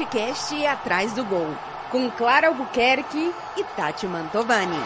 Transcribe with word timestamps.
podcast 0.00 0.66
Atrás 0.66 1.12
do 1.12 1.22
Gol, 1.26 1.54
com 1.90 2.10
Clara 2.12 2.48
Albuquerque 2.48 3.34
e 3.54 3.64
Tati 3.76 4.06
Mantovani. 4.06 4.78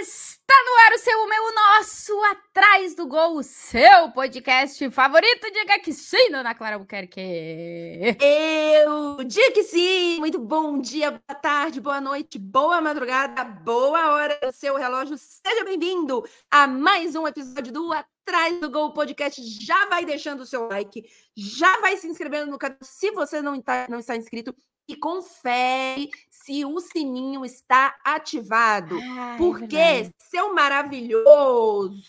Está 0.00 0.54
no 0.64 0.86
ar 0.86 0.92
o 0.94 0.98
seu, 0.98 1.18
o 1.20 1.28
meu, 1.28 1.42
o 1.42 1.52
nosso 1.52 2.22
Atrás 2.24 2.94
do 2.94 2.98
Gol, 3.10 3.38
o 3.38 3.42
seu 3.42 4.08
podcast 4.14 4.88
favorito. 4.92 5.50
Diga 5.52 5.80
que 5.80 5.92
sim, 5.92 6.30
dona 6.30 6.54
Clara 6.54 6.76
Albuquerque. 6.76 8.16
Eu 8.20 9.24
digo 9.24 9.52
que 9.52 9.64
sim. 9.64 10.20
Muito 10.20 10.38
bom 10.38 10.80
dia, 10.80 11.10
boa 11.10 11.40
tarde, 11.40 11.80
boa 11.80 12.00
noite, 12.00 12.38
boa 12.38 12.80
madrugada, 12.80 13.42
boa 13.42 14.12
hora 14.12 14.38
do 14.40 14.52
seu 14.52 14.76
relógio. 14.76 15.18
Seja 15.18 15.64
bem-vindo 15.64 16.24
a 16.48 16.68
mais 16.68 17.16
um 17.16 17.26
episódio 17.26 17.72
do 17.72 17.92
Atrás 17.92 18.60
do 18.60 18.70
Gol 18.70 18.92
Podcast. 18.92 19.42
Já 19.60 19.86
vai 19.86 20.04
deixando 20.04 20.42
o 20.42 20.46
seu 20.46 20.68
like, 20.68 21.04
já 21.36 21.80
vai 21.80 21.96
se 21.96 22.06
inscrevendo 22.06 22.48
no 22.48 22.58
canal 22.58 22.78
se 22.80 23.10
você 23.10 23.42
não 23.42 23.56
está, 23.56 23.88
não 23.90 23.98
está 23.98 24.14
inscrito 24.14 24.54
e 24.86 24.94
confere 24.94 26.10
se 26.30 26.64
o 26.64 26.78
sininho 26.78 27.44
está 27.44 27.92
ativado. 28.04 28.96
Ah, 29.02 29.34
é 29.34 29.36
porque 29.36 29.76
verdade. 29.76 30.14
seu 30.16 30.54
maravilhoso 30.54 32.00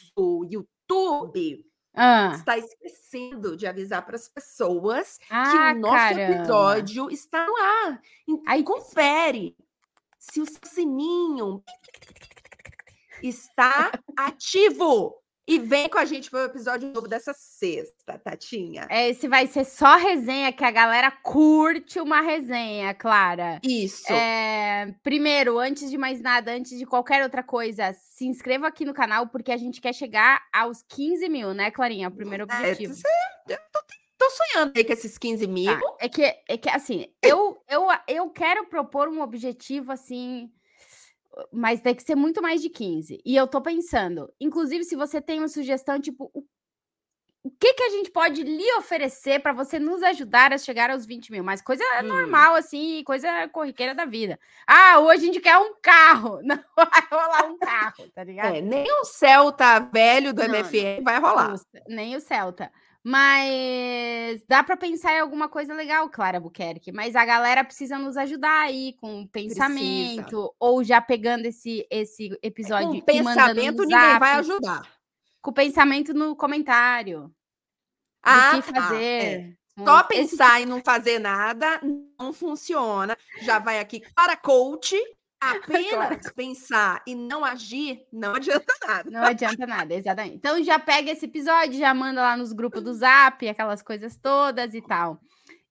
YouTube 0.48 0.70
Ah, 1.94 2.32
está 2.36 2.58
esquecendo 2.58 3.58
de 3.58 3.68
avisar 3.68 4.06
para 4.06 4.16
as 4.16 4.28
pessoas 4.30 5.18
que 5.18 5.26
Ah, 5.30 5.74
o 5.76 5.80
nosso 5.80 5.96
caramba. 5.96 6.36
episódio 6.36 7.10
está 7.12 7.46
no 7.46 7.56
ar. 7.58 8.02
Então, 8.28 8.44
Ai, 8.48 8.64
confere 8.64 9.56
se 10.18 10.40
o 10.42 10.46
sininho 10.64 11.62
está 13.22 13.92
ativo. 14.18 15.21
E 15.54 15.60
vem 15.60 15.90
com 15.90 15.98
a 15.98 16.06
gente 16.06 16.30
para 16.32 16.42
o 16.44 16.46
episódio 16.46 16.88
novo 16.94 17.08
dessa 17.08 17.34
sexta, 17.34 18.18
Tatinha. 18.20 18.88
esse 18.90 19.28
vai 19.28 19.48
ser 19.48 19.66
só 19.66 19.96
resenha, 19.98 20.52
que 20.54 20.64
a 20.64 20.72
galera 20.72 21.12
curte 21.12 22.00
uma 22.00 22.22
resenha, 22.22 22.94
Clara. 22.94 23.60
Isso. 23.64 24.12
É, 24.12 24.94
primeiro, 25.04 25.60
antes 25.60 25.90
de 25.90 25.98
mais 25.98 26.22
nada, 26.22 26.52
antes 26.54 26.78
de 26.78 26.86
qualquer 26.86 27.22
outra 27.24 27.44
coisa, 27.44 27.94
se 27.94 28.26
inscreva 28.26 28.68
aqui 28.68 28.86
no 28.86 28.94
canal, 28.94 29.28
porque 29.28 29.52
a 29.52 29.58
gente 29.58 29.82
quer 29.82 29.94
chegar 29.94 30.42
aos 30.54 30.84
15 30.88 31.28
mil, 31.28 31.54
né, 31.54 31.70
Clarinha? 31.72 32.08
O 32.08 32.12
primeiro 32.12 32.46
É, 32.50 32.56
objetivo. 32.56 32.94
cê- 32.94 33.08
eu 33.50 33.58
tô, 33.72 33.80
tô 34.18 34.30
sonhando 34.30 34.72
aí 34.76 34.84
com 34.84 34.94
esses 34.94 35.18
15 35.18 35.48
mil. 35.48 35.74
Tá, 35.74 35.82
É 36.00 36.08
que, 36.08 36.24
é 36.48 36.58
que 36.58 36.70
assim, 36.70 37.08
eu, 37.22 37.62
eu, 37.70 37.88
eu 38.08 38.30
quero 38.30 38.68
propor 38.68 39.10
um 39.10 39.22
objetivo 39.22 39.92
assim, 39.92 40.50
mas 41.52 41.82
tem 41.82 41.96
que 41.96 42.04
ser 42.04 42.16
muito 42.16 42.42
mais 42.42 42.62
de 42.62 42.70
15. 42.70 43.22
E 43.26 43.36
eu 43.36 43.48
tô 43.48 43.62
pensando, 43.62 44.32
inclusive, 44.40 44.84
se 44.84 44.96
você 44.96 45.22
tem 45.22 45.40
uma 45.40 45.48
sugestão, 45.48 46.00
tipo, 46.00 46.30
o, 46.34 46.44
o 47.44 47.50
que 47.60 47.74
que 47.74 47.84
a 47.84 47.90
gente 47.90 48.12
pode 48.12 48.44
lhe 48.44 48.72
oferecer 48.74 49.40
para 49.42 49.52
você 49.52 49.80
nos 49.80 50.04
ajudar 50.04 50.54
a 50.54 50.58
chegar 50.60 50.92
aos 50.92 51.06
20 51.06 51.32
mil? 51.32 51.44
Mas 51.44 51.62
coisa 51.62 51.84
Hum. 52.04 52.08
normal, 52.08 52.56
assim, 52.56 53.04
coisa 53.04 53.48
corriqueira 53.48 53.96
da 53.96 54.06
vida. 54.06 54.40
Ah, 54.68 55.00
hoje 55.00 55.24
a 55.24 55.26
gente 55.26 55.40
quer 55.40 55.58
um 55.58 55.74
carro. 55.82 56.40
Não 56.46 56.60
vai 56.76 57.02
rolar 57.12 57.46
um 57.48 57.58
carro, 57.58 58.10
tá 58.14 58.24
ligado? 58.24 58.56
É, 58.56 58.62
nem 58.62 58.86
o 59.02 59.06
Celta 59.06 59.80
velho 59.80 60.34
do 60.34 60.42
Não, 60.44 60.50
MFM 60.50 61.04
vai 61.04 61.20
rolar. 61.20 61.56
Nem 61.88 62.16
o 62.16 62.22
Celta. 62.22 62.72
Mas 63.04 64.44
dá 64.48 64.64
para 64.64 64.78
pensar 64.78 65.14
em 65.14 65.20
alguma 65.20 65.50
coisa 65.50 65.74
legal, 65.74 66.08
Clara 66.10 66.40
Buquerque. 66.40 66.92
Mas 66.92 67.16
a 67.16 67.26
galera 67.26 67.64
precisa 67.64 67.98
nos 67.98 68.16
ajudar 68.16 68.62
aí 68.62 68.94
com 68.94 69.26
pensamento, 69.28 70.54
ou 70.60 70.84
já 70.84 71.02
pegando 71.02 71.46
esse, 71.46 71.86
esse 71.90 72.38
episódio 72.44 72.90
Com 72.90 73.12
e 73.12 73.24
mandando 73.24 73.56
pensamento, 73.56 73.82
ninguém 73.84 74.20
vai 74.20 74.36
zap, 74.36 74.40
ajudar. 74.40 74.92
com 75.42 75.52
pensamento 75.52 76.14
no 76.14 76.36
comentário. 76.36 77.34
Ah, 78.22 78.62
que 78.62 78.72
tá, 78.72 78.80
é. 78.80 78.82
fazer. 78.82 79.58
com 79.76 79.86
Só 79.86 80.00
esse 80.00 80.08
pensar 80.08 80.62
e 80.62 80.66
não 80.68 80.80
fazer 80.84 81.18
nada 81.18 81.82
não 82.20 82.32
funciona. 82.32 83.18
Já 83.42 83.58
vai 83.58 83.80
aqui 83.80 84.04
para 84.14 84.38
coach. 84.38 84.96
Apenas 85.42 86.32
pensar 86.36 87.02
e 87.08 87.16
não 87.16 87.44
agir 87.44 88.06
não 88.14 88.36
adianta 88.36 88.74
nada. 88.88 89.10
Não 89.10 89.24
adianta 89.24 89.66
nada, 89.66 89.94
exatamente. 89.96 90.36
Então 90.36 90.64
já 90.64 90.78
pega 90.78 91.12
esse 91.12 91.26
episódio, 91.26 91.80
já 91.80 91.94
manda 91.94 92.22
lá 92.22 92.38
nos 92.38 92.54
grupos 92.54 92.84
do 92.84 92.94
Zap, 92.94 93.48
aquelas 93.50 93.82
coisas 93.82 94.16
todas 94.18 94.74
e 94.76 94.82
tal. 94.82 95.20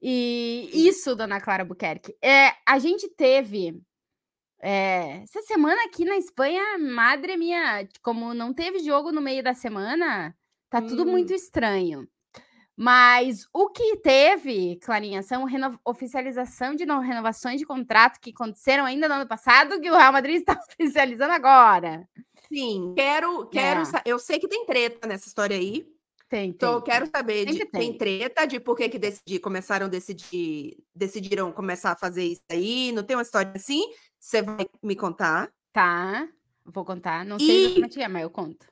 E 0.03 0.70
isso, 0.72 1.14
dona 1.14 1.41
Clara 1.41 1.64
Buquerque. 1.64 2.16
É, 2.22 2.53
a 2.66 2.78
gente 2.78 3.09
teve 3.14 3.80
é, 4.62 5.22
essa 5.22 5.41
semana 5.42 5.84
aqui 5.84 6.04
na 6.04 6.16
Espanha, 6.16 6.76
madre 6.78 7.36
minha, 7.36 7.86
como 8.03 8.34
não 8.34 8.53
teve 8.53 8.80
jogo 8.80 9.12
no 9.12 9.20
meio 9.20 9.42
da 9.42 9.54
semana, 9.54 10.34
tá 10.69 10.82
tudo 10.82 11.03
Hum. 11.04 11.12
muito 11.12 11.32
estranho. 11.32 12.09
Mas 12.82 13.46
o 13.52 13.68
que 13.68 13.96
teve, 13.98 14.76
Clarinha, 14.76 15.22
são 15.22 15.44
oficialização 15.84 16.74
de 16.74 16.86
no- 16.86 16.98
renovações 17.00 17.60
de 17.60 17.66
contrato 17.66 18.18
que 18.18 18.30
aconteceram 18.30 18.86
ainda 18.86 19.06
no 19.06 19.16
ano 19.16 19.28
passado, 19.28 19.78
que 19.78 19.91
o 19.91 19.94
Real 19.94 20.10
Madrid 20.12 20.36
está 20.41 20.52
oficializando 20.66 21.32
agora. 21.34 22.08
Sim, 22.48 22.94
quero, 22.96 23.46
quero. 23.48 23.82
É. 23.82 24.02
Eu 24.06 24.18
sei 24.18 24.38
que 24.38 24.48
tem 24.48 24.64
treta 24.64 25.06
nessa 25.06 25.28
história 25.28 25.54
aí. 25.56 25.86
Tem, 26.26 26.48
Então, 26.48 26.72
eu 26.72 26.80
tem. 26.80 26.94
quero 26.94 27.10
saber 27.14 27.44
de 27.44 27.58
tem 27.66 27.68
tem. 27.91 27.98
treta 27.98 28.46
de 28.46 28.58
por 28.58 28.74
que 28.74 28.88
que 28.88 28.98
decidi, 28.98 29.38
começaram 29.38 29.84
a 29.84 29.88
decidir, 29.91 30.78
decidiram 30.94 31.52
começar 31.52 31.92
a 31.92 31.97
fazer 31.97 32.24
isso 32.24 32.42
aí. 32.50 32.92
Não 32.92 33.02
tem 33.02 33.14
uma 33.14 33.22
história 33.22 33.52
assim? 33.54 33.82
Você 34.18 34.41
vai 34.41 34.66
me 34.82 34.97
contar? 34.97 35.52
Tá, 35.70 36.26
vou 36.64 36.84
contar. 36.84 37.26
Não 37.26 37.36
E- 37.36 37.41
sei 37.44 37.64
exatamente 37.66 38.00
é, 38.00 38.08
mas 38.08 38.22
eu 38.22 38.30
conto. 38.30 38.66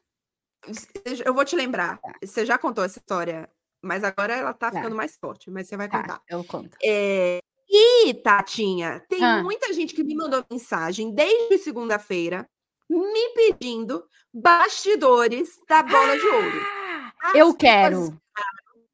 Eu 1.25 1.35
vou 1.35 1.45
te 1.45 1.55
lembrar. 1.55 2.01
Você 2.25 2.47
já 2.47 2.57
contou 2.57 2.83
essa 2.85 2.99
história, 2.99 3.49
mas 3.83 4.03
agora 4.05 4.35
ela 4.35 4.53
tá 4.53 4.71
Tá. 4.71 4.77
ficando 4.79 4.97
mais 4.97 5.17
forte, 5.17 5.51
mas 5.51 5.69
você 5.69 5.77
vai 5.77 5.89
Tá, 5.89 6.01
contar. 6.03 6.23
eu 6.29 6.45
conto. 6.45 6.77
É, 6.83 7.39
E, 7.71 8.15
Tatinha, 8.15 9.05
tem 9.11 9.23
Ah. 9.23 9.43
muita 9.43 9.71
gente 9.75 9.95
que 9.95 10.03
me 10.03 10.15
mandou 10.15 10.43
mensagem 10.51 11.15
desde 11.15 11.59
segunda-feira 11.59 12.49
me 12.89 13.29
pedindo 13.35 14.03
bastidores 14.33 15.51
da 15.69 15.83
bola 15.83 16.17
de 16.19 16.27
ouro. 16.27 16.61
Ah, 16.63 17.13
As 17.23 17.35
eu 17.35 17.55
quero. 17.55 18.19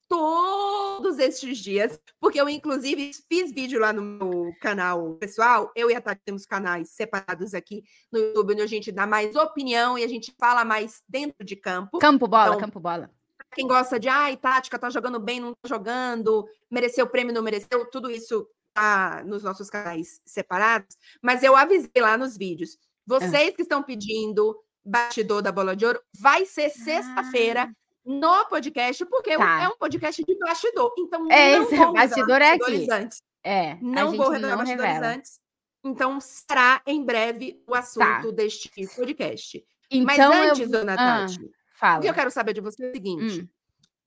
Todos 0.09 1.19
esses 1.19 1.59
dias, 1.59 1.99
porque 2.21 2.41
eu, 2.41 2.49
inclusive, 2.49 3.12
fiz 3.28 3.50
vídeo 3.53 3.81
lá 3.81 3.93
no 3.93 4.03
meu 4.03 4.53
canal 4.61 5.15
pessoal. 5.15 5.73
Eu 5.75 5.91
e 5.91 5.94
a 5.94 6.00
Tati 6.00 6.21
temos 6.25 6.44
canais 6.44 6.91
separados 6.91 7.55
aqui 7.55 7.83
no 8.12 8.19
YouTube, 8.19 8.53
onde 8.53 8.62
a 8.62 8.67
gente 8.67 8.93
dá 8.93 9.06
mais 9.06 9.34
opinião 9.34 9.97
e 9.99 10.05
a 10.05 10.09
gente 10.09 10.33
fala 10.39 10.65
mais 10.65 11.00
dentro 11.09 11.44
de 11.44 11.56
campo. 11.56 11.99
Campo 11.99 12.28
bola, 12.28 12.49
Então, 12.49 12.61
campo 12.61 12.78
bola. 12.81 13.11
Quem 13.54 13.66
gosta 13.66 13.98
de, 13.98 14.09
ai, 14.09 14.37
Tática, 14.37 14.78
tá 14.78 14.91
jogando 14.91 15.19
bem, 15.20 15.41
não 15.41 15.53
tá 15.54 15.69
jogando, 15.69 16.47
mereceu 16.70 17.04
o 17.04 17.09
prêmio, 17.09 17.32
não 17.34 17.42
mereceu, 17.42 17.88
tudo 17.91 18.10
isso 18.10 18.47
tá 18.72 19.22
nos 19.25 19.42
nossos 19.42 19.70
canais 19.70 20.20
separados. 20.25 20.97
Mas 21.22 21.42
eu 21.42 21.54
avisei 21.56 21.91
lá 22.00 22.16
nos 22.19 22.37
vídeos. 22.37 22.76
Vocês 23.06 23.54
que 23.54 23.62
estão 23.62 23.82
pedindo 23.82 24.59
bastidor 24.84 25.41
da 25.43 25.53
bola 25.53 25.75
de 25.76 25.87
ouro, 25.87 26.00
vai 26.19 26.44
ser 26.44 26.69
sexta-feira 26.70 27.70
no 28.04 28.44
podcast, 28.47 29.04
porque 29.06 29.31
Ah. 29.32 29.38
Tá. 29.38 29.62
é 29.62 29.69
um 29.69 29.76
podcast 29.78 30.22
de 30.22 30.38
bastidor. 30.38 30.93
Então, 30.98 31.31
É, 31.31 31.56
não 31.56 31.62
esse 31.64 31.76
vou 31.76 31.93
bastidor 31.93 32.41
é 32.43 32.50
aqui. 32.53 32.87
antes. 32.91 33.22
É, 33.43 33.76
Não 33.81 34.12
vou 34.16 34.28
revelar 34.31 34.50
não 34.53 34.59
bastidores 34.59 34.93
revela. 34.94 35.14
antes. 35.14 35.41
Então, 35.84 36.19
será 36.20 36.81
em 36.87 37.04
breve 37.04 37.62
o 37.66 37.75
assunto 37.75 38.32
deste 38.32 38.70
podcast. 38.97 39.64
Mas 40.03 40.14
Então 40.19 40.32
antes, 40.32 40.60
eu... 40.60 40.69
dona 40.70 40.94
Ah, 40.94 41.26
Tati, 41.26 41.50
o 41.75 41.79
fala. 41.79 42.01
que 42.03 42.09
eu 42.09 42.15
quero 42.15 42.31
saber 42.31 42.53
de 42.55 42.61
você 42.61 42.85
é 42.87 42.91
o 42.91 42.93
seguinte. 42.95 43.43
Hum, 43.43 43.49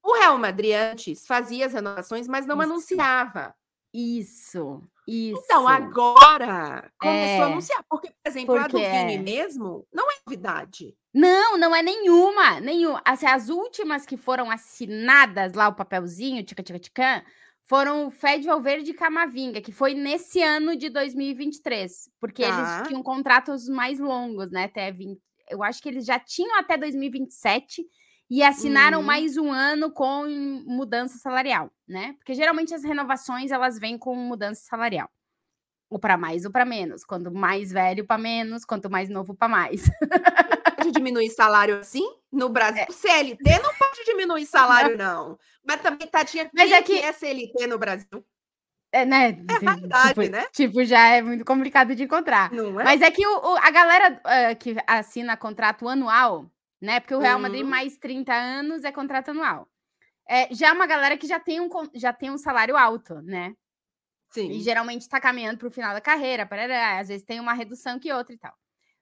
O 0.03 0.13
Real 0.13 0.37
Madrid 0.37 0.73
antes 0.73 1.25
fazia 1.27 1.65
as 1.65 1.73
renovações, 1.73 2.27
mas 2.27 2.45
não 2.45 2.55
Isso. 2.61 2.63
anunciava. 2.71 3.53
isso, 3.93 4.81
isso. 5.07 5.41
Então, 5.45 5.67
agora 5.67 6.91
começou 6.99 7.43
a 7.43 7.47
É. 7.49 7.51
anunciar. 7.51 7.83
Porque, 7.89 8.09
por 8.09 8.29
exemplo, 8.29 8.55
a 8.55 8.67
do 8.67 8.71
Porque 8.71 8.85
Vini 8.89 9.15
é. 9.15 9.17
mesmo 9.17 9.85
não 9.93 10.09
é 10.11 10.15
novidade. 10.25 10.95
Não, 11.13 11.57
não 11.57 11.75
é 11.75 11.81
nenhuma, 11.81 12.59
nenhuma. 12.59 13.01
Assim, 13.03 13.25
as 13.25 13.49
últimas 13.49 14.05
que 14.05 14.15
foram 14.17 14.51
assinadas 14.51 15.53
lá, 15.53 15.67
o 15.69 15.73
papelzinho, 15.75 16.43
tica, 16.43 16.61
tica, 16.61 16.79
tica, 16.79 17.25
foram 17.65 18.07
o 18.07 18.11
Fed 18.11 18.45
Valverde 18.45 18.91
e 18.91 18.93
Camavinga, 18.93 19.61
que 19.61 19.71
foi 19.71 19.93
nesse 19.93 20.41
ano 20.43 20.75
de 20.77 20.89
2023, 20.89 22.09
porque 22.19 22.43
Tá. 22.43 22.49
eles 22.79 22.87
tinham 22.87 23.01
contratos 23.03 23.67
mais 23.67 23.99
longos, 23.99 24.51
né? 24.51 24.65
Até 24.65 24.91
20, 24.91 25.19
eu 25.49 25.63
acho 25.63 25.81
que 25.81 25.89
eles 25.89 26.05
já 26.05 26.19
tinham 26.19 26.57
até 26.59 26.77
2027 26.77 27.85
e 28.29 28.43
assinaram 28.43 28.99
Uhum. 28.99 29.05
mais 29.05 29.37
um 29.37 29.51
ano 29.51 29.91
com 29.91 30.25
mudança 30.65 31.17
salarial, 31.17 31.71
né? 31.87 32.13
Porque 32.17 32.33
geralmente 32.33 32.73
as 32.73 32.83
renovações 32.83 33.51
elas 33.51 33.79
vêm 33.79 33.97
com 33.97 34.15
mudança 34.15 34.61
salarial. 34.67 35.09
Ou 35.89 35.97
para 35.97 36.17
mais 36.17 36.43
ou 36.43 36.51
para 36.51 36.65
menos. 36.65 37.05
Quanto 37.05 37.31
mais 37.31 37.71
velho, 37.71 38.05
para 38.05 38.17
menos. 38.17 38.65
Quanto 38.65 38.89
mais 38.89 39.07
novo, 39.07 39.33
para 39.33 39.47
mais. 39.47 39.83
Pode 40.77 40.91
diminuir 40.91 41.29
salário 41.29 41.79
assim? 41.79 42.03
No 42.31 42.49
Brasil, 42.49 42.81
É. 42.83 42.87
o 42.89 42.93
CLT 42.93 43.59
não 43.63 43.73
pode 43.73 44.03
diminuir 44.05 44.45
salário, 44.45 44.97
não. 44.97 45.39
Mas 45.65 45.81
também, 45.81 46.05
Tatinha, 46.07 46.49
Mas 46.53 46.65
quem 46.69 46.73
é 46.77 46.81
que- 46.81 46.99
que 46.99 47.05
é 47.05 47.13
CLT 47.13 47.67
no 47.67 47.77
Brasil? 47.77 48.23
É, 48.91 49.05
né? 49.05 49.31
raridade, 49.63 50.07
tipo, 50.09 50.21
né? 50.31 50.45
Tipo, 50.53 50.83
já 50.85 51.07
é 51.09 51.21
muito 51.21 51.43
complicado 51.43 51.93
de 51.93 52.03
encontrar. 52.03 52.51
Não 52.51 52.79
é? 52.79 52.83
Mas 52.83 53.01
é 53.01 53.11
que 53.11 53.25
o, 53.25 53.53
o- 53.53 53.57
a 53.57 53.69
galera 53.69 54.21
ah, 54.23 54.55
que 54.55 54.75
assina 54.87 55.35
contrato 55.37 55.87
anual, 55.89 56.49
né? 56.81 56.99
Porque 56.99 57.13
o 57.15 57.19
Real 57.19 57.37
Madrid 57.39 57.63
Uhum. 57.63 57.69
mais 57.69 57.97
30 57.97 58.33
anos 58.33 58.83
é 58.83 58.91
contrato 58.91 59.29
anual. 59.31 59.67
é, 60.29 60.53
já 60.53 60.69
é 60.69 60.71
uma 60.73 60.85
galera 60.87 61.17
que 61.17 61.27
já 61.27 61.39
tem 61.39 61.59
um, 61.61 61.69
já 61.93 62.11
tem 62.13 62.29
um 62.31 62.37
salário 62.37 62.75
alto, 62.77 63.21
né? 63.21 63.53
Sim. 64.29 64.51
E 64.51 64.59
geralmente 64.61 65.01
está 65.01 65.19
caminhando 65.21 65.57
para 65.57 65.67
o 65.69 65.71
final 65.71 65.93
da 65.93 66.01
carreira, 66.01 66.45
parará, 66.45 66.99
às 66.99 67.07
vezes 67.07 67.25
tem 67.25 67.39
uma 67.39 67.53
redução 67.53 67.97
que 67.99 68.11
outra 68.11 68.33
e 68.35 68.37
tal. 68.37 68.53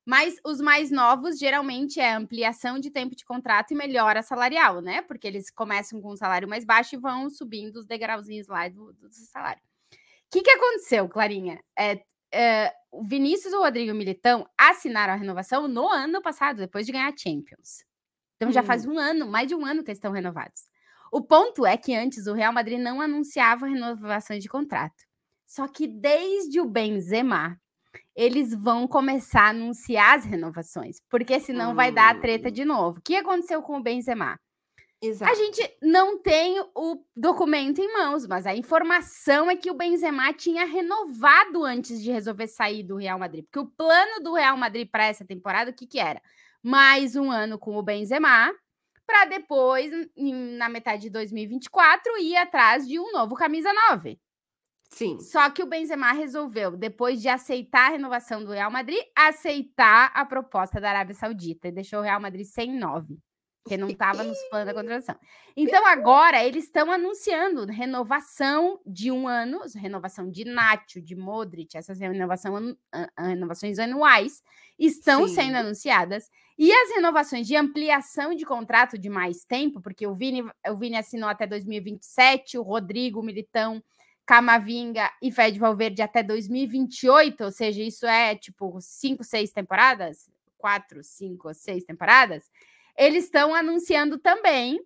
Mas 0.05 0.35
os 0.45 0.61
mais 0.61 0.91
novos, 0.91 1.39
geralmente, 1.39 1.99
é 1.99 2.11
ampliação 2.13 2.79
de 2.79 2.91
tempo 2.91 3.15
de 3.15 3.25
contrato 3.25 3.71
e 3.71 3.75
melhora 3.75 4.21
salarial, 4.21 4.81
né? 4.81 5.01
Porque 5.01 5.25
eles 5.27 5.49
começam 5.49 5.99
com 5.99 6.11
um 6.13 6.15
salário 6.15 6.47
mais 6.47 6.63
baixo 6.63 6.93
e 6.95 6.99
vão 6.99 7.27
subindo 7.27 7.77
os 7.77 7.87
degrauzinhos 7.87 8.47
lá 8.47 8.67
do, 8.69 8.93
do 8.93 9.09
salário. 9.11 9.61
O 10.35 10.37
que, 10.37 10.43
que 10.43 10.51
aconteceu, 10.51 11.07
Clarinha? 11.07 11.61
É, 11.79 12.01
é, 12.33 12.73
o 12.91 13.05
Vinícius 13.05 13.53
e 13.53 13.55
o 13.55 13.61
Rodrigo 13.61 13.93
Militão 13.93 14.45
assinaram 14.57 15.13
a 15.13 15.15
renovação 15.15 15.65
no 15.65 15.87
ano 15.87 16.21
passado, 16.21 16.57
depois 16.57 16.85
de 16.85 16.91
ganhar 16.91 17.07
a 17.07 17.15
Champions. 17.15 17.85
Então 18.35 18.51
já 18.51 18.61
faz 18.61 18.85
hum. 18.85 18.95
um 18.95 18.99
ano, 18.99 19.25
mais 19.25 19.47
de 19.47 19.55
um 19.55 19.65
ano 19.65 19.81
que 19.81 19.91
eles 19.91 19.97
estão 19.97 20.11
renovados. 20.11 20.63
O 21.09 21.21
ponto 21.21 21.65
é 21.65 21.77
que 21.77 21.95
antes 21.95 22.27
o 22.27 22.33
Real 22.33 22.51
Madrid 22.51 22.77
não 22.77 22.99
anunciava 22.99 23.65
renovações 23.65 24.43
de 24.43 24.49
contrato. 24.49 25.05
Só 25.45 25.69
que 25.69 25.87
desde 25.87 26.59
o 26.59 26.65
Benzema, 26.65 27.57
eles 28.13 28.53
vão 28.53 28.89
começar 28.89 29.43
a 29.43 29.49
anunciar 29.51 30.17
as 30.17 30.25
renovações, 30.25 30.97
porque 31.09 31.39
senão 31.39 31.71
hum. 31.71 31.75
vai 31.75 31.93
dar 31.93 32.13
a 32.13 32.19
treta 32.19 32.49
hum. 32.49 32.51
de 32.51 32.65
novo. 32.65 32.99
O 32.99 33.01
que 33.01 33.15
aconteceu 33.15 33.61
com 33.61 33.77
o 33.77 33.81
Benzema? 33.81 34.37
Exato. 35.05 35.31
A 35.31 35.35
gente 35.35 35.77
não 35.81 36.17
tem 36.17 36.59
o 36.75 37.03
documento 37.15 37.79
em 37.79 37.93
mãos, 37.93 38.25
mas 38.25 38.45
a 38.45 38.55
informação 38.55 39.49
é 39.49 39.55
que 39.55 39.69
o 39.69 39.75
Benzema 39.75 40.33
tinha 40.33 40.65
renovado 40.65 41.63
antes 41.63 42.01
de 42.01 42.11
resolver 42.11 42.47
sair 42.47 42.83
do 42.83 42.97
Real 42.97 43.19
Madrid, 43.19 43.45
porque 43.45 43.59
o 43.59 43.65
plano 43.65 44.23
do 44.23 44.33
Real 44.33 44.57
Madrid 44.57 44.89
para 44.89 45.05
essa 45.05 45.25
temporada, 45.25 45.71
o 45.71 45.73
que 45.73 45.85
que 45.85 45.99
era? 45.99 46.21
Mais 46.63 47.15
um 47.15 47.29
ano 47.29 47.59
com 47.59 47.75
o 47.77 47.83
Benzema, 47.83 48.51
para 49.05 49.25
depois, 49.25 49.91
na 50.17 50.67
metade 50.67 51.03
de 51.03 51.09
2024, 51.11 52.17
ir 52.17 52.35
atrás 52.37 52.87
de 52.87 52.99
um 52.99 53.11
novo 53.11 53.35
camisa 53.35 53.71
9. 53.89 54.19
Sim. 54.89 55.19
Só 55.19 55.49
que 55.49 55.61
o 55.61 55.67
Benzema 55.67 56.11
resolveu, 56.11 56.77
depois 56.77 57.21
de 57.21 57.27
aceitar 57.27 57.87
a 57.87 57.91
renovação 57.91 58.43
do 58.43 58.51
Real 58.51 58.71
Madrid, 58.71 58.99
aceitar 59.15 60.11
a 60.13 60.25
proposta 60.25 60.79
da 60.79 60.89
Arábia 60.89 61.15
Saudita 61.15 61.67
e 61.67 61.71
deixou 61.71 61.99
o 61.99 62.01
Real 62.03 62.19
Madrid 62.19 62.45
sem 62.45 62.73
nove, 62.77 63.19
que 63.67 63.77
não 63.77 63.89
estava 63.89 64.23
nos 64.23 64.37
planos 64.49 64.67
da 64.67 64.73
contratação. 64.73 65.15
Então 65.57 65.85
agora 65.85 66.43
eles 66.43 66.65
estão 66.65 66.91
anunciando 66.91 67.65
renovação 67.65 68.79
de 68.85 69.11
um 69.11 69.27
ano, 69.27 69.61
renovação 69.75 70.29
de 70.29 70.45
Nacho, 70.45 71.01
de 71.01 71.15
Modric, 71.15 71.75
essas 71.75 71.99
renovação, 71.99 72.77
renovações 73.17 73.79
anuais 73.79 74.43
estão 74.77 75.27
Sim. 75.27 75.35
sendo 75.35 75.55
anunciadas. 75.57 76.29
E 76.57 76.71
as 76.71 76.95
renovações 76.95 77.47
de 77.47 77.55
ampliação 77.55 78.33
de 78.33 78.45
contrato 78.45 78.97
de 78.97 79.09
mais 79.09 79.43
tempo, 79.43 79.81
porque 79.81 80.07
o 80.07 80.13
Vini, 80.13 80.43
o 80.69 80.75
Vini 80.77 80.95
assinou 80.95 81.27
até 81.27 81.45
2027, 81.45 82.57
o 82.57 82.61
Rodrigo, 82.61 83.19
o 83.19 83.23
Militão 83.23 83.83
Camavinga 84.25 85.11
e 85.21 85.31
Fed 85.31 85.59
Valverde 85.59 86.01
até 86.01 86.23
2028, 86.23 87.43
ou 87.43 87.51
seja, 87.51 87.83
isso 87.83 88.05
é 88.05 88.35
tipo 88.35 88.79
cinco, 88.79 89.23
seis 89.23 89.51
temporadas, 89.51 90.29
quatro, 90.57 91.03
cinco, 91.03 91.53
seis 91.53 91.83
temporadas, 91.83 92.49
eles 92.97 93.25
estão 93.25 93.53
anunciando 93.53 94.17
também 94.17 94.79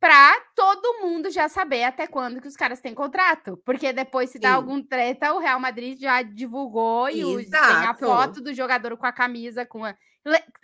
para 0.00 0.40
todo 0.54 1.00
mundo 1.02 1.28
já 1.28 1.48
saber 1.48 1.82
até 1.82 2.06
quando 2.06 2.40
que 2.40 2.46
os 2.46 2.54
caras 2.54 2.80
têm 2.80 2.94
contrato, 2.94 3.60
porque 3.64 3.92
depois 3.92 4.30
se 4.30 4.38
dá 4.38 4.50
Sim. 4.50 4.54
algum 4.54 4.80
treta, 4.80 5.34
o 5.34 5.40
Real 5.40 5.58
Madrid 5.58 5.98
já 5.98 6.22
divulgou 6.22 7.10
e 7.10 7.24
o, 7.24 7.36
tem 7.38 7.60
a 7.60 7.94
foto 7.94 8.40
do 8.40 8.54
jogador 8.54 8.96
com 8.96 9.06
a 9.06 9.12
camisa 9.12 9.66
com 9.66 9.84
a 9.84 9.94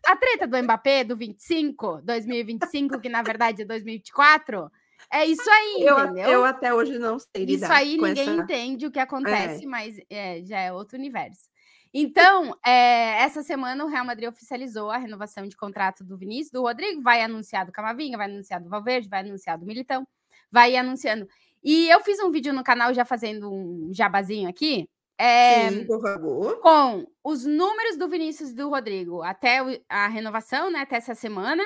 a 0.06 0.17
treta 0.17 0.46
do 0.46 0.62
Mbappé 0.62 1.05
do 1.05 1.17
25, 1.17 2.02
2025, 2.02 3.00
que 3.00 3.08
na 3.08 3.23
verdade 3.23 3.62
é 3.62 3.64
2024, 3.64 4.70
é 5.11 5.25
isso 5.25 5.49
aí, 5.49 5.85
eu, 5.87 5.99
entendeu? 5.99 6.31
Eu 6.31 6.44
até 6.44 6.73
hoje 6.73 6.99
não 6.99 7.19
sei 7.19 7.44
Isso 7.44 7.73
aí 7.73 7.96
ninguém 7.96 8.29
essa... 8.29 8.43
entende 8.43 8.87
o 8.87 8.91
que 8.91 8.99
acontece, 8.99 9.64
é. 9.64 9.67
mas 9.67 9.96
é, 10.11 10.43
já 10.43 10.58
é 10.61 10.73
outro 10.73 10.99
universo. 10.99 11.49
Então, 11.96 12.56
é, 12.67 13.23
essa 13.23 13.43
semana 13.43 13.85
o 13.85 13.88
Real 13.88 14.05
Madrid 14.05 14.29
oficializou 14.29 14.91
a 14.91 14.99
renovação 14.99 15.46
de 15.46 15.56
contrato 15.56 16.02
do 16.02 16.19
Vinícius, 16.19 16.50
do 16.50 16.62
Rodrigo, 16.62 17.00
vai 17.00 17.23
anunciar 17.23 17.64
do 17.64 17.70
Camavinga, 17.70 18.19
vai 18.19 18.26
anunciar 18.26 18.61
do 18.61 18.69
Valverde, 18.69 19.08
vai 19.08 19.20
anunciar 19.20 19.56
do 19.56 19.64
Militão, 19.64 20.05
vai 20.50 20.76
anunciando. 20.76 21.29
E 21.62 21.88
eu 21.88 22.00
fiz 22.00 22.19
um 22.19 22.32
vídeo 22.32 22.52
no 22.52 22.64
canal 22.64 22.93
já 22.93 23.05
fazendo 23.05 23.49
um 23.49 23.91
jabazinho 23.94 24.49
aqui, 24.49 24.88
é, 25.17 25.70
Sim, 25.70 25.87
por 25.87 26.00
favor. 26.00 26.61
Com 26.61 27.06
os 27.23 27.44
números 27.44 27.96
do 27.96 28.08
Vinícius 28.08 28.50
e 28.50 28.55
do 28.55 28.69
Rodrigo 28.69 29.23
até 29.23 29.61
a 29.88 30.08
renovação, 30.08 30.70
né? 30.70 30.81
Até 30.81 30.96
essa 30.96 31.14
semana. 31.14 31.62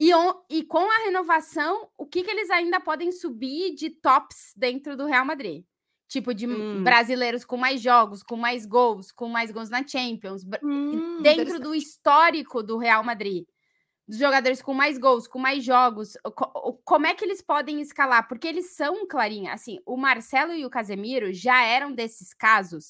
E, 0.00 0.14
on, 0.14 0.32
e 0.48 0.62
com 0.62 0.88
a 0.88 1.04
renovação, 1.04 1.88
o 1.98 2.06
que, 2.06 2.22
que 2.22 2.30
eles 2.30 2.50
ainda 2.50 2.78
podem 2.78 3.10
subir 3.10 3.74
de 3.74 3.90
tops 3.90 4.52
dentro 4.56 4.96
do 4.96 5.06
Real 5.06 5.24
Madrid? 5.24 5.64
Tipo, 6.08 6.32
de 6.32 6.46
hum. 6.46 6.82
brasileiros 6.82 7.44
com 7.44 7.58
mais 7.58 7.82
jogos, 7.82 8.22
com 8.22 8.36
mais 8.36 8.64
gols, 8.64 9.12
com 9.12 9.28
mais 9.28 9.50
gols 9.50 9.68
na 9.68 9.86
Champions, 9.86 10.42
hum, 10.62 11.20
dentro 11.22 11.60
do 11.60 11.74
histórico 11.74 12.62
do 12.62 12.78
Real 12.78 13.04
Madrid. 13.04 13.44
Dos 14.06 14.16
jogadores 14.18 14.62
com 14.62 14.72
mais 14.72 14.96
gols, 14.96 15.28
com 15.28 15.38
mais 15.38 15.62
jogos, 15.62 16.14
como 16.82 17.06
é 17.06 17.12
que 17.12 17.22
eles 17.22 17.42
podem 17.42 17.82
escalar? 17.82 18.26
Porque 18.26 18.48
eles 18.48 18.74
são, 18.74 19.06
Clarinha, 19.06 19.52
assim, 19.52 19.80
o 19.84 19.98
Marcelo 19.98 20.54
e 20.54 20.64
o 20.64 20.70
Casemiro 20.70 21.30
já 21.30 21.62
eram 21.62 21.92
desses 21.92 22.32
casos 22.32 22.88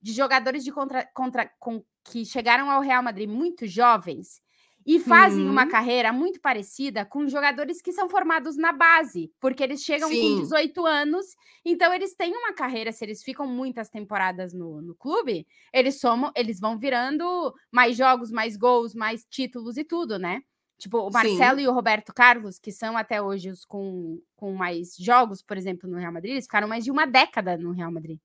de 0.00 0.12
jogadores 0.12 0.62
de 0.62 0.70
contra, 0.70 1.04
contra 1.12 1.50
com, 1.58 1.84
que 2.04 2.24
chegaram 2.24 2.70
ao 2.70 2.80
Real 2.80 3.02
Madrid 3.02 3.28
muito 3.28 3.66
jovens 3.66 4.40
e 4.86 4.98
fazem 4.98 5.44
uhum. 5.44 5.50
uma 5.50 5.66
carreira 5.66 6.12
muito 6.12 6.40
parecida 6.40 7.04
com 7.04 7.28
jogadores 7.28 7.82
que 7.82 7.92
são 7.92 8.08
formados 8.08 8.56
na 8.56 8.72
base, 8.72 9.32
porque 9.40 9.62
eles 9.62 9.82
chegam 9.82 10.08
Sim. 10.08 10.36
com 10.36 10.42
18 10.42 10.86
anos, 10.86 11.26
então 11.64 11.92
eles 11.92 12.14
têm 12.14 12.34
uma 12.34 12.52
carreira, 12.52 12.92
se 12.92 13.04
eles 13.04 13.22
ficam 13.22 13.46
muitas 13.46 13.88
temporadas 13.88 14.52
no, 14.52 14.80
no 14.80 14.94
clube, 14.94 15.46
eles 15.72 16.00
somam, 16.00 16.32
eles 16.34 16.58
vão 16.58 16.78
virando 16.78 17.54
mais 17.70 17.96
jogos, 17.96 18.30
mais 18.30 18.56
gols, 18.56 18.94
mais 18.94 19.24
títulos 19.28 19.76
e 19.76 19.84
tudo, 19.84 20.18
né? 20.18 20.42
Tipo, 20.78 20.98
o 20.98 21.10
Marcelo 21.12 21.58
Sim. 21.58 21.64
e 21.64 21.68
o 21.68 21.74
Roberto 21.74 22.12
Carlos, 22.14 22.58
que 22.58 22.72
são 22.72 22.96
até 22.96 23.20
hoje 23.20 23.50
os 23.50 23.66
com, 23.66 24.18
com 24.34 24.54
mais 24.54 24.96
jogos, 24.98 25.42
por 25.42 25.58
exemplo, 25.58 25.90
no 25.90 25.98
Real 25.98 26.12
Madrid, 26.12 26.32
eles 26.32 26.46
ficaram 26.46 26.66
mais 26.66 26.84
de 26.84 26.90
uma 26.90 27.06
década 27.06 27.58
no 27.58 27.70
Real 27.72 27.92
Madrid 27.92 28.18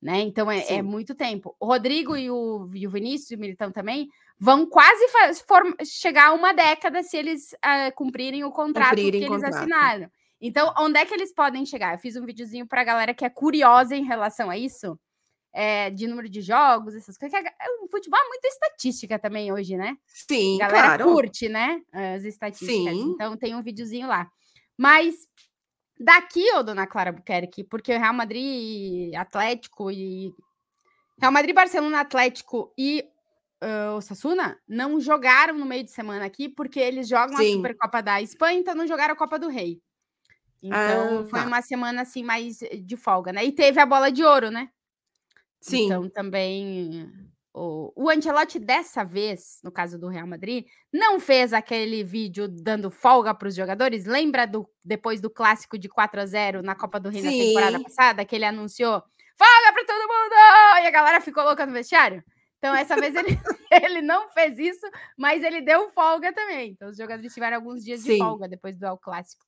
né? 0.00 0.20
Então 0.20 0.50
é, 0.50 0.64
é, 0.74 0.82
muito 0.82 1.14
tempo. 1.14 1.54
O 1.60 1.66
Rodrigo 1.66 2.16
e 2.16 2.30
o, 2.30 2.70
e 2.74 2.86
o 2.86 2.90
Vinícius 2.90 3.30
e 3.30 3.36
o 3.36 3.38
Militão 3.38 3.70
também 3.70 4.08
vão 4.38 4.66
quase 4.66 5.04
chegar 5.84 6.28
a 6.28 6.32
uma 6.32 6.52
década 6.52 7.02
se 7.02 7.16
eles 7.16 7.52
uh, 7.52 7.94
cumprirem 7.94 8.42
o 8.44 8.50
contrato 8.50 8.90
cumprirem 8.90 9.20
que 9.20 9.26
eles 9.26 9.42
contrato. 9.42 9.54
assinaram. 9.56 10.10
Então, 10.40 10.72
onde 10.78 10.98
é 10.98 11.04
que 11.04 11.12
eles 11.12 11.34
podem 11.34 11.66
chegar? 11.66 11.94
Eu 11.94 11.98
fiz 11.98 12.16
um 12.16 12.24
videozinho 12.24 12.66
para 12.66 12.80
a 12.80 12.84
galera 12.84 13.12
que 13.12 13.26
é 13.26 13.28
curiosa 13.28 13.94
em 13.94 14.04
relação 14.04 14.48
a 14.48 14.56
isso, 14.56 14.98
é, 15.52 15.90
de 15.90 16.06
número 16.06 16.30
de 16.30 16.40
jogos, 16.40 16.94
essas 16.94 17.18
coisas. 17.18 17.38
O 17.82 17.88
futebol 17.88 18.18
é 18.18 18.26
muito 18.26 18.46
estatística 18.46 19.18
também 19.18 19.52
hoje, 19.52 19.76
né? 19.76 19.98
Sim, 20.06 20.62
a 20.62 20.66
galera 20.66 20.96
claro. 20.96 21.12
curte, 21.12 21.46
né? 21.46 21.82
As 21.92 22.24
estatísticas. 22.24 22.94
Sim. 22.94 23.12
Então, 23.12 23.36
tem 23.36 23.54
um 23.54 23.62
videozinho 23.62 24.08
lá. 24.08 24.30
Mas 24.78 25.14
daqui, 26.00 26.50
ô 26.54 26.62
dona 26.62 26.86
Clara 26.86 27.12
Buquerque, 27.12 27.62
porque 27.62 27.94
o 27.94 27.98
Real 27.98 28.14
Madrid, 28.14 29.14
Atlético 29.14 29.90
e. 29.90 30.34
Real 31.20 31.32
Madrid, 31.32 31.54
Barcelona, 31.54 32.00
Atlético 32.00 32.72
e 32.78 33.04
uh, 33.62 33.96
o 33.96 34.00
Sassuna 34.00 34.58
não 34.66 34.98
jogaram 34.98 35.54
no 35.58 35.66
meio 35.66 35.84
de 35.84 35.90
semana 35.90 36.24
aqui, 36.24 36.48
porque 36.48 36.80
eles 36.80 37.06
jogam 37.06 37.36
Sim. 37.36 37.50
a 37.50 37.56
Supercopa 37.56 38.02
da 38.02 38.22
Espanha, 38.22 38.58
então 38.58 38.74
não 38.74 38.86
jogaram 38.86 39.12
a 39.12 39.16
Copa 39.16 39.38
do 39.38 39.48
Rei. 39.48 39.82
Então 40.62 41.20
ah, 41.20 41.26
foi 41.28 41.40
tá. 41.40 41.46
uma 41.46 41.62
semana 41.62 42.02
assim 42.02 42.22
mais 42.22 42.58
de 42.58 42.96
folga, 42.96 43.32
né? 43.32 43.44
E 43.44 43.52
teve 43.52 43.78
a 43.80 43.86
bola 43.86 44.10
de 44.10 44.24
ouro, 44.24 44.50
né? 44.50 44.70
Sim. 45.60 45.86
Então 45.86 46.08
também 46.08 47.29
o, 47.52 47.92
o 47.96 48.08
Ancelotti 48.08 48.58
dessa 48.58 49.04
vez, 49.04 49.60
no 49.64 49.72
caso 49.72 49.98
do 49.98 50.08
Real 50.08 50.26
Madrid, 50.26 50.66
não 50.92 51.18
fez 51.18 51.52
aquele 51.52 52.04
vídeo 52.04 52.46
dando 52.48 52.90
folga 52.90 53.34
para 53.34 53.48
os 53.48 53.54
jogadores. 53.54 54.04
Lembra 54.04 54.46
do 54.46 54.68
depois 54.84 55.20
do 55.20 55.28
clássico 55.28 55.78
de 55.78 55.88
4 55.88 56.20
a 56.20 56.26
0 56.26 56.62
na 56.62 56.74
Copa 56.74 57.00
do 57.00 57.08
Rei 57.08 57.22
Sim. 57.22 57.28
na 57.28 57.44
temporada 57.44 57.82
passada, 57.82 58.24
que 58.24 58.36
ele 58.36 58.44
anunciou 58.44 59.02
folga 59.36 59.72
para 59.72 59.84
todo 59.84 60.08
mundo 60.08 60.34
e 60.82 60.86
a 60.86 60.90
galera 60.90 61.20
ficou 61.20 61.42
louca 61.44 61.66
no 61.66 61.72
vestiário? 61.72 62.22
Então, 62.58 62.74
essa 62.74 62.94
vez 62.94 63.14
ele, 63.14 63.30
ele 63.72 64.02
não 64.02 64.30
fez 64.30 64.58
isso, 64.58 64.86
mas 65.16 65.42
ele 65.42 65.60
deu 65.62 65.90
folga 65.90 66.32
também. 66.32 66.70
Então, 66.70 66.88
os 66.90 66.96
jogadores 66.96 67.32
tiveram 67.32 67.56
alguns 67.56 67.82
dias 67.82 68.00
Sim. 68.00 68.12
de 68.12 68.18
folga 68.18 68.46
depois 68.46 68.76
do 68.76 68.86
El 68.86 68.98
Clássico. 68.98 69.44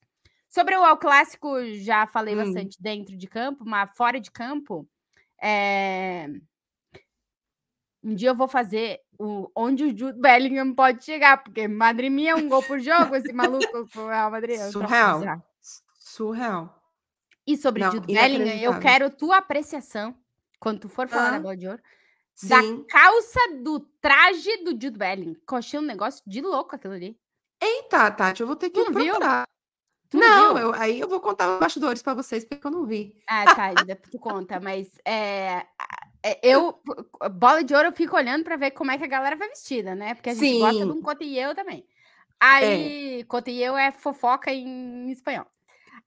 Sobre 0.49 0.77
o 0.77 0.85
El 0.85 0.97
Clássico, 0.97 1.63
já 1.75 2.07
falei 2.07 2.35
hum. 2.35 2.39
bastante 2.39 2.77
dentro 2.81 3.17
de 3.17 3.27
campo, 3.27 3.65
mas 3.67 3.95
fora 3.97 4.19
de 4.19 4.31
campo, 4.31 4.89
é... 5.41 6.29
Um 8.03 8.15
dia 8.15 8.31
eu 8.31 8.35
vou 8.35 8.49
fazer 8.49 9.01
o, 9.19 9.51
onde 9.55 9.85
o 9.85 9.97
Jude 9.97 10.21
Bellingham 10.21 10.75
pode 10.75 11.05
chegar, 11.05 11.43
porque 11.43 11.69
Madrid 11.69 12.11
minha 12.11 12.33
é 12.33 12.35
um 12.35 12.49
gol 12.49 12.63
por 12.63 12.81
jogo, 12.81 13.15
esse 13.15 13.33
maluco 13.33 13.89
com 13.93 14.01
o 14.01 14.09
Real 14.09 14.31
Madrid. 14.31 14.59
Surreal. 14.59 15.43
Surreal. 15.99 16.83
E 17.47 17.57
sobre 17.57 17.83
Não, 17.83 17.93
Jude 17.93 18.13
Bellingham, 18.13 18.57
eu 18.57 18.79
quero 18.81 19.11
tua 19.11 19.39
apreciação, 19.39 20.17
quando 20.59 20.81
tu 20.81 20.89
for 20.89 21.09
falar 21.09 21.29
ah, 21.29 21.33
na 21.33 21.41
bola 21.41 21.57
de 21.57 21.69
ouro, 21.69 21.83
sim. 22.35 22.49
da 22.49 22.61
calça 22.89 23.41
do 23.63 23.81
traje 24.01 24.65
do 24.65 24.71
Jude 24.71 24.99
Bellingham. 24.99 25.35
Que 25.35 25.55
eu 25.55 25.59
achei 25.59 25.79
um 25.79 25.83
negócio 25.83 26.23
de 26.27 26.41
louco 26.41 26.75
aquilo 26.75 26.95
ali. 26.95 27.17
Eita, 27.61 28.11
Tati, 28.11 28.41
eu 28.41 28.47
vou 28.47 28.57
ter 28.57 28.71
que 28.71 28.85
tu 28.85 28.93
procurar. 28.93 29.45
Viu? 29.45 29.53
Tu 30.11 30.19
não, 30.19 30.59
eu, 30.59 30.75
aí 30.75 31.01
eu 31.01 31.09
vou 31.09 31.21
contar 31.21 31.55
os 31.55 31.61
bastidores 31.61 32.03
para 32.03 32.15
vocês, 32.15 32.45
porque 32.45 32.67
eu 32.67 32.71
não 32.71 32.85
vi. 32.85 33.15
Ah, 33.27 33.45
tá, 33.55 33.73
tu 34.11 34.19
conta, 34.19 34.61
mas 34.61 34.89
é, 35.07 35.57
é, 35.57 35.67
eu, 36.43 36.81
bola 37.33 37.63
de 37.65 37.75
ouro, 37.75 37.89
eu 37.89 37.93
fico 37.93 38.17
olhando 38.17 38.45
para 38.45 38.57
ver 38.57 38.71
como 38.73 38.91
é 38.91 38.99
que 38.99 39.05
a 39.05 39.09
galera 39.09 39.37
vai 39.37 39.49
vestida, 39.49 39.95
né? 39.95 40.15
Porque 40.15 40.31
a 40.31 40.35
gente 40.35 40.47
Sim. 40.47 40.61
gosta 40.61 40.85
de 40.85 40.91
um 40.91 41.03
cotilheu 41.03 41.55
também. 41.55 41.87
Aí, 42.41 43.21
é. 43.21 43.25
cotilheu 43.25 43.77
é 43.77 43.93
fofoca 43.93 44.53
em 44.53 45.11
espanhol. 45.11 45.47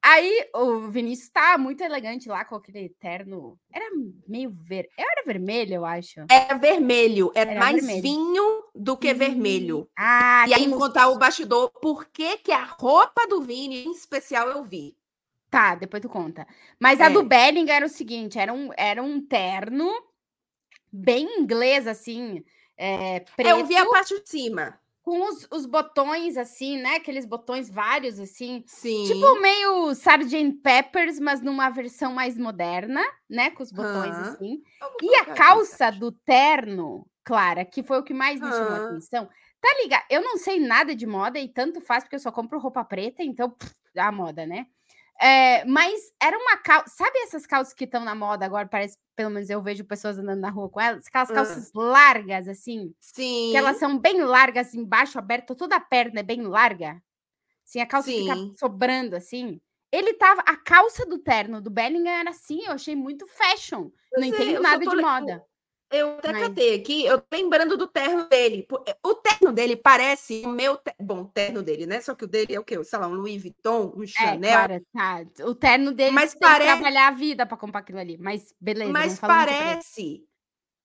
Aí 0.01 0.48
o 0.53 0.81
Vinícius 0.81 1.29
tá 1.29 1.57
muito 1.57 1.81
elegante 1.81 2.29
lá 2.29 2.45
com 2.45 2.55
aquele 2.55 2.89
terno. 2.89 3.57
Era 3.74 3.86
meio 4.27 4.51
ver, 4.51 4.88
era 4.98 5.24
vermelho, 5.25 5.75
eu 5.75 5.86
acho. 5.86 6.25
Era 6.29 6.55
vermelho, 6.57 7.31
era, 7.34 7.51
era 7.51 7.60
mais 7.60 7.77
vermelho. 7.77 8.01
vinho 8.03 8.63
do 8.75 8.95
que 8.95 9.12
hum. 9.12 9.17
vermelho. 9.17 9.89
Ah, 9.98 10.45
e 10.48 10.53
aí 10.53 10.69
contar 10.69 11.10
o 11.10 11.17
bastidor, 11.17 11.72
por 11.81 12.05
que 12.05 12.38
que 12.38 12.51
a 12.51 12.63
roupa 12.63 13.27
do 13.27 13.41
Vini 13.41 13.84
em 13.84 13.91
especial 13.91 14.50
eu 14.50 14.63
vi. 14.63 14.95
Tá, 15.55 15.74
depois 15.74 16.01
tu 16.01 16.09
conta. 16.09 16.45
Mas 16.77 17.00
é. 17.00 17.05
a 17.05 17.09
do 17.09 17.24
Belling 17.24 17.69
era 17.69 17.85
o 17.85 17.89
seguinte, 17.89 18.38
era 18.38 18.51
um, 18.51 18.71
era 18.75 19.01
um 19.01 19.25
terno 19.25 19.89
bem 20.91 21.39
inglês 21.39 21.88
assim, 21.88 22.43
é, 22.75 23.21
preto. 23.38 23.47
Eu 23.47 23.65
vi 23.65 23.77
a 23.77 23.85
parte 23.85 24.21
de 24.21 24.29
cima 24.29 24.77
com 25.01 25.29
os, 25.29 25.47
os 25.50 25.65
botões, 25.65 26.35
assim, 26.35 26.77
né? 26.81 26.95
Aqueles 26.95 27.25
botões 27.25 27.69
vários, 27.69 28.19
assim. 28.19 28.65
Sim. 28.67 29.05
Tipo 29.05 29.39
meio 29.39 29.91
Sgt. 29.91 30.59
Peppers, 30.62 31.21
mas 31.21 31.41
numa 31.41 31.69
versão 31.69 32.12
mais 32.12 32.38
moderna, 32.38 33.01
né? 33.29 33.50
Com 33.51 33.63
os 33.63 33.71
botões, 33.71 34.13
assim. 34.13 34.62
E 35.01 35.15
a 35.15 35.25
calça 35.25 35.89
do 35.89 36.12
terno, 36.12 37.07
Clara, 37.24 37.63
que 37.63 37.81
foi 37.81 38.00
o 38.00 38.03
que 38.03 38.13
mais 38.13 38.41
me 38.41 38.50
chamou 38.50 38.74
a 38.74 38.85
atenção. 38.88 39.29
Tá 39.62 39.69
ligado? 39.81 40.03
Eu 40.09 40.21
não 40.21 40.38
sei 40.38 40.59
nada 40.59 40.93
de 40.93 41.07
moda 41.07 41.39
e 41.39 41.47
tanto 41.47 41.79
faz 41.79 42.03
porque 42.03 42.17
eu 42.17 42.19
só 42.19 42.31
compro 42.31 42.59
roupa 42.59 42.83
preta, 42.83 43.24
então, 43.24 43.50
pff, 43.51 43.74
a 43.95 44.12
moda, 44.12 44.45
né? 44.45 44.67
É, 45.22 45.63
mas 45.65 46.12
era 46.22 46.38
uma 46.38 46.57
calça. 46.57 46.89
Sabe 46.89 47.19
essas 47.19 47.45
calças 47.45 47.74
que 47.74 47.86
estão 47.86 48.03
na 48.03 48.13
moda 48.13 48.45
agora? 48.45 48.67
Parece, 48.67 48.98
pelo 49.15 49.29
menos 49.29 49.50
eu 49.50 49.62
vejo 49.62 49.86
pessoas 49.86 50.17
andando 50.17 50.41
na 50.41 50.50
rua 50.50 50.69
com 50.69 50.81
elas. 50.81 51.07
Aquelas 51.07 51.31
calças 51.31 51.72
largas, 51.74 52.48
assim. 52.48 52.93
Sim. 53.00 53.51
Que 53.51 53.57
elas 53.57 53.77
são 53.77 53.98
bem 53.98 54.22
largas, 54.22 54.74
embaixo, 54.74 55.17
aberta, 55.17 55.55
toda 55.55 55.77
a 55.77 55.79
perna 55.79 56.19
é 56.19 56.24
bem 56.24 56.41
larga. 56.41 57.01
Assim, 57.65 57.79
a 57.79 57.86
calça 57.86 58.10
Sim. 58.10 58.24
fica 58.24 58.36
sobrando, 58.60 59.15
assim. 59.15 59.60
Ele 59.91 60.13
tava. 60.13 60.41
A 60.41 60.57
calça 60.57 61.05
do 61.05 61.17
terno 61.17 61.62
do 61.62 61.69
Bellingham 61.69 62.13
era 62.13 62.29
assim, 62.31 62.65
eu 62.65 62.74
achei 62.74 62.95
muito 62.95 63.25
fashion. 63.25 63.89
Não 64.13 64.24
é, 64.24 64.27
entendo 64.27 64.62
nada 64.62 64.86
de 64.86 64.95
moda. 64.95 65.43
Eu 65.96 66.18
até 66.18 66.34
Mas... 66.34 66.42
catei 66.42 66.75
aqui, 66.75 67.06
eu 67.06 67.22
tô 67.22 67.28
lembrando 67.32 67.78
do 67.78 67.88
terno 67.88 68.28
dele. 68.28 68.68
Eh, 68.86 68.98
o 69.02 69.16
terno 69.16 69.54
dele 69.54 69.78
parece 69.78 70.44
o 70.46 70.50
meu. 70.50 70.75
Te... 70.75 70.94
Bom, 71.00 71.22
o 71.22 71.25
terno 71.25 71.64
dele, 71.64 71.86
né? 71.86 72.02
Só 72.02 72.14
que 72.14 72.25
o 72.25 72.28
dele 72.28 72.54
é 72.54 72.60
o 72.60 72.64
quê? 72.66 72.84
Sei 72.84 73.00
lá, 73.00 73.08
um 73.08 73.14
Louis 73.14 73.42
Vuitton, 73.42 73.94
um 73.96 74.04
é, 74.04 74.08
Chanel. 74.08 74.50
É, 74.50 74.54
cara, 74.54 74.82
tá. 74.94 75.46
O 75.46 75.56
terno 75.56 75.94
dele 75.94 76.12
Mas 76.12 76.32
tem 76.32 76.42
pare... 76.42 76.66
que 76.66 76.72
trabalhar 76.72 77.08
a 77.08 77.12
vida 77.12 77.46
para 77.46 77.56
comprar 77.56 77.80
aquilo 77.80 78.00
ali. 78.00 78.18
Mas 78.18 78.54
beleza. 78.60 78.92
Mas 78.92 79.20
parece 79.20 80.25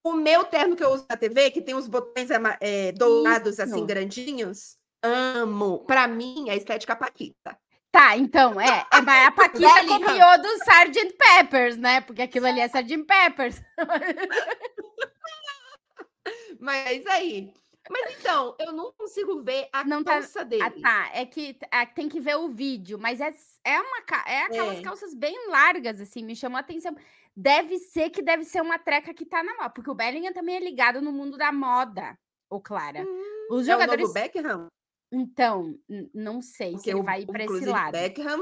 o 0.03 0.13
meu 0.13 0.45
terno 0.45 0.75
que 0.75 0.83
eu 0.83 0.91
uso 0.91 1.05
na 1.09 1.17
TV, 1.17 1.51
que 1.51 1.61
tem 1.61 1.75
os 1.75 1.87
botões 1.87 2.29
é, 2.61 2.93
dourados 2.93 3.53
Isso. 3.53 3.63
assim, 3.63 3.85
grandinhos. 3.85 4.77
Amo. 5.03 5.79
Para 5.79 6.07
mim, 6.07 6.49
a 6.49 6.55
estética 6.55 6.95
paquita. 6.95 7.57
Tá, 7.91 8.15
então, 8.15 8.59
é. 8.59 8.67
é 8.67 9.25
a 9.25 9.31
Paquita 9.31 9.85
copiou 9.85 10.41
do 10.41 10.47
Sgt. 10.63 11.17
Peppers, 11.17 11.75
né? 11.75 11.99
Porque 12.01 12.21
aquilo 12.21 12.47
ali 12.47 12.61
é 12.61 12.65
Sgt. 12.65 13.03
Peppers. 13.03 13.61
Mas 16.59 17.05
aí. 17.07 17.53
Mas 17.89 18.15
então, 18.17 18.55
eu 18.59 18.71
não 18.71 18.93
consigo 18.93 19.41
ver 19.41 19.67
a 19.73 19.83
não 19.83 20.03
tá 20.03 20.13
calça 20.13 20.39
tá... 20.39 20.45
dele. 20.45 20.63
Ah, 20.63 20.71
tá. 20.71 21.11
É 21.13 21.25
que 21.25 21.57
é, 21.69 21.85
tem 21.85 22.07
que 22.07 22.21
ver 22.21 22.37
o 22.37 22.47
vídeo, 22.47 22.97
mas 22.97 23.19
é, 23.19 23.33
é, 23.65 23.81
uma, 23.81 23.97
é 24.27 24.43
aquelas 24.43 24.77
é. 24.77 24.81
calças 24.81 25.13
bem 25.13 25.49
largas, 25.49 25.99
assim, 25.99 26.23
me 26.23 26.33
chamou 26.35 26.55
a 26.57 26.61
atenção. 26.61 26.95
Deve 27.35 27.79
ser 27.79 28.09
que 28.09 28.21
deve 28.21 28.45
ser 28.45 28.61
uma 28.61 28.79
treca 28.79 29.13
que 29.13 29.25
tá 29.25 29.43
na 29.43 29.53
moda, 29.55 29.71
porque 29.71 29.89
o 29.89 29.95
Bellingham 29.95 30.31
também 30.31 30.55
é 30.55 30.59
ligado 30.59 31.01
no 31.01 31.11
mundo 31.11 31.37
da 31.37 31.51
moda, 31.51 32.17
ou 32.49 32.61
Clara. 32.61 33.03
Hum, 33.03 33.47
Os 33.49 33.65
jogadores. 33.65 34.01
É 34.01 34.03
o 34.03 34.07
novo 34.07 34.13
Beckham? 34.13 34.67
Então, 35.11 35.77
não 36.13 36.41
sei 36.41 36.71
Porque 36.71 36.91
se 36.91 36.95
ele 36.95 37.03
vai 37.03 37.21
ir 37.21 37.27
para 37.27 37.43
esse 37.43 37.65
lado. 37.65 37.91
Beckham 37.91 38.39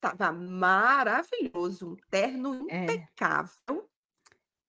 tava 0.00 0.32
maravilhoso, 0.32 1.92
um 1.92 1.96
terno 2.10 2.66
é. 2.68 2.84
impecável. 2.84 3.88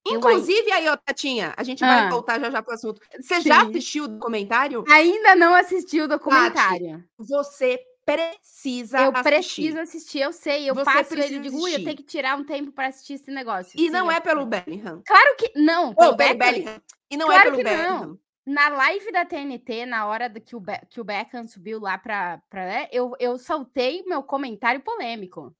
Inclusive, 0.07 0.71
aí, 0.71 0.87
ó, 0.87 0.95
Tatinha, 0.95 1.53
a 1.57 1.63
gente 1.63 1.83
ah. 1.83 1.87
vai 1.87 2.09
voltar 2.09 2.39
já 2.39 2.49
já 2.51 2.61
para 2.61 2.71
o 2.71 2.75
assunto. 2.75 3.01
Você 3.19 3.41
Sim. 3.41 3.49
já 3.49 3.63
assistiu 3.63 4.03
o 4.05 4.07
documentário? 4.07 4.83
Ainda 4.87 5.35
não 5.35 5.55
assisti 5.55 5.99
o 5.99 6.07
documentário. 6.07 6.99
Tati, 6.99 7.09
você 7.17 7.79
precisa 8.05 9.01
eu 9.01 9.11
assistir. 9.15 9.23
preciso 9.23 9.79
assistir, 9.79 10.19
eu 10.19 10.31
sei. 10.31 10.69
Eu 10.69 10.75
você 10.75 10.85
passo 10.85 11.13
ele 11.15 11.37
e 11.37 11.39
digo, 11.39 11.59
ui, 11.59 11.73
eu 11.73 11.83
tenho 11.83 11.97
que 11.97 12.03
tirar 12.03 12.37
um 12.37 12.45
tempo 12.45 12.71
para 12.71 12.87
assistir 12.87 13.13
esse 13.13 13.31
negócio. 13.31 13.71
E 13.75 13.85
Sim, 13.85 13.89
não 13.89 14.11
é 14.11 14.19
pelo 14.19 14.45
Bellingham. 14.45 15.01
Claro 15.05 15.35
que 15.37 15.51
não. 15.55 15.93
Pelo 15.95 16.11
oh. 16.11 16.15
Bellingham. 16.15 16.81
E 17.09 17.17
não 17.17 17.31
é 17.31 17.35
claro 17.35 17.47
é 17.47 17.51
pelo 17.51 17.63
Bellingham. 17.63 18.07
Não. 18.07 18.19
Na 18.45 18.69
live 18.69 19.11
da 19.11 19.25
TNT, 19.25 19.85
na 19.87 20.05
hora 20.05 20.29
do 20.29 20.39
que 20.39 20.55
o, 20.55 20.59
Be 20.59 20.79
que 20.89 21.01
o 21.01 21.03
Beckham 21.03 21.47
subiu 21.47 21.79
lá 21.79 21.97
para. 21.97 22.41
Né, 22.53 22.87
eu, 22.91 23.13
eu 23.19 23.37
soltei 23.39 24.03
meu 24.05 24.21
comentário 24.21 24.81
polêmico. 24.81 25.55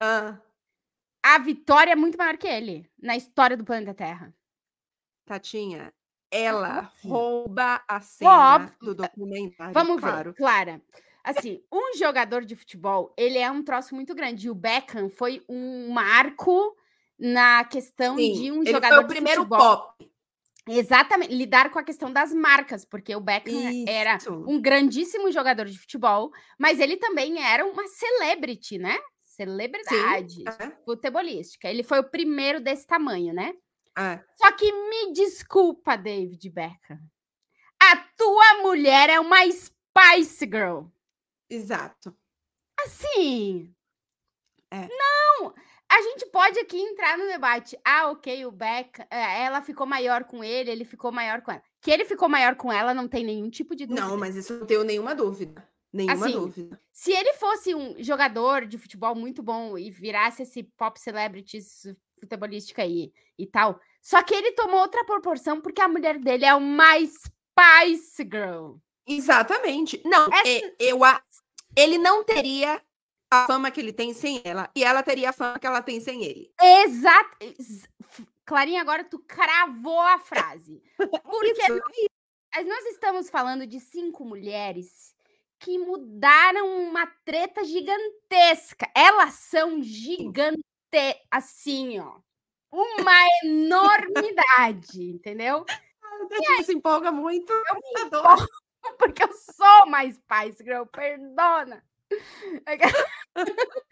Ah. 0.00 0.36
A 1.22 1.38
vitória 1.38 1.92
é 1.92 1.96
muito 1.96 2.18
maior 2.18 2.36
que 2.36 2.48
ele 2.48 2.90
na 3.00 3.16
história 3.16 3.56
do 3.56 3.64
planeta 3.64 3.94
Terra. 3.94 4.34
Tatinha, 5.24 5.92
ela 6.30 6.92
rouba 7.02 7.82
a 7.88 8.00
cena 8.00 8.76
do 8.80 8.94
documentário. 8.94 9.72
Vamos 9.72 10.00
claro. 10.00 10.32
ver, 10.32 10.36
Clara. 10.36 10.82
Assim, 11.22 11.64
um 11.72 11.96
jogador 11.96 12.44
de 12.44 12.54
futebol, 12.54 13.14
ele 13.16 13.38
é 13.38 13.50
um 13.50 13.62
troço 13.62 13.94
muito 13.94 14.14
grande. 14.14 14.46
E 14.46 14.50
o 14.50 14.54
Beckham 14.54 15.08
foi 15.08 15.42
um 15.48 15.90
marco 15.90 16.76
na 17.18 17.64
questão 17.64 18.16
Sim, 18.16 18.32
de 18.32 18.52
um 18.52 18.62
ele 18.62 18.72
jogador 18.72 18.96
foi 18.96 19.04
o 19.04 19.08
primeiro 19.08 19.42
futebol. 19.42 19.58
pop. 19.58 20.13
Exatamente, 20.66 21.34
lidar 21.34 21.70
com 21.70 21.78
a 21.78 21.84
questão 21.84 22.10
das 22.10 22.32
marcas, 22.32 22.84
porque 22.84 23.14
o 23.14 23.20
Beckham 23.20 23.70
Isso. 23.70 23.84
era 23.86 24.18
um 24.30 24.60
grandíssimo 24.60 25.30
jogador 25.30 25.66
de 25.66 25.78
futebol, 25.78 26.30
mas 26.58 26.80
ele 26.80 26.96
também 26.96 27.42
era 27.42 27.66
uma 27.66 27.86
celebrity, 27.86 28.78
né? 28.78 28.98
Celebridade 29.22 30.34
Sim, 30.34 30.44
é. 30.46 30.70
futebolística. 30.84 31.68
Ele 31.68 31.82
foi 31.82 31.98
o 31.98 32.10
primeiro 32.10 32.60
desse 32.60 32.86
tamanho, 32.86 33.34
né? 33.34 33.52
É. 33.96 34.20
Só 34.36 34.50
que 34.52 34.72
me 34.72 35.12
desculpa, 35.12 35.96
David 35.96 36.48
Beckham. 36.50 36.98
A 37.82 37.96
tua 38.16 38.62
mulher 38.62 39.10
é 39.10 39.20
uma 39.20 39.42
Spice 39.50 40.46
Girl. 40.46 40.86
Exato. 41.50 42.16
Assim. 42.80 43.74
É. 44.70 44.88
Não! 44.88 45.54
A 45.94 46.02
gente 46.02 46.26
pode 46.26 46.58
aqui 46.58 46.76
entrar 46.76 47.16
no 47.16 47.26
debate. 47.26 47.78
Ah, 47.84 48.10
ok, 48.10 48.44
o 48.46 48.50
Beck, 48.50 49.00
é, 49.10 49.44
ela 49.44 49.62
ficou 49.62 49.86
maior 49.86 50.24
com 50.24 50.42
ele, 50.42 50.70
ele 50.70 50.84
ficou 50.84 51.12
maior 51.12 51.40
com 51.40 51.52
ela. 51.52 51.62
Que 51.80 51.90
ele 51.90 52.04
ficou 52.04 52.28
maior 52.28 52.56
com 52.56 52.72
ela, 52.72 52.92
não 52.92 53.06
tem 53.06 53.24
nenhum 53.24 53.48
tipo 53.48 53.76
de 53.76 53.86
dúvida. 53.86 54.06
Não, 54.06 54.16
mas 54.16 54.34
isso 54.34 54.58
não 54.58 54.66
tenho 54.66 54.82
nenhuma 54.82 55.14
dúvida. 55.14 55.66
Nenhuma 55.92 56.26
assim, 56.26 56.32
dúvida. 56.32 56.80
Se 56.92 57.12
ele 57.12 57.34
fosse 57.34 57.72
um 57.74 57.94
jogador 58.02 58.66
de 58.66 58.76
futebol 58.76 59.14
muito 59.14 59.42
bom 59.42 59.78
e 59.78 59.90
virasse 59.90 60.42
esse 60.42 60.64
pop 60.64 60.98
celebrity 60.98 61.60
futebolística 62.18 62.82
aí 62.82 63.12
e 63.38 63.46
tal, 63.46 63.78
só 64.02 64.20
que 64.20 64.34
ele 64.34 64.52
tomou 64.52 64.80
outra 64.80 65.04
proporção 65.04 65.60
porque 65.60 65.80
a 65.80 65.86
mulher 65.86 66.18
dele 66.18 66.44
é 66.44 66.54
uma 66.54 66.96
Spice 66.98 68.24
Girl. 68.24 68.74
Exatamente. 69.06 70.02
Não, 70.04 70.26
Essa... 70.32 70.48
é, 70.48 70.74
eu, 70.80 70.98
ele 71.76 71.98
não 71.98 72.24
teria 72.24 72.82
a 73.42 73.46
fama 73.46 73.70
que 73.70 73.80
ele 73.80 73.92
tem 73.92 74.12
sem 74.14 74.40
ela 74.44 74.70
e 74.74 74.84
ela 74.84 75.02
teria 75.02 75.30
a 75.30 75.32
fama 75.32 75.58
que 75.58 75.66
ela 75.66 75.82
tem 75.82 76.00
sem 76.00 76.24
ele. 76.24 76.52
Exato. 76.60 77.36
Clarinha, 78.44 78.80
agora 78.80 79.04
tu 79.04 79.18
cravou 79.20 80.00
a 80.00 80.18
frase. 80.18 80.82
Porque 80.98 81.68
nós 82.64 82.84
estamos 82.86 83.30
falando 83.30 83.66
de 83.66 83.80
cinco 83.80 84.24
mulheres 84.24 85.14
que 85.58 85.78
mudaram 85.78 86.78
uma 86.78 87.06
treta 87.24 87.64
gigantesca. 87.64 88.90
Elas 88.94 89.34
são 89.34 89.82
gigantes, 89.82 90.62
assim, 91.30 91.98
ó. 91.98 92.18
Uma 92.70 93.12
enormidade, 93.44 95.02
entendeu? 95.02 95.64
A 95.68 96.54
gente 96.56 96.64
se 96.64 96.74
empolga 96.74 97.10
muito. 97.10 97.52
Eu 97.52 97.74
me 97.74 98.00
empolgo 98.06 98.46
porque 98.98 99.22
eu 99.22 99.32
sou 99.32 99.86
mais 99.86 100.16
Spice 100.16 100.62
Girl, 100.62 100.84
perdona. 100.84 101.82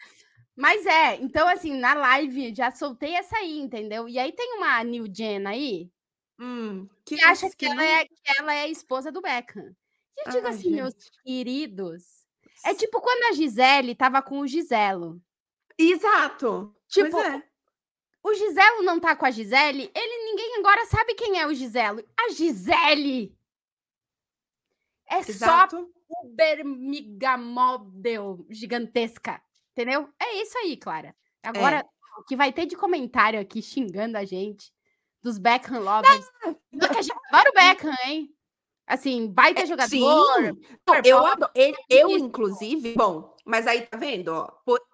Mas 0.57 0.85
é, 0.87 1.17
então 1.17 1.49
assim, 1.49 1.79
na 1.79 1.95
live 1.95 2.55
já 2.55 2.71
soltei 2.71 3.15
essa 3.15 3.39
aí, 3.39 3.59
entendeu? 3.59 4.09
E 4.09 4.19
aí 4.19 4.33
tem 4.33 4.55
uma 4.57 4.85
New 4.85 5.07
Gen 5.13 5.47
aí 5.47 5.91
hum, 6.39 6.89
que, 7.05 7.17
que 7.17 7.25
acha 7.25 7.49
que, 7.51 7.57
que 7.57 7.67
ela, 7.67 7.85
é, 7.85 8.05
que 8.05 8.39
ela 8.39 8.55
é 8.55 8.63
a 8.63 8.69
esposa 8.69 9.13
do 9.13 9.21
Beckham. 9.21 9.75
E 10.17 10.29
eu 10.29 10.33
digo 10.33 10.47
ah, 10.47 10.51
assim, 10.51 10.65
gente. 10.65 10.75
meus 10.75 10.95
queridos, 11.25 12.27
é 12.65 12.75
tipo 12.75 13.01
quando 13.01 13.31
a 13.31 13.33
Gisele 13.33 13.95
tava 13.95 14.21
com 14.21 14.41
o 14.41 14.47
Giselo. 14.47 15.21
Exato. 15.79 16.75
Tipo, 16.89 17.19
é. 17.19 17.43
o 18.23 18.35
Giselo 18.35 18.83
não 18.83 19.01
tá 19.01 19.17
com 19.17 19.25
a 19.25 19.31
Gisele, 19.31 19.91
ele 19.95 20.25
ninguém 20.25 20.57
agora 20.59 20.85
sabe 20.87 21.15
quem 21.15 21.41
é 21.41 21.47
o 21.47 21.55
Giselo. 21.55 22.05
A 22.19 22.31
Gisele 22.31 23.35
é 25.13 25.19
Exato. 25.19 25.77
só 25.77 25.87
uber 26.25 26.65
miga 26.65 27.37
model 27.37 28.45
gigantesca. 28.51 29.41
Entendeu? 29.73 30.09
É 30.21 30.43
isso 30.43 30.57
aí, 30.59 30.77
Clara. 30.77 31.15
Agora, 31.43 31.77
É. 31.79 32.21
o 32.21 32.25
que 32.25 32.37
vai 32.37 32.53
ter 32.53 32.67
de 32.67 32.77
comentário 32.77 33.41
aqui 33.41 33.63
xingando 33.63 34.19
a 34.19 34.25
gente 34.25 34.73
dos 35.23 35.39
Beckham 35.39 35.81
lovers. 35.81 36.31
Não, 36.73 36.89
que 36.89 36.99
a 36.99 37.03
gente 37.03 37.17
adora 37.31 37.51
o 37.51 37.55
Beckham, 37.55 37.95
hein? 38.05 38.29
Assim, 38.87 39.29
baita 39.29 39.65
jogador. 39.65 39.89
Sim, 39.89 40.01
Não, 40.03 40.95
eu, 41.05 41.19
pop, 41.21 41.31
ado- 41.45 41.51
ele- 41.55 41.77
eu, 41.89 42.11
inclusive, 42.11 42.95
bom, 42.95 43.35
mas 43.47 43.67
aí 43.67 43.83
tá 43.87 43.97
vendo, 43.97 44.29
ó, 44.29 44.49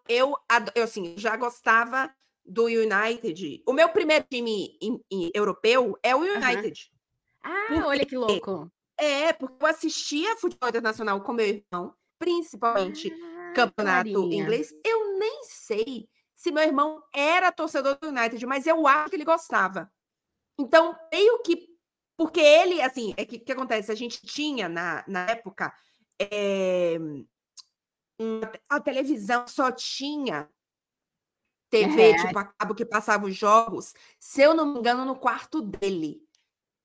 eu, 0.08 0.37
eu 0.75 0.84
assim, 0.84 1.14
já 1.16 1.37
gostava 1.37 2.14
do 2.44 2.66
United. 2.66 3.62
O 3.66 3.72
meu 3.72 3.88
primeiro 3.88 4.25
time 4.30 4.78
em- 4.80 5.00
em 5.10 5.30
europeu 5.34 5.98
é 6.02 6.14
o 6.14 6.20
United. 6.20 6.90
Ah, 7.42 7.82
olha 7.87 8.04
que 8.06 8.16
louco. 8.16 8.70
É, 8.99 9.33
porque 9.33 9.62
eu 9.64 9.69
assistia 9.69 10.37
futebol 10.37 10.69
internacional 10.69 11.21
com 11.23 11.33
meu 11.33 11.47
irmão, 11.47 11.95
principalmente 12.19 13.12
Ah, 13.12 13.52
campeonato 13.55 14.11
Clarinha. 14.12 14.43
inglês. 14.43 14.75
Eu 14.85 15.19
nem 15.19 15.45
sei 15.45 16.09
se 16.35 16.50
meu 16.50 16.62
irmão 16.64 17.02
era 17.14 17.52
torcedor 17.52 17.97
do 17.99 18.09
United, 18.09 18.45
mas 18.47 18.67
eu 18.67 18.87
acho 18.87 19.11
que 19.11 19.17
ele 19.17 19.25
gostava. 19.25 19.90
Então, 20.59 20.97
meio 21.12 21.40
que. 21.43 21.69
Porque 22.17 22.40
ele, 22.40 22.83
assim, 22.83 23.14
é 23.17 23.25
que 23.25 23.37
o 23.37 23.40
que 23.45 23.52
acontece? 23.52 23.93
A 23.93 23.95
gente 23.95 24.21
tinha 24.26 24.69
na, 24.69 25.05
na 25.07 25.26
época. 25.31 25.73
um- 28.21 28.40
a 28.69 28.81
televisão 28.81 29.47
só 29.47 29.71
tinha 29.71 30.49
TV, 31.71 32.11
É. 32.12 32.17
tipo, 32.17 32.38
a 32.38 32.45
cabo 32.45 32.75
que 32.75 32.85
passava 32.85 33.26
os 33.26 33.37
jogos, 33.37 33.95
se 34.19 34.43
eu 34.43 34.55
não 34.55 34.73
me 34.73 34.78
engano, 34.81 35.05
no 35.05 35.14
quarto 35.17 35.61
dele. 35.61 36.21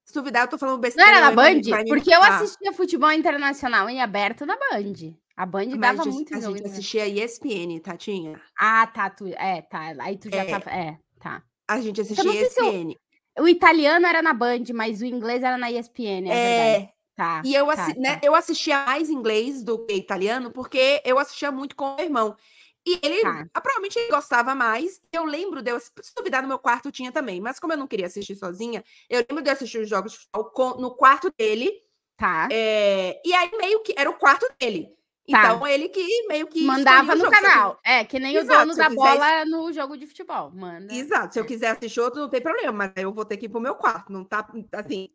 Se 0.05 0.13
duvidar, 0.13 0.43
eu 0.43 0.47
tô 0.49 0.57
falando 0.57 0.75
Não 0.75 0.81
besteira. 0.81 1.09
era 1.09 1.21
na 1.21 1.31
Band? 1.31 1.61
Porque 1.87 2.13
eu 2.13 2.19
matar. 2.19 2.41
assistia 2.43 2.73
futebol 2.73 3.11
internacional 3.11 3.89
em 3.89 4.01
aberto 4.01 4.45
na 4.45 4.55
Band. 4.55 5.13
A 5.35 5.45
Band 5.45 5.65
Mas 5.71 5.79
dava 5.79 6.01
a 6.01 6.03
gente- 6.05 6.13
muito 6.13 6.33
a 6.35 6.39
jogo. 6.39 6.51
gente 6.57 6.59
inter- 6.59 6.71
assistia 6.73 7.07
ESPN, 7.07 7.79
Tatinha. 7.79 8.39
Ah, 8.59 8.85
tá. 8.87 9.09
Tu... 9.09 9.27
É, 9.29 9.61
tá. 9.61 9.93
Aí 9.99 10.17
tu 10.17 10.29
já 10.29 10.43
É. 10.43 10.59
tá. 10.59 10.71
É, 10.71 10.97
tá. 11.19 11.41
A 11.67 11.81
gente 11.81 11.97
não 11.97 12.03
assistia 12.03 12.31
eu- 12.31 12.43
ESPN. 12.47 12.95
O 13.39 13.47
italiano 13.47 14.05
era 14.05 14.21
na 14.21 14.33
Band, 14.33 14.63
mas 14.75 15.01
o 15.01 15.05
inglês 15.05 15.41
era 15.41 15.57
na 15.57 15.71
ESPN, 15.71 16.29
é, 16.29 16.75
É. 16.77 16.89
Tá. 17.15 17.41
E 17.45 17.53
eu, 17.55 17.65
tá, 17.67 17.73
assi- 17.73 17.93
tá. 17.95 17.99
né, 17.99 18.19
eu 18.23 18.33
assistia 18.35 18.85
mais 18.85 19.09
inglês 19.09 19.63
do 19.63 19.85
que 19.85 19.93
italiano, 19.93 20.51
porque 20.51 20.99
eu 21.05 21.17
assistia 21.19 21.51
muito 21.51 21.75
com 21.75 21.85
o 21.85 21.95
meu 21.95 22.05
irmão. 22.05 22.35
E 22.85 22.99
ele, 23.01 23.21
Tá. 23.21 23.45
ah, 23.53 23.61
provavelmente, 23.61 23.97
ele 23.97 24.09
gostava 24.11 24.53
mais. 24.53 25.01
Eu 25.11 25.23
lembro 25.23 25.61
de 25.61 25.71
eu, 25.71 25.79
se 25.79 25.89
duvidar, 26.17 26.41
no 26.41 26.47
meu 26.49 26.59
quarto 26.59 26.91
tinha 26.91 27.11
também. 27.11 27.39
Mas 27.39 27.59
como 27.59 27.71
eu 27.73 27.77
não 27.77 27.87
queria 27.87 28.07
assistir 28.07 28.35
sozinha, 28.35 28.83
eu 29.09 29.25
lembro 29.29 29.41
de 29.43 29.49
eu 29.49 29.53
assistir 29.53 29.77
os 29.79 29.89
jogos 29.89 30.11
de 30.13 30.17
futebol 30.19 30.45
com- 30.51 30.81
no 30.81 30.91
quarto 30.95 31.31
dele. 31.37 31.71
Tá. 32.17 32.47
é, 32.51 33.19
e 33.25 33.33
aí, 33.33 33.51
meio 33.57 33.81
que 33.81 33.93
era 33.97 34.09
o 34.09 34.13
quarto 34.13 34.45
dele. 34.59 34.87
Tá. 35.31 35.39
Então, 35.55 35.65
ele 35.65 35.87
que 35.89 36.27
meio 36.27 36.45
que. 36.47 36.61
Mandava 36.63 37.15
no 37.15 37.25
eu 37.25 37.31
canal. 37.31 37.79
É, 37.83 38.03
que 38.03 38.19
nem 38.19 38.35
Exato, 38.35 38.53
o 38.53 38.59
dono 38.61 38.73
se 38.73 38.79
eu 38.81 38.83
da 38.83 38.89
bola 38.93 39.45
no 39.45 39.71
jogo 39.71 39.97
de 39.97 40.05
futebol. 40.05 40.51
Manda. 40.51 40.93
Exato. 40.93 41.33
Se 41.33 41.39
eu 41.39 41.45
quiser 41.45 41.69
assistir 41.69 42.01
outro, 42.01 42.19
não 42.21 42.29
tem 42.29 42.41
problema. 42.41 42.71
Mas 42.73 42.91
eu 42.97 43.13
vou 43.13 43.23
ter 43.25 43.37
que 43.37 43.45
ir 43.45 43.49
pro 43.49 43.59
meu 43.61 43.75
quarto. 43.75 44.11
Não 44.11 44.23
tá, 44.25 44.45
assim, 44.73 45.09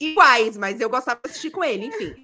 iguais, 0.00 0.56
mas 0.56 0.80
eu 0.80 0.90
gostava 0.90 1.20
de 1.24 1.30
assistir 1.30 1.50
com 1.50 1.62
ele, 1.62 1.86
enfim. 1.86 2.14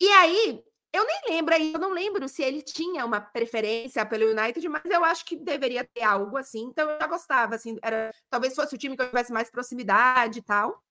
E 0.00 0.08
aí, 0.08 0.60
eu 0.96 1.06
nem 1.06 1.20
lembro 1.28 1.54
aí, 1.54 1.72
eu 1.72 1.78
não 1.78 1.92
lembro 1.92 2.28
se 2.28 2.42
ele 2.42 2.62
tinha 2.62 3.04
uma 3.04 3.20
preferência 3.20 4.04
pelo 4.06 4.30
United, 4.30 4.68
mas 4.68 4.84
eu 4.84 5.04
acho 5.04 5.24
que 5.24 5.36
deveria 5.36 5.84
ter 5.84 6.02
algo 6.02 6.36
assim. 6.36 6.64
Então 6.64 6.90
eu 6.90 6.98
já 7.00 7.06
gostava, 7.06 7.54
assim, 7.54 7.76
era, 7.82 8.12
talvez 8.30 8.54
fosse 8.54 8.74
o 8.74 8.78
time 8.78 8.96
que 8.96 9.02
eu 9.02 9.08
tivesse 9.08 9.32
mais 9.32 9.50
proximidade 9.50 10.38
e 10.38 10.42
tal. 10.42 10.82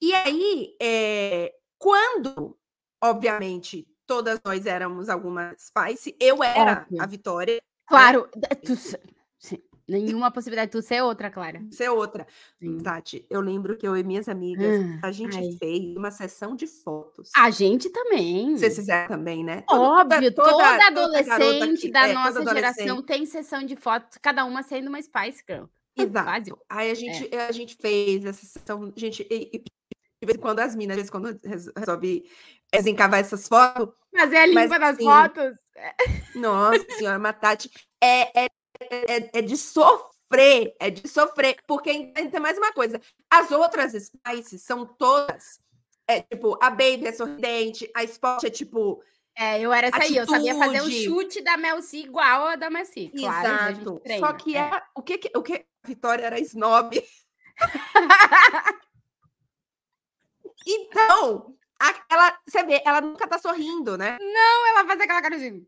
E 0.00 0.12
aí, 0.14 0.76
é, 0.80 1.54
quando, 1.78 2.56
obviamente, 3.02 3.88
todas 4.06 4.40
nós 4.44 4.66
éramos 4.66 5.08
alguma 5.08 5.54
Spice, 5.58 6.16
eu 6.20 6.42
era 6.42 6.82
Óbvio. 6.82 7.02
a 7.02 7.06
Vitória, 7.06 7.62
Claro. 7.86 8.28
Tu... 8.64 8.74
Nenhuma 9.88 10.30
possibilidade 10.32 10.70
de 10.70 10.78
tu 10.78 10.82
ser 10.82 11.00
outra, 11.02 11.30
Clara. 11.30 11.62
ser 11.70 11.88
outra. 11.90 12.26
Sim. 12.58 12.78
Tati, 12.78 13.24
eu 13.30 13.40
lembro 13.40 13.76
que 13.76 13.86
eu 13.86 13.96
e 13.96 14.02
minhas 14.02 14.28
amigas, 14.28 14.80
Ah, 15.02 15.06
a 15.08 15.12
gente 15.12 15.36
ai. 15.36 15.52
fez 15.58 15.96
uma 15.96 16.10
sessão 16.10 16.56
de 16.56 16.66
fotos. 16.66 17.30
A 17.36 17.50
gente 17.50 17.88
também. 17.90 18.56
Vocês 18.58 18.74
fizeram 18.74 19.06
também, 19.06 19.44
né? 19.44 19.62
Óbvio, 19.70 20.34
toda, 20.34 20.56
garota 20.76 20.86
adolescente 20.88 21.82
que- 21.82 21.90
da 21.92 22.08
é, 22.08 22.14
toda 22.14 22.40
nossa 22.40 22.54
geração 22.54 23.00
tem 23.02 23.24
sessão 23.26 23.62
de 23.64 23.76
fotos, 23.76 24.18
cada 24.20 24.44
uma 24.44 24.62
sendo 24.64 24.88
uma 24.88 25.00
Spice 25.00 25.44
Girl. 25.48 25.66
Exato. 25.96 26.26
Básico. 26.26 26.58
Aí 26.68 26.90
a 26.90 26.94
gente, 26.94 27.34
a 27.36 27.52
gente 27.52 27.76
fez 27.80 28.24
essa 28.26 28.44
sessão, 28.44 28.92
gente, 28.96 29.26
e, 29.30 29.50
e 29.54 29.58
de 29.58 30.26
vez 30.26 30.36
em 30.36 30.40
quando 30.40 30.58
as 30.58 30.74
minas, 30.74 30.96
de 30.96 31.02
vez 31.02 31.08
em 31.08 31.12
quando 31.12 31.38
res- 31.44 31.70
resolve 31.76 32.28
desencavar 32.72 33.20
essas 33.20 33.46
fotos. 33.48 33.94
Fazer 34.14 34.36
a 34.36 34.46
Mas, 34.48 34.64
limpa 34.64 34.78
das 34.80 34.94
assim, 34.96 35.04
fotos. 35.04 35.52
Nossa 36.34 36.84
senhora, 36.98 37.18
uma 37.18 37.32
Tati, 37.32 37.70
é, 38.02 38.44
é, 38.44 38.48
é, 38.80 39.38
é 39.38 39.42
de 39.42 39.56
sofrer, 39.56 40.74
é 40.80 40.90
de 40.90 41.08
sofrer, 41.08 41.56
porque 41.66 42.12
tem 42.12 42.40
mais 42.40 42.56
uma 42.58 42.72
coisa, 42.72 43.00
as 43.30 43.50
outras 43.50 43.92
Spices 43.92 44.62
são 44.62 44.84
todas, 44.86 45.60
é, 46.08 46.20
tipo, 46.22 46.58
a 46.62 46.70
Baby 46.70 47.06
é 47.06 47.12
sorridente, 47.12 47.90
a 47.94 48.04
Spot 48.04 48.42
é 48.44 48.50
tipo, 48.50 49.02
É, 49.36 49.60
eu 49.60 49.72
era 49.72 49.88
essa 49.88 50.02
aí, 50.02 50.16
eu 50.16 50.26
sabia 50.26 50.54
fazer 50.54 50.80
o 50.80 50.84
Atitude. 50.86 51.04
chute 51.04 51.42
da 51.42 51.56
Mel 51.56 51.82
C 51.82 51.98
igual 51.98 52.46
a 52.48 52.56
da 52.56 52.70
Mel 52.70 52.84
C. 52.86 53.10
Claro, 53.16 53.46
exato, 53.48 54.00
treina, 54.00 54.26
só 54.26 54.32
que 54.32 54.56
é. 54.56 54.60
é, 54.60 54.82
o 54.94 55.02
que 55.02 55.20
o 55.34 55.42
que 55.42 55.54
a 55.54 55.64
Vitória 55.86 56.24
era 56.26 56.40
snob, 56.40 56.90
então, 60.66 61.54
a- 61.80 62.04
ela, 62.10 62.38
você 62.46 62.62
vê, 62.64 62.82
ela 62.84 63.00
nunca 63.00 63.26
tá 63.28 63.38
sorrindo, 63.38 63.96
né? 63.96 64.16
Ela 64.20 64.84
faz 64.86 65.00
aquela 65.00 65.22
cara 65.22 65.36
assim. 65.36 65.66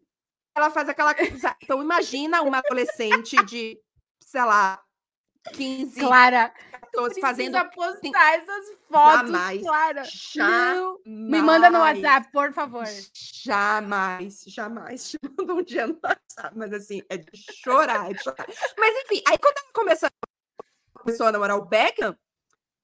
Ela 0.59 0.71
faz 0.71 0.88
aquela 0.88 1.14
coisa, 1.14 1.57
então 1.62 1.81
imagina 1.81 2.42
uma 2.42 2.59
adolescente 2.59 3.37
de, 3.44 3.81
sei 4.18 4.44
lá, 4.44 4.83
15, 5.53 6.01
Clara, 6.01 6.53
14, 6.73 7.21
fazendo 7.21 7.53
precisa 7.53 7.92
postar 7.92 8.35
essas 8.35 8.66
fotos, 8.88 9.31
Jamais. 9.31 9.62
Clara. 9.62 10.03
Não. 10.35 11.01
Me 11.07 11.40
manda 11.40 11.71
no 11.71 11.79
Jamais, 11.79 12.03
WhatsApp, 12.03 12.33
por 12.33 12.53
favor. 12.53 12.85
Jamais, 13.14 14.42
jamais 14.49 15.09
te 15.09 15.18
mando 15.38 15.55
um 15.55 15.62
dia 15.62 15.87
no 15.87 15.97
WhatsApp, 16.03 16.59
mas 16.59 16.73
assim, 16.73 17.03
é 17.09 17.18
de 17.18 17.31
chorar, 17.62 18.11
é 18.11 18.14
de 18.14 18.21
chorar. 18.25 18.47
Mas 18.77 18.97
enfim, 19.05 19.23
aí 19.29 19.38
quando 19.38 19.59
ela 19.59 19.73
começou, 19.73 20.09
começou 20.92 21.27
a 21.29 21.33
namorar 21.33 21.57
o 21.57 21.66
Beckham, 21.66 22.18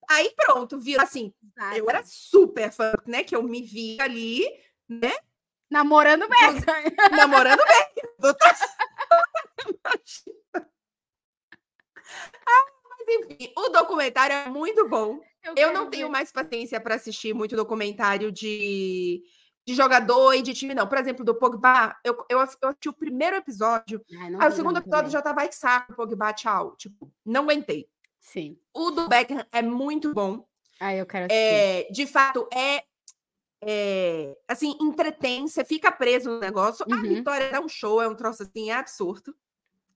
aí 0.08 0.32
pronto, 0.36 0.78
viu 0.78 1.00
assim, 1.00 1.34
eu 1.76 1.90
era 1.90 2.04
super 2.04 2.70
fã, 2.70 2.92
né, 3.04 3.24
que 3.24 3.34
eu 3.34 3.42
me 3.42 3.62
vi 3.62 4.00
ali, 4.00 4.44
né, 4.88 5.12
Namorando 5.74 6.28
Beckham. 6.28 7.16
namorando 7.16 7.58
Beckham. 7.58 8.10
Doutor- 8.20 8.48
Ah, 12.46 12.64
mas 12.90 13.08
enfim, 13.08 13.52
o 13.56 13.68
documentário 13.70 14.34
é 14.36 14.48
muito 14.48 14.88
bom. 14.88 15.20
Eu 15.42 15.54
quero 15.54 15.72
não 15.74 15.90
tenho 15.90 16.06
ver. 16.06 16.12
mais 16.12 16.30
paciência 16.32 16.80
para 16.80 16.94
assistir 16.94 17.34
muito 17.34 17.56
documentário 17.56 18.30
de, 18.30 19.22
de 19.66 19.74
jogador 19.74 20.32
e 20.34 20.42
de 20.42 20.54
time, 20.54 20.74
não. 20.74 20.86
Por 20.86 20.98
exemplo, 20.98 21.24
do 21.24 21.34
Pogba, 21.34 21.96
eu, 22.04 22.14
eu, 22.14 22.26
eu 22.30 22.40
assisti 22.40 22.88
o 22.88 22.92
primeiro 22.92 23.36
episódio, 23.36 24.02
Ai, 24.20 24.30
não 24.30 24.40
aí 24.40 24.48
o 24.48 24.52
segundo 24.52 24.78
episódio 24.78 25.04
também. 25.04 25.12
já 25.12 25.22
tava, 25.22 25.40
ai, 25.40 25.48
que 25.48 25.56
saco, 25.56 25.94
Pogba, 25.94 26.32
tchau. 26.32 26.76
Tipo, 26.76 27.10
não 27.24 27.42
aguentei. 27.42 27.88
Sim. 28.20 28.56
O 28.72 28.90
do 28.90 29.08
Beckham 29.08 29.44
é 29.52 29.60
muito 29.60 30.14
bom. 30.14 30.46
Aí 30.80 30.98
eu 30.98 31.06
quero 31.06 31.26
assistir. 31.26 31.42
É, 31.42 31.82
de 31.90 32.06
fato, 32.06 32.48
é, 32.54 32.84
é, 33.66 34.36
assim, 34.48 34.76
entretém, 34.80 35.46
você 35.46 35.64
fica 35.64 35.90
preso 35.92 36.30
no 36.30 36.38
negócio. 36.40 36.84
A 36.90 36.94
Uhum. 36.94 37.02
Vitória 37.02 37.44
é 37.44 37.60
um 37.60 37.68
show, 37.68 38.00
é 38.02 38.08
um 38.08 38.14
troço 38.14 38.42
assim, 38.42 38.70
é 38.70 38.74
absurdo. 38.74 39.34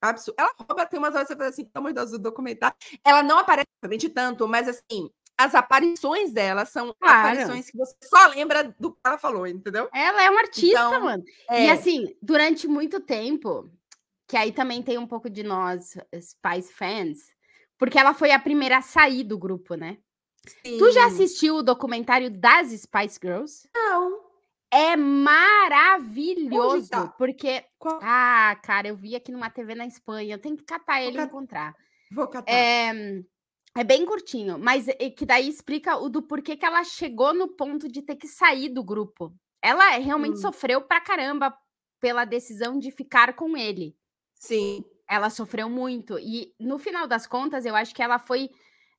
Absurdo. 0.00 0.36
Ela 0.38 0.50
rouba, 0.58 0.86
tem 0.86 0.98
umas 0.98 1.14
horas 1.14 1.28
você 1.28 1.36
fala 1.36 1.48
assim, 1.48 1.64
pelo 1.64 1.82
amor 1.84 1.88
de 1.90 1.94
Deus, 1.96 2.10
do 2.12 2.18
documentário. 2.18 2.76
Ela 3.04 3.22
não 3.22 3.38
aparece, 3.38 3.66
obviamente, 3.82 4.08
tanto, 4.08 4.46
mas 4.46 4.68
assim, 4.68 5.10
as 5.36 5.54
aparições 5.54 6.32
dela 6.32 6.64
são 6.64 6.94
Claro. 7.00 7.28
aparições 7.28 7.70
que 7.70 7.76
você 7.76 7.94
só 8.04 8.26
lembra 8.28 8.74
do 8.78 8.92
que 8.92 8.98
ela 9.04 9.18
falou, 9.18 9.46
entendeu? 9.46 9.88
Ela 9.92 10.22
é 10.24 10.30
uma 10.30 10.40
artista, 10.40 10.68
Então, 10.78 11.00
mano. 11.04 11.24
É, 11.50 11.64
E 11.66 11.70
assim, 11.70 12.14
durante 12.22 12.66
muito 12.68 13.00
tempo, 13.00 13.68
que 14.26 14.36
aí 14.36 14.52
também 14.52 14.82
tem 14.82 14.98
um 14.98 15.06
pouco 15.06 15.28
de 15.28 15.42
nós, 15.42 15.96
Spice 16.20 16.72
fans, 16.72 17.18
porque 17.76 17.98
ela 17.98 18.14
foi 18.14 18.30
a 18.32 18.38
primeira 18.38 18.78
a 18.78 18.82
sair 18.82 19.24
do 19.24 19.38
grupo, 19.38 19.74
né? 19.74 19.98
Tu 20.62 20.90
já 20.92 21.08
sim. 21.10 21.14
assistiu 21.14 21.56
o 21.56 21.62
documentário 21.62 22.30
das 22.30 22.68
Spice 22.70 23.18
Girls? 23.22 23.68
Não. 23.74 24.26
É 24.70 24.96
maravilhoso, 24.96 26.90
tá? 26.90 27.06
porque 27.08 27.64
Qual? 27.78 27.98
ah, 28.02 28.56
cara, 28.62 28.88
eu 28.88 28.96
vi 28.96 29.16
aqui 29.16 29.32
numa 29.32 29.48
TV 29.50 29.74
na 29.74 29.86
Espanha, 29.86 30.34
eu 30.34 30.38
tenho 30.38 30.56
que 30.56 30.64
catar 30.64 31.00
ele 31.00 31.12
e 31.12 31.16
cat- 31.16 31.28
encontrar. 31.28 31.74
Vou 32.12 32.28
catar. 32.28 32.52
É, 32.52 33.22
é 33.76 33.84
bem 33.84 34.04
curtinho, 34.04 34.58
mas 34.58 34.86
é 34.88 35.10
que 35.10 35.24
daí 35.24 35.48
explica 35.48 35.96
o 35.96 36.08
do 36.08 36.22
porquê 36.22 36.56
que 36.56 36.66
ela 36.66 36.84
chegou 36.84 37.32
no 37.34 37.48
ponto 37.48 37.88
de 37.88 38.02
ter 38.02 38.16
que 38.16 38.26
sair 38.28 38.68
do 38.68 38.82
grupo. 38.84 39.32
Ela 39.62 39.90
realmente 39.98 40.34
Hum. 40.34 40.42
sofreu 40.42 40.82
pra 40.82 41.00
caramba 41.00 41.54
pela 42.00 42.24
decisão 42.24 42.78
de 42.78 42.90
ficar 42.90 43.34
com 43.34 43.56
ele. 43.56 43.96
Sim. 44.34 44.84
Ela 45.08 45.30
sofreu 45.30 45.68
muito. 45.70 46.18
E 46.18 46.54
no 46.60 46.78
final 46.78 47.06
das 47.06 47.26
contas, 47.26 47.64
eu 47.64 47.74
acho 47.74 47.94
que 47.94 48.02
ela 48.02 48.18
foi 48.18 48.50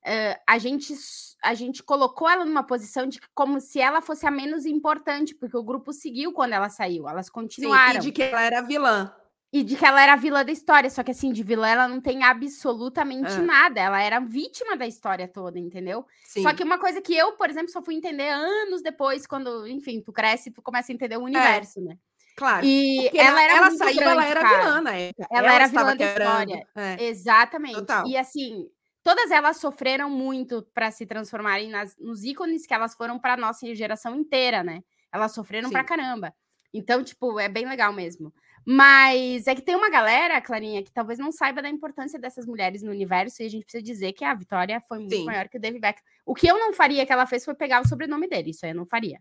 uh, 0.06 0.40
a, 0.46 0.58
gente, 0.58 0.94
a 1.42 1.54
gente 1.54 1.82
colocou 1.82 2.28
ela 2.28 2.44
numa 2.44 2.62
posição 2.62 3.06
de 3.06 3.20
como 3.34 3.60
se 3.60 3.80
ela 3.80 4.00
fosse 4.00 4.26
a 4.26 4.30
menos 4.30 4.66
importante, 4.66 5.34
porque 5.34 5.56
o 5.56 5.62
grupo 5.62 5.92
seguiu 5.92 6.32
quando 6.32 6.52
ela 6.52 6.68
saiu, 6.68 7.08
elas 7.08 7.28
continuaram. 7.28 8.00
Sim, 8.00 8.08
e 8.08 8.10
de 8.10 8.12
que 8.12 8.22
ela 8.22 8.42
era 8.42 8.62
vilã. 8.62 9.14
E 9.52 9.64
de 9.64 9.74
que 9.74 9.84
ela 9.84 10.00
era 10.00 10.12
a 10.12 10.16
vilã 10.16 10.44
da 10.44 10.52
história, 10.52 10.88
só 10.88 11.02
que 11.02 11.10
assim, 11.10 11.32
de 11.32 11.42
vilã 11.42 11.66
ela 11.66 11.88
não 11.88 12.00
tem 12.00 12.22
absolutamente 12.22 13.32
é. 13.32 13.38
nada, 13.38 13.80
ela 13.80 14.00
era 14.00 14.20
vítima 14.20 14.76
da 14.76 14.86
história 14.86 15.26
toda, 15.26 15.58
entendeu? 15.58 16.06
Sim. 16.24 16.44
Só 16.44 16.54
que 16.54 16.62
uma 16.62 16.78
coisa 16.78 17.02
que 17.02 17.16
eu, 17.16 17.32
por 17.32 17.50
exemplo, 17.50 17.68
só 17.68 17.82
fui 17.82 17.96
entender 17.96 18.28
anos 18.28 18.80
depois, 18.80 19.26
quando, 19.26 19.66
enfim, 19.66 20.00
tu 20.00 20.12
cresce, 20.12 20.52
tu 20.52 20.62
começa 20.62 20.92
a 20.92 20.94
entender 20.94 21.16
o 21.16 21.22
é. 21.22 21.24
universo, 21.24 21.80
é. 21.80 21.82
né? 21.82 21.98
Claro. 22.36 22.64
E 22.64 23.10
ela, 23.12 23.42
era 23.42 23.56
ela 23.56 23.70
saiu, 23.72 23.96
grande, 23.96 24.12
ela 24.12 24.24
era 24.24 24.40
cara. 24.40 24.62
vilã 24.62 24.80
na 24.80 24.96
época. 24.96 25.28
Ela, 25.30 25.40
ela 25.40 25.54
era 25.54 25.66
vilã 25.66 25.96
da 25.96 26.06
história. 26.06 26.68
É. 26.76 27.04
Exatamente. 27.04 27.74
Total. 27.74 28.06
E 28.06 28.16
assim, 28.16 28.66
todas 29.02 29.30
elas 29.30 29.58
sofreram 29.58 30.10
muito 30.10 30.62
para 30.74 30.90
se 30.90 31.06
transformarem 31.06 31.70
nas, 31.70 31.96
nos 31.98 32.24
ícones 32.24 32.66
que 32.66 32.74
elas 32.74 32.94
foram 32.94 33.18
para 33.18 33.36
nossa 33.36 33.72
geração 33.74 34.14
inteira, 34.14 34.62
né? 34.62 34.82
Elas 35.12 35.32
sofreram 35.32 35.68
Sim. 35.68 35.72
pra 35.72 35.84
caramba. 35.84 36.34
Então, 36.72 37.02
tipo, 37.02 37.38
é 37.40 37.48
bem 37.48 37.66
legal 37.66 37.92
mesmo. 37.92 38.32
Mas 38.64 39.46
é 39.46 39.54
que 39.54 39.62
tem 39.62 39.74
uma 39.74 39.90
galera, 39.90 40.40
Clarinha, 40.40 40.82
que 40.82 40.92
talvez 40.92 41.18
não 41.18 41.32
saiba 41.32 41.62
da 41.62 41.68
importância 41.68 42.18
dessas 42.18 42.46
mulheres 42.46 42.82
no 42.82 42.90
universo, 42.90 43.42
e 43.42 43.46
a 43.46 43.48
gente 43.48 43.64
precisa 43.64 43.82
dizer 43.82 44.12
que 44.12 44.24
a 44.24 44.34
Vitória 44.34 44.80
foi 44.86 44.98
muito 44.98 45.16
Sim. 45.16 45.24
maior 45.24 45.48
que 45.48 45.56
o 45.56 45.60
David 45.60 45.80
Beckham. 45.80 46.04
O 46.24 46.34
que 46.34 46.46
eu 46.46 46.58
não 46.58 46.72
faria 46.72 47.04
que 47.06 47.12
ela 47.12 47.26
fez 47.26 47.44
foi 47.44 47.54
pegar 47.54 47.80
o 47.80 47.88
sobrenome 47.88 48.28
dele, 48.28 48.50
isso 48.50 48.64
aí 48.64 48.72
eu 48.72 48.76
não 48.76 48.86
faria. 48.86 49.18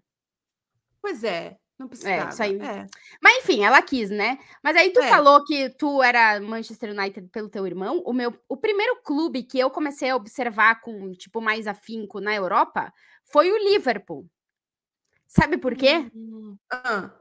Pois 1.01 1.23
é, 1.23 1.57
não 1.79 1.87
precisava. 1.87 2.25
É, 2.25 2.29
isso 2.29 2.43
aí. 2.43 2.59
É. 2.59 2.87
Mas 3.21 3.37
enfim, 3.37 3.63
ela 3.63 3.81
quis, 3.81 4.09
né? 4.09 4.37
Mas 4.61 4.75
aí 4.75 4.91
tu 4.91 4.99
é. 4.99 5.07
falou 5.07 5.43
que 5.45 5.69
tu 5.69 6.03
era 6.03 6.39
Manchester 6.41 6.91
United 6.91 7.29
pelo 7.29 7.47
teu 7.47 7.65
irmão. 7.65 8.03
O 8.05 8.11
meu, 8.11 8.37
o 8.49 8.57
primeiro 8.57 9.01
clube 9.01 9.43
que 9.43 9.57
eu 9.57 9.71
comecei 9.71 10.09
a 10.09 10.15
observar 10.15 10.81
com 10.81 11.13
tipo 11.13 11.39
mais 11.39 11.65
afinco 11.65 12.19
na 12.19 12.35
Europa 12.35 12.93
foi 13.23 13.49
o 13.49 13.57
Liverpool. 13.57 14.29
Sabe 15.25 15.57
por 15.57 15.75
quê? 15.75 16.09
Hum. 16.13 16.57
Ah. 16.69 17.11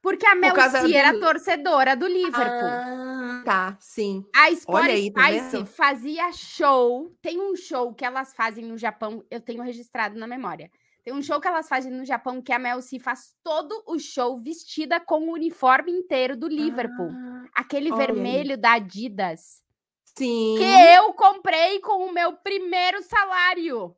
Porque 0.00 0.26
a 0.26 0.34
Mel 0.34 0.54
C 0.54 0.94
era 0.94 1.18
torcedora 1.18 1.94
do 1.96 2.06
Liverpool. 2.06 2.68
Ah, 2.68 3.42
tá, 3.44 3.76
sim. 3.80 4.24
A 4.34 4.50
Sport 4.50 4.88
aí, 4.88 5.12
tá 5.12 5.26
Spice 5.26 5.66
fazia 5.66 6.32
show. 6.32 7.14
Tem 7.20 7.40
um 7.40 7.54
show 7.56 7.92
que 7.92 8.04
elas 8.04 8.32
fazem 8.32 8.64
no 8.64 8.78
Japão, 8.78 9.24
eu 9.30 9.40
tenho 9.40 9.62
registrado 9.62 10.18
na 10.18 10.26
memória. 10.26 10.70
Tem 11.08 11.16
um 11.16 11.22
show 11.22 11.40
que 11.40 11.48
elas 11.48 11.66
fazem 11.66 11.90
no 11.90 12.04
Japão 12.04 12.42
que 12.42 12.52
a 12.52 12.58
Mel 12.58 12.82
C 12.82 12.98
faz 12.98 13.34
todo 13.42 13.82
o 13.86 13.98
show 13.98 14.36
vestida 14.36 15.00
com 15.00 15.20
o 15.20 15.32
uniforme 15.32 15.90
inteiro 15.90 16.36
do 16.36 16.46
Liverpool. 16.46 17.08
Ah, 17.10 17.46
Aquele 17.54 17.90
vermelho 17.90 18.50
aí. 18.50 18.56
da 18.58 18.72
Adidas. 18.72 19.62
Sim. 20.04 20.56
Que 20.58 20.64
eu 20.64 21.14
comprei 21.14 21.80
com 21.80 22.04
o 22.04 22.12
meu 22.12 22.34
primeiro 22.34 23.02
salário. 23.02 23.96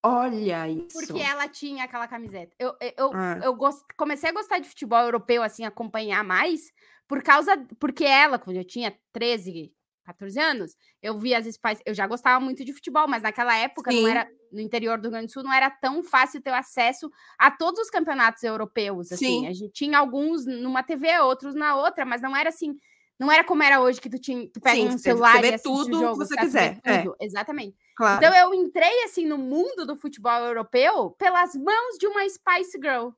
Olha 0.00 0.68
isso. 0.68 0.96
Porque 0.96 1.20
ela 1.20 1.48
tinha 1.48 1.82
aquela 1.82 2.06
camiseta. 2.06 2.54
Eu, 2.56 2.72
eu, 2.96 3.10
ah. 3.12 3.40
eu 3.42 3.52
gost... 3.56 3.82
comecei 3.96 4.30
a 4.30 4.34
gostar 4.34 4.60
de 4.60 4.68
futebol 4.68 5.00
europeu, 5.00 5.42
assim, 5.42 5.64
acompanhar 5.64 6.22
mais, 6.22 6.72
por 7.08 7.20
causa. 7.20 7.66
Porque 7.80 8.04
ela, 8.04 8.38
quando 8.38 8.58
eu 8.58 8.64
tinha 8.64 8.96
13, 9.12 9.74
14 10.04 10.38
anos, 10.38 10.76
eu 11.02 11.18
via 11.18 11.38
as 11.38 11.46
Spice. 11.46 11.82
Eu 11.84 11.94
já 11.94 12.06
gostava 12.06 12.42
muito 12.42 12.64
de 12.64 12.72
futebol, 12.72 13.08
mas 13.08 13.22
naquela 13.22 13.56
época 13.56 13.90
Sim. 13.90 14.02
não 14.02 14.08
era. 14.08 14.28
No 14.52 14.60
interior 14.60 14.98
do 14.98 15.04
Rio 15.04 15.10
Grande 15.10 15.26
do 15.26 15.32
Sul 15.32 15.42
não 15.42 15.52
era 15.52 15.68
tão 15.68 16.00
fácil 16.04 16.40
ter 16.40 16.52
acesso 16.52 17.10
a 17.36 17.50
todos 17.50 17.80
os 17.80 17.90
campeonatos 17.90 18.42
europeus. 18.44 19.10
Assim. 19.10 19.40
Sim. 19.40 19.46
A 19.48 19.52
gente 19.52 19.72
tinha 19.72 19.98
alguns 19.98 20.46
numa 20.46 20.82
TV, 20.82 21.18
outros 21.18 21.56
na 21.56 21.74
outra, 21.74 22.04
mas 22.04 22.22
não 22.22 22.36
era 22.36 22.50
assim 22.50 22.76
não 23.18 23.30
era 23.30 23.44
como 23.44 23.62
era 23.62 23.80
hoje, 23.80 24.00
que 24.00 24.10
tu, 24.10 24.18
tinha, 24.18 24.48
tu 24.48 24.60
pega 24.60 24.76
Sim, 24.76 24.88
um 24.88 24.98
celular 24.98 25.36
você 25.36 25.40
vê 25.40 25.54
e 25.54 25.58
tudo 25.58 26.00
jogo, 26.00 26.18
que 26.18 26.26
você 26.26 26.36
quiser. 26.36 26.80
É. 26.84 27.04
Exatamente. 27.20 27.76
Claro. 27.96 28.24
Então 28.24 28.36
eu 28.36 28.52
entrei 28.52 29.04
assim 29.04 29.24
no 29.26 29.38
mundo 29.38 29.86
do 29.86 29.94
futebol 29.94 30.40
europeu 30.40 31.10
pelas 31.12 31.54
mãos 31.54 31.96
de 31.98 32.06
uma 32.06 32.28
Spice 32.28 32.76
Girl. 32.82 33.10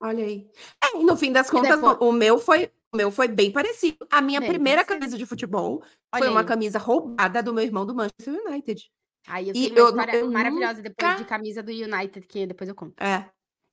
Olha 0.00 0.24
aí. 0.24 0.50
É, 0.82 0.98
no 0.98 1.16
fim 1.16 1.32
das 1.32 1.50
contas, 1.50 1.76
depois... 1.76 1.98
o 2.00 2.12
meu 2.12 2.38
foi 2.38 2.64
o 2.64 2.70
meu 2.94 3.10
foi 3.10 3.28
bem 3.28 3.50
parecido. 3.50 4.06
A 4.10 4.20
minha 4.20 4.40
bem, 4.40 4.50
primeira 4.50 4.84
camisa 4.84 5.16
de 5.16 5.26
futebol 5.26 5.82
Olha 6.12 6.18
foi 6.18 6.26
aí. 6.28 6.32
uma 6.32 6.44
camisa 6.44 6.78
roubada 6.78 7.42
do 7.42 7.54
meu 7.54 7.64
irmão 7.64 7.86
do 7.86 7.94
Manchester 7.94 8.34
United. 8.46 8.90
Aí 9.26 9.48
eu 9.48 9.54
tenho 9.54 9.66
e 9.66 9.80
uma 9.80 9.88
história 9.88 10.16
eu 10.16 10.30
maravilhosa 10.30 10.74
nunca... 10.74 10.88
depois 10.88 11.16
de 11.16 11.24
camisa 11.24 11.62
do 11.62 11.70
United, 11.70 12.26
que 12.26 12.46
depois 12.46 12.68
eu 12.68 12.74
conto. 12.74 13.00
É. 13.02 13.30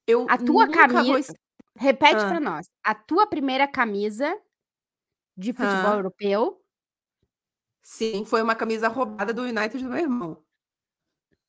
Eu 0.08 0.26
a 0.30 0.38
tua 0.38 0.70
camisa. 0.70 1.34
Vou... 1.34 1.40
Repete 1.78 2.24
ah. 2.24 2.28
para 2.28 2.40
nós. 2.40 2.68
A 2.84 2.94
tua 2.94 3.28
primeira 3.28 3.68
camisa 3.68 4.38
de 5.38 5.54
futebol 5.54 5.94
europeu. 5.94 6.62
Sim, 7.82 8.26
foi 8.26 8.42
uma 8.42 8.56
camisa 8.56 8.88
roubada 8.88 9.34
do 9.34 9.44
United 9.44 9.84
do 9.84 9.90
meu 9.90 10.00
irmão. 10.00 10.44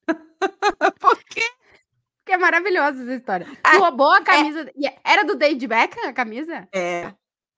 Por 1.01 1.25
quê? 1.25 1.43
Porque 2.19 2.33
é 2.33 2.39
maravilhosa 2.39 3.03
essa 3.03 3.15
história. 3.15 3.47
Ah, 3.63 3.79
roubou 3.79 4.13
a 4.13 4.19
é 4.19 4.25
camisa. 4.25 4.73
É... 4.83 5.01
Era 5.05 5.25
do 5.25 5.35
David 5.35 5.67
Beckham 5.67 6.09
a 6.09 6.13
camisa? 6.13 6.69
É, 6.73 7.13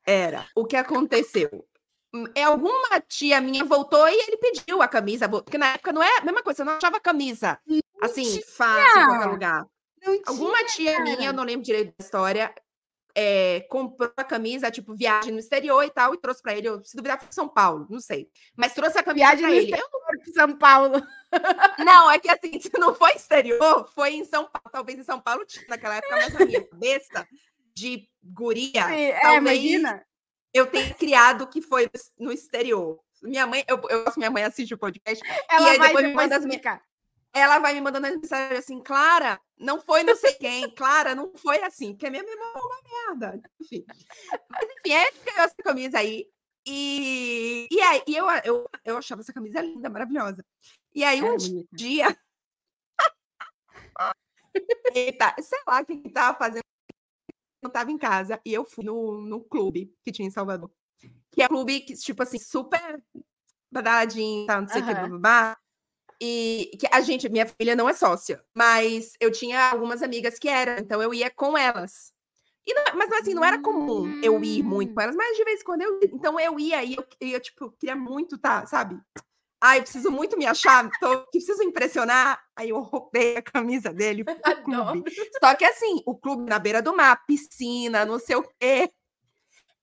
era. 0.07 0.47
O 0.55 0.65
que 0.65 0.77
aconteceu? 0.77 1.67
Hum, 2.15 2.25
é 2.35 2.43
alguma 2.43 3.01
tia 3.01 3.41
minha 3.41 3.65
voltou 3.65 4.07
e 4.09 4.15
ele 4.15 4.37
pediu 4.37 4.83
a 4.83 4.89
camisa, 4.89 5.29
porque 5.29 5.57
na 5.57 5.75
época 5.75 5.93
não 5.93 6.03
é 6.03 6.19
a 6.19 6.25
mesma 6.25 6.43
coisa, 6.43 6.59
você 6.59 6.65
não 6.65 6.77
achava 6.77 7.01
camisa 7.01 7.59
assim, 8.03 8.43
fácil 8.43 9.01
em 9.01 9.07
qualquer 9.07 9.27
lugar. 9.27 9.67
Não 10.05 10.21
alguma 10.27 10.65
tia 10.65 11.01
minha, 11.01 11.29
eu 11.29 11.33
não 11.33 11.45
lembro 11.45 11.65
direito 11.65 11.95
da 11.97 12.05
história, 12.05 12.53
é, 13.15 13.61
comprou 13.69 14.13
a 14.17 14.25
camisa, 14.25 14.71
tipo, 14.71 14.95
viagem 14.95 15.33
no 15.33 15.39
exterior 15.39 15.83
e 15.85 15.91
tal, 15.91 16.15
e 16.15 16.19
trouxe 16.19 16.43
para 16.43 16.55
ele. 16.55 16.69
Eu, 16.69 16.83
se 16.83 16.97
duvidar, 16.97 17.21
foi 17.21 17.33
São 17.33 17.49
Paulo, 17.49 17.87
não 17.89 18.01
sei. 18.01 18.29
Mas 18.57 18.75
trouxe 18.75 18.99
a 18.99 19.03
camisa 19.03 19.37
viagem 19.37 19.45
pra 19.45 19.55
ele. 19.55 19.73
Eu 19.73 19.89
não... 19.93 20.35
São 20.35 20.57
Paulo. 20.57 21.03
Não, 21.79 22.11
é 22.11 22.19
que 22.19 22.31
assim, 22.31 22.61
se 22.61 22.71
não 22.79 22.95
foi 22.95 23.13
exterior, 23.13 23.89
foi 23.95 24.17
em 24.17 24.25
São 24.25 24.45
Paulo. 24.45 24.69
Talvez 24.71 24.99
em 24.99 25.03
São 25.03 25.19
Paulo 25.19 25.47
tinha 25.47 25.65
naquela 25.67 25.97
época, 25.97 26.15
mas 26.15 26.35
na 26.35 26.45
minha 26.45 26.63
cabeça 26.63 27.27
de 27.75 28.09
guria, 28.23 28.87
Sim, 28.87 28.95
é, 28.95 29.21
talvez 29.21 29.59
imagina. 29.59 30.07
eu 30.53 30.67
tenha 30.67 30.95
criado 30.95 31.47
que 31.49 31.61
foi 31.61 31.91
no 32.19 32.33
exterior. 32.33 33.01
Minha 33.23 33.47
mãe, 33.47 33.65
eu, 33.69 33.81
eu 33.89 34.05
minha 34.17 34.31
mãe 34.31 34.45
assiste 34.45 34.75
o 34.75 34.79
podcast. 34.79 35.23
Ela 35.49 35.67
e 35.67 35.71
aí 35.71 35.79
depois 35.79 36.07
me 36.07 36.15
manda 36.15 36.37
as 36.37 36.45
minhas 36.45 36.61
ela 37.35 37.59
vai 37.59 37.73
me 37.73 37.81
mandando 37.81 38.07
as 38.07 38.17
mensagens 38.17 38.59
assim, 38.59 38.79
Clara, 38.81 39.41
não 39.59 39.81
foi 39.81 40.03
não 40.03 40.15
sei 40.15 40.35
quem, 40.35 40.69
Clara, 40.75 41.15
não 41.15 41.33
foi 41.35 41.63
assim, 41.63 41.93
porque 41.93 42.07
a 42.07 42.11
minha 42.11 42.23
memória 42.23 42.53
é 42.55 42.61
uma 42.61 42.83
merda. 43.17 43.43
Enfim. 43.61 43.85
Mas 44.51 44.65
enfim, 44.65 44.93
é 44.93 45.11
que 45.11 45.31
essa 45.31 45.55
camisa 45.63 45.99
aí. 45.99 46.29
E, 46.67 47.67
e 47.71 47.81
aí 47.81 48.03
e 48.07 48.15
eu, 48.15 48.27
eu, 48.45 48.71
eu 48.85 48.97
achava 48.99 49.23
essa 49.23 49.33
camisa 49.33 49.63
linda, 49.63 49.89
maravilhosa. 49.89 50.45
E 50.95 51.03
aí, 51.03 51.23
um 51.23 51.37
dia. 51.73 52.17
Eita, 54.95 55.35
sei 55.41 55.59
lá 55.67 55.83
quem 55.85 56.03
estava 56.05 56.37
fazendo. 56.37 56.63
Eu 57.63 57.69
estava 57.69 57.91
em 57.91 57.99
casa 57.99 58.41
e 58.45 58.53
eu 58.53 58.65
fui 58.65 58.85
no, 58.85 59.21
no 59.21 59.41
clube 59.41 59.95
que 60.05 60.11
tinha 60.11 60.27
em 60.27 60.33
Salvador. 60.33 60.71
Que 61.31 61.43
é 61.43 61.47
um 61.47 61.49
clube 61.49 61.81
que, 61.81 61.95
tipo 61.95 62.23
assim, 62.23 62.39
super 62.39 63.03
badaladinho, 63.71 64.47
tá, 64.47 64.61
não 64.61 64.69
sei 64.69 64.83
o 64.83 64.85
uhum. 64.85 64.95
que, 64.95 65.19
blá, 65.19 65.57
e 66.21 66.71
que 66.79 66.87
a 66.93 67.01
gente, 67.01 67.29
minha 67.29 67.47
filha 67.47 67.75
não 67.75 67.89
é 67.89 67.93
sócia, 67.93 68.45
mas 68.55 69.15
eu 69.19 69.33
tinha 69.33 69.71
algumas 69.71 70.03
amigas 70.03 70.39
que 70.39 70.49
eram, 70.49 70.79
então 70.79 71.03
eu 71.03 71.13
ia 71.13 71.31
com 71.31 71.59
elas. 71.59 72.13
E 72.65 72.73
não, 72.75 72.85
mas 72.95 73.11
assim, 73.13 73.35
não 73.35 73.45
era 73.45 73.61
comum 73.61 74.21
eu 74.23 74.43
ir 74.45 74.63
muito 74.63 74.95
com 74.95 75.01
elas, 75.01 75.17
mas 75.17 75.37
de 75.37 75.45
vez 75.45 75.61
em 75.61 75.65
quando 75.65 75.83
eu 75.83 76.01
ia. 76.01 76.11
Então 76.13 76.39
eu 76.39 76.61
ia 76.61 76.85
e 76.85 76.95
eu, 76.95 77.05
eu, 77.21 77.41
tipo, 77.41 77.73
queria 77.73 77.97
muito, 77.97 78.39
tá, 78.39 78.65
sabe? 78.67 79.01
Ai, 79.63 79.81
preciso 79.81 80.11
muito 80.11 80.37
me 80.37 80.45
achar, 80.45 80.91
tô, 80.99 81.27
preciso 81.31 81.63
impressionar. 81.63 82.43
Aí 82.57 82.71
eu 82.71 82.81
roubei 82.81 83.37
a 83.37 83.43
camisa 83.43 83.93
dele 83.93 84.25
pro 84.27 84.63
clube. 84.65 85.05
Só 85.39 85.55
que 85.55 85.65
assim, 85.65 86.03
o 86.05 86.17
clube 86.17 86.49
na 86.49 86.59
beira 86.59 86.83
do 86.83 86.97
mar, 86.97 87.25
piscina, 87.27 88.05
não 88.05 88.19
sei 88.19 88.37
o 88.37 88.43
quê 88.59 88.93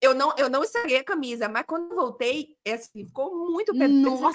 eu 0.01 0.15
não, 0.15 0.33
eu 0.37 0.49
não 0.49 0.63
estraguei 0.63 0.97
a 0.97 1.03
camisa, 1.03 1.49
mas 1.49 1.65
quando 1.67 1.93
voltei, 1.93 2.55
é 2.63 2.73
assim, 2.73 3.05
ficou 3.05 3.49
muito 3.51 3.73
Nossa, 3.73 4.31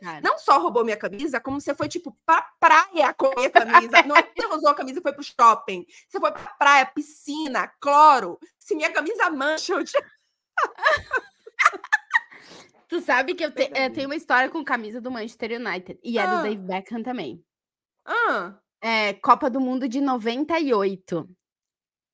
cara, 0.00 0.20
não 0.22 0.38
só 0.38 0.58
roubou 0.58 0.84
minha 0.84 0.96
camisa, 0.96 1.38
como 1.38 1.60
você 1.60 1.74
foi, 1.74 1.86
tipo, 1.88 2.16
pra 2.24 2.42
praia 2.58 3.12
com 3.12 3.26
a 3.26 3.34
minha 3.36 3.50
camisa. 3.50 4.02
não 4.04 4.16
é 4.16 4.22
que 4.22 4.46
usou 4.46 4.70
a 4.70 4.74
camisa 4.74 5.00
e 5.00 5.02
foi 5.02 5.12
pro 5.12 5.22
shopping. 5.22 5.84
Você 6.08 6.18
foi 6.18 6.32
pra 6.32 6.54
praia, 6.58 6.86
piscina, 6.86 7.70
cloro. 7.80 8.38
Se 8.58 8.74
minha 8.74 8.90
camisa 8.90 9.28
mancha, 9.28 9.74
eu. 9.74 9.84
Tu 12.92 13.00
sabe 13.00 13.34
que 13.34 13.42
eu, 13.42 13.50
te, 13.50 13.70
eu, 13.74 13.90
tenho 13.90 14.06
uma 14.06 14.14
história 14.14 14.50
com 14.50 14.62
camisa 14.62 15.00
do 15.00 15.10
Manchester 15.10 15.58
United. 15.58 15.98
E 16.04 16.18
é 16.18 16.22
ah. 16.22 16.36
do 16.36 16.42
Dave 16.42 16.60
Beckham 16.60 17.02
também. 17.02 17.42
Ah. 18.04 18.54
É, 18.82 19.14
Copa 19.14 19.48
do 19.48 19.58
Mundo 19.58 19.88
de 19.88 19.98
98. 19.98 21.26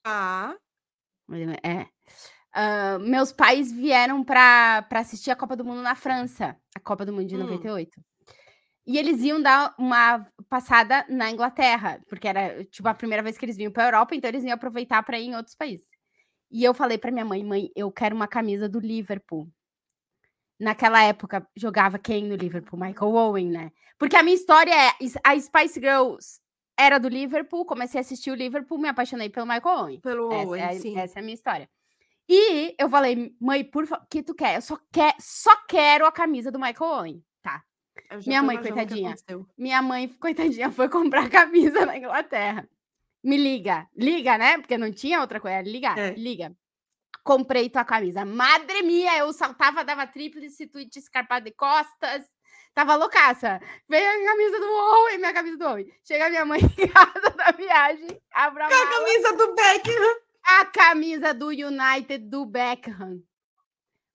Ah. 0.04 0.54
É. 1.64 1.82
Uh, 2.54 3.00
meus 3.00 3.32
pais 3.32 3.72
vieram 3.72 4.22
para 4.22 4.86
assistir 4.92 5.32
a 5.32 5.36
Copa 5.36 5.56
do 5.56 5.64
Mundo 5.64 5.82
na 5.82 5.96
França, 5.96 6.56
a 6.72 6.78
Copa 6.78 7.04
do 7.04 7.12
Mundo 7.12 7.26
de 7.26 7.34
hum. 7.34 7.40
98. 7.40 8.00
E 8.86 8.98
eles 8.98 9.20
iam 9.22 9.42
dar 9.42 9.74
uma 9.76 10.24
passada 10.48 11.04
na 11.08 11.28
Inglaterra, 11.28 12.00
porque 12.08 12.28
era 12.28 12.64
tipo 12.66 12.86
a 12.86 12.94
primeira 12.94 13.24
vez 13.24 13.36
que 13.36 13.44
eles 13.44 13.56
vinham 13.56 13.72
para 13.72 13.82
a 13.82 13.86
Europa, 13.88 14.14
então 14.14 14.30
eles 14.30 14.44
iam 14.44 14.54
aproveitar 14.54 15.02
para 15.02 15.18
ir 15.18 15.24
em 15.24 15.34
outros 15.34 15.56
países. 15.56 15.88
E 16.52 16.62
eu 16.62 16.72
falei 16.72 16.98
para 16.98 17.10
minha 17.10 17.24
mãe, 17.24 17.44
mãe, 17.44 17.68
eu 17.74 17.90
quero 17.90 18.14
uma 18.14 18.28
camisa 18.28 18.68
do 18.68 18.78
Liverpool. 18.78 19.50
Naquela 20.58 21.02
época, 21.02 21.46
jogava 21.56 21.98
quem 21.98 22.24
no 22.24 22.34
Liverpool? 22.34 22.78
Michael 22.78 23.14
Owen, 23.14 23.50
né? 23.50 23.72
Porque 23.98 24.16
a 24.16 24.22
minha 24.22 24.36
história 24.36 24.72
é: 24.72 24.92
a 25.24 25.38
Spice 25.38 25.80
Girls 25.80 26.40
era 26.78 26.98
do 26.98 27.08
Liverpool, 27.08 27.64
comecei 27.64 27.98
a 27.98 28.02
assistir 28.02 28.30
o 28.30 28.34
Liverpool, 28.34 28.78
me 28.78 28.88
apaixonei 28.88 29.28
pelo 29.28 29.46
Michael 29.46 29.78
Owen. 29.78 30.00
Pelo 30.00 30.32
essa, 30.32 30.48
Owen, 30.48 30.62
é, 30.62 30.74
sim. 30.74 30.98
essa 30.98 31.18
é 31.18 31.20
a 31.20 31.22
minha 31.22 31.34
história. 31.34 31.68
E 32.28 32.74
eu 32.78 32.88
falei, 32.88 33.34
mãe, 33.40 33.64
por 33.64 33.86
favor, 33.86 34.04
o 34.04 34.08
que 34.08 34.22
tu 34.22 34.34
quer? 34.34 34.56
Eu 34.56 34.62
só, 34.62 34.78
quer, 34.92 35.14
só 35.18 35.50
quero 35.66 36.04
a 36.06 36.12
camisa 36.12 36.52
do 36.52 36.58
Michael 36.58 36.90
Owen. 36.90 37.24
Tá. 37.42 37.64
Minha 38.26 38.42
mãe, 38.42 38.58
coitadinha. 38.58 39.14
Minha 39.56 39.82
mãe, 39.82 40.08
coitadinha, 40.08 40.70
foi 40.70 40.88
comprar 40.88 41.24
a 41.24 41.30
camisa 41.30 41.84
na 41.86 41.96
Inglaterra. 41.96 42.68
Me 43.24 43.36
liga, 43.36 43.88
liga, 43.96 44.38
né? 44.38 44.58
Porque 44.58 44.78
não 44.78 44.92
tinha 44.92 45.20
outra 45.20 45.40
coisa. 45.40 45.60
Liga, 45.62 45.98
É. 45.98 46.14
liga. 46.14 46.54
Comprei 47.28 47.68
tua 47.68 47.84
camisa. 47.84 48.24
Madre 48.24 48.80
minha, 48.80 49.18
eu 49.18 49.30
saltava, 49.34 49.84
dava 49.84 50.06
tríplice, 50.06 50.66
tweet 50.66 50.98
escarpado 50.98 51.44
de 51.44 51.50
costas. 51.50 52.24
Tava 52.72 52.94
loucaça. 52.94 53.60
Veio 53.86 54.08
a 54.08 54.30
camisa 54.30 54.58
do 54.58 54.66
Owen, 54.66 55.18
minha 55.18 55.34
camisa 55.34 55.58
do 55.58 55.66
Owen. 55.66 55.92
Chega 56.02 56.30
minha 56.30 56.46
mãe 56.46 56.58
em 56.78 56.88
casa 56.88 57.28
da 57.36 57.50
viagem, 57.50 58.18
abre 58.32 58.62
a 58.62 58.66
A 58.68 58.70
camisa 58.70 59.36
do 59.36 59.54
Beckham. 59.54 60.16
a 60.42 60.64
camisa 60.64 61.34
do 61.34 61.48
United 61.48 62.18
do 62.30 62.46
Beckham. 62.46 63.22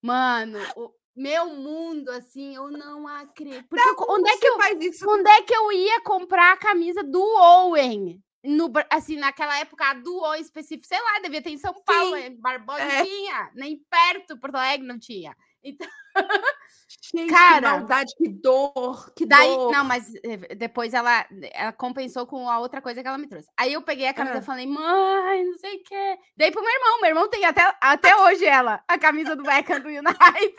Mano, 0.01 0.57
o 0.75 0.91
meu 1.15 1.49
mundo, 1.49 2.09
assim, 2.09 2.55
eu 2.55 2.71
não 2.71 3.07
acredito. 3.07 3.67
Porque 3.69 4.05
onde 4.09 4.27
é 4.27 4.37
que 4.37 4.47
eu, 4.47 4.57
faz 4.57 4.81
isso? 4.81 5.07
onde 5.07 5.29
é 5.29 5.43
que 5.43 5.55
eu 5.55 5.71
ia 5.71 6.01
comprar 6.01 6.53
a 6.53 6.57
camisa 6.57 7.03
do 7.03 7.21
Owen? 7.21 8.19
No, 8.43 8.71
assim, 8.89 9.15
naquela 9.15 9.57
época, 9.59 9.85
a 9.85 9.95
Owen 10.05 10.41
específico, 10.41 10.85
sei 10.85 10.99
lá, 10.99 11.19
devia 11.21 11.41
ter 11.41 11.49
em 11.51 11.57
São 11.57 11.73
Paulo, 11.85 12.15
em 12.17 12.35
Barbosa 12.39 12.81
é. 12.81 13.05
tinha, 13.05 13.51
nem 13.55 13.77
perto, 13.89 14.37
Porto 14.37 14.55
Alegre 14.55 14.85
não 14.85 14.99
tinha. 14.99 15.35
Então, 15.63 15.87
Gente, 17.13 17.31
Cara. 17.31 17.55
que 17.55 17.77
maldade, 17.77 18.13
que 18.17 18.27
dor, 18.29 19.13
que 19.15 19.25
daí, 19.25 19.47
dor. 19.47 19.71
não, 19.71 19.83
mas 19.83 20.13
eh, 20.23 20.55
depois 20.55 20.93
ela, 20.93 21.25
ela 21.53 21.71
compensou 21.71 22.25
com 22.27 22.49
a 22.49 22.59
outra 22.59 22.81
coisa 22.81 23.01
que 23.01 23.07
ela 23.07 23.17
me 23.17 23.27
trouxe. 23.27 23.47
Aí 23.57 23.73
eu 23.73 23.81
peguei 23.81 24.07
a 24.07 24.13
camisa 24.13 24.37
Ah. 24.37 24.41
e 24.41 24.45
falei, 24.45 24.67
mãe, 24.67 25.45
não 25.45 25.57
sei 25.57 25.77
o 25.77 25.83
quê. 25.83 26.17
Dei 26.35 26.51
pro 26.51 26.61
meu 26.61 26.71
irmão, 26.71 27.01
meu 27.01 27.09
irmão 27.09 27.29
tem 27.29 27.45
até, 27.45 27.75
até 27.81 28.15
hoje 28.21 28.45
ela, 28.45 28.83
a 28.87 28.97
camisa 28.97 29.35
do 29.35 29.43
Beckham 29.43 29.79
do 29.79 29.89
United. 29.89 30.55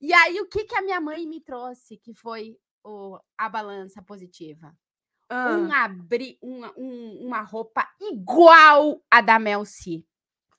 E 0.00 0.12
aí, 0.12 0.40
o 0.40 0.48
que 0.48 0.64
que 0.64 0.74
a 0.76 0.82
minha 0.82 1.00
mãe 1.00 1.26
me 1.26 1.40
trouxe, 1.40 1.96
que 1.96 2.12
foi 2.14 2.56
o, 2.84 3.18
a 3.38 3.48
balança 3.48 4.02
positiva? 4.02 4.74
Ah, 5.34 5.56
um 5.56 5.72
abri 5.72 6.38
uma, 6.42 6.72
um- 6.76 7.26
uma 7.26 7.40
roupa 7.40 7.88
igual 8.00 9.02
a 9.10 9.20
da 9.20 9.38
Mel 9.38 9.64
C. 9.64 10.04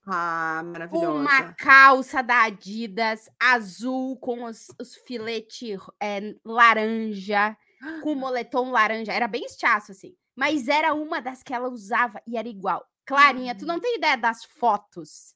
ah, 0.08 0.62
maravilhosa. 0.66 1.12
Uma 1.12 1.54
calça 1.54 2.22
da 2.24 2.44
Adidas 2.44 3.30
azul 3.40 4.18
com 4.18 4.44
os, 4.46 4.68
os 4.80 4.96
filetes 4.96 5.80
é, 6.02 6.36
laranja, 6.44 7.56
com 8.02 8.16
moletom 8.16 8.72
laranja. 8.72 9.14
Era 9.14 9.28
bem 9.28 9.46
estiaço, 9.46 9.92
assim. 9.92 10.16
Mas 10.36 10.68
era 10.68 10.94
uma 10.94 11.22
das 11.22 11.44
que 11.44 11.54
ela 11.54 11.70
usava 11.70 12.22
e 12.28 12.36
era 12.38 12.48
igual. 12.48 12.86
Clarinha, 13.06 13.54
tu 13.56 13.66
não 13.66 13.80
tem 13.80 13.98
ideia 13.98 14.18
das 14.18 14.44
fotos. 14.44 15.36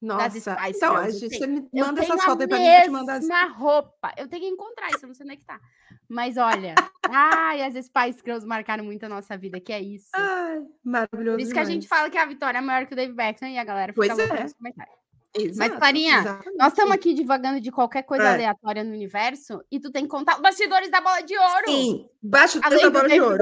Nossa, 0.00 0.38
Spice 0.38 0.76
então, 0.76 0.94
a 0.96 1.10
gente, 1.10 1.36
você 1.36 1.46
me 1.46 1.68
manda 1.74 2.00
essas 2.02 2.22
fotos 2.22 2.42
aí 2.42 2.48
pra 2.48 2.58
mim, 2.58 2.64
eu 2.64 2.82
te 2.82 2.90
mandar 2.90 3.14
as... 3.14 3.20
mesma 3.26 3.46
roupa. 3.48 4.14
Eu 4.16 4.28
tenho 4.28 4.42
que 4.42 4.48
encontrar 4.48 4.88
isso, 4.90 5.04
eu 5.04 5.08
não 5.08 5.14
sei 5.14 5.24
onde 5.26 5.34
é 5.34 5.36
que 5.36 5.44
tá. 5.44 5.60
Mas 6.08 6.36
olha, 6.36 6.74
ai, 7.08 7.62
as 7.62 7.74
Spice 7.74 8.20
Girls 8.24 8.46
marcaram 8.46 8.84
muito 8.84 9.04
a 9.04 9.08
nossa 9.08 9.36
vida, 9.36 9.60
que 9.60 9.72
é 9.72 9.80
isso. 9.80 10.08
Ai, 10.14 10.62
maravilhoso 10.82 11.36
Por 11.36 11.40
isso 11.42 11.52
que 11.52 11.58
a 11.58 11.64
gente 11.64 11.86
fala 11.86 12.08
que 12.08 12.16
a 12.16 12.24
Vitória 12.24 12.58
é 12.58 12.60
maior 12.62 12.86
que 12.86 12.94
o 12.94 12.96
Dave 12.96 13.12
Beckham 13.12 13.48
e 13.50 13.58
a 13.58 13.64
galera 13.64 13.92
fica 13.92 14.06
Pois 14.06 14.18
louca 14.18 14.40
é. 14.40 14.42
nos 14.44 14.52
comentários. 14.54 14.98
Exato, 15.34 15.76
Clarinha, 15.76 16.18
exatamente. 16.20 16.56
Nós 16.56 16.68
estamos 16.72 16.92
aqui 16.94 17.12
divagando 17.12 17.60
de 17.60 17.70
qualquer 17.70 18.02
coisa 18.02 18.24
É. 18.24 18.34
aleatória 18.34 18.82
no 18.82 18.92
universo 18.92 19.62
e 19.70 19.78
tu 19.78 19.92
tem 19.92 20.04
que 20.04 20.08
contar 20.08 20.36
os 20.36 20.40
bastidores 20.40 20.90
da 20.90 21.00
bola 21.02 21.20
de 21.20 21.36
ouro. 21.36 21.66
Sim, 21.66 22.08
dessa 22.22 22.58
do 22.60 22.90
bola 22.90 23.08
de 23.08 23.20
ouro. 23.20 23.38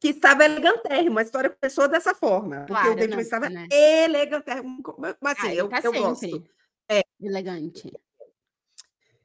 Que 0.00 0.08
estava 0.08 0.46
elegantérrimo. 0.46 1.18
A 1.18 1.22
história 1.22 1.50
começou 1.50 1.86
dessa 1.86 2.14
forma. 2.14 2.60
Porque 2.60 2.72
Claro, 2.72 2.92
o 2.92 2.94
David 2.94 3.14
não, 3.14 3.20
estava 3.20 3.50
né? 3.50 3.68
elegantérrimo. 3.70 4.82
Mas 5.20 5.38
assim, 5.38 5.48
Ah, 5.48 5.54
eu, 5.54 5.68
tá 5.68 5.80
eu 5.84 5.92
gosto. 5.92 6.48
É. 6.88 7.02
Elegante. 7.20 7.92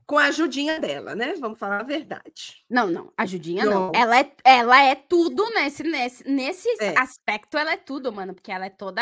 Com 0.08 0.18
a 0.20 0.26
ajudinha 0.26 0.80
dela, 0.80 1.16
né? 1.16 1.34
Vamos 1.40 1.58
falar 1.58 1.80
a 1.80 1.84
verdade. 1.84 2.64
Não, 2.70 2.88
não, 2.88 3.12
a 3.18 3.26
Judinha 3.26 3.66
não. 3.66 3.88
Não. 3.88 3.92
Ela 3.96 4.20
é, 4.20 4.32
ela 4.44 4.84
é 4.84 4.94
tudo 4.94 5.44
nesse, 5.52 5.82
nesse, 5.84 6.30
nesse 6.30 6.70
É. 6.80 6.98
aspecto, 7.00 7.58
ela 7.58 7.74
é 7.74 7.78
tudo, 7.78 8.14
mano, 8.14 8.34
porque 8.36 8.52
ela 8.52 8.68
é 8.68 8.70
toda, 8.70 9.02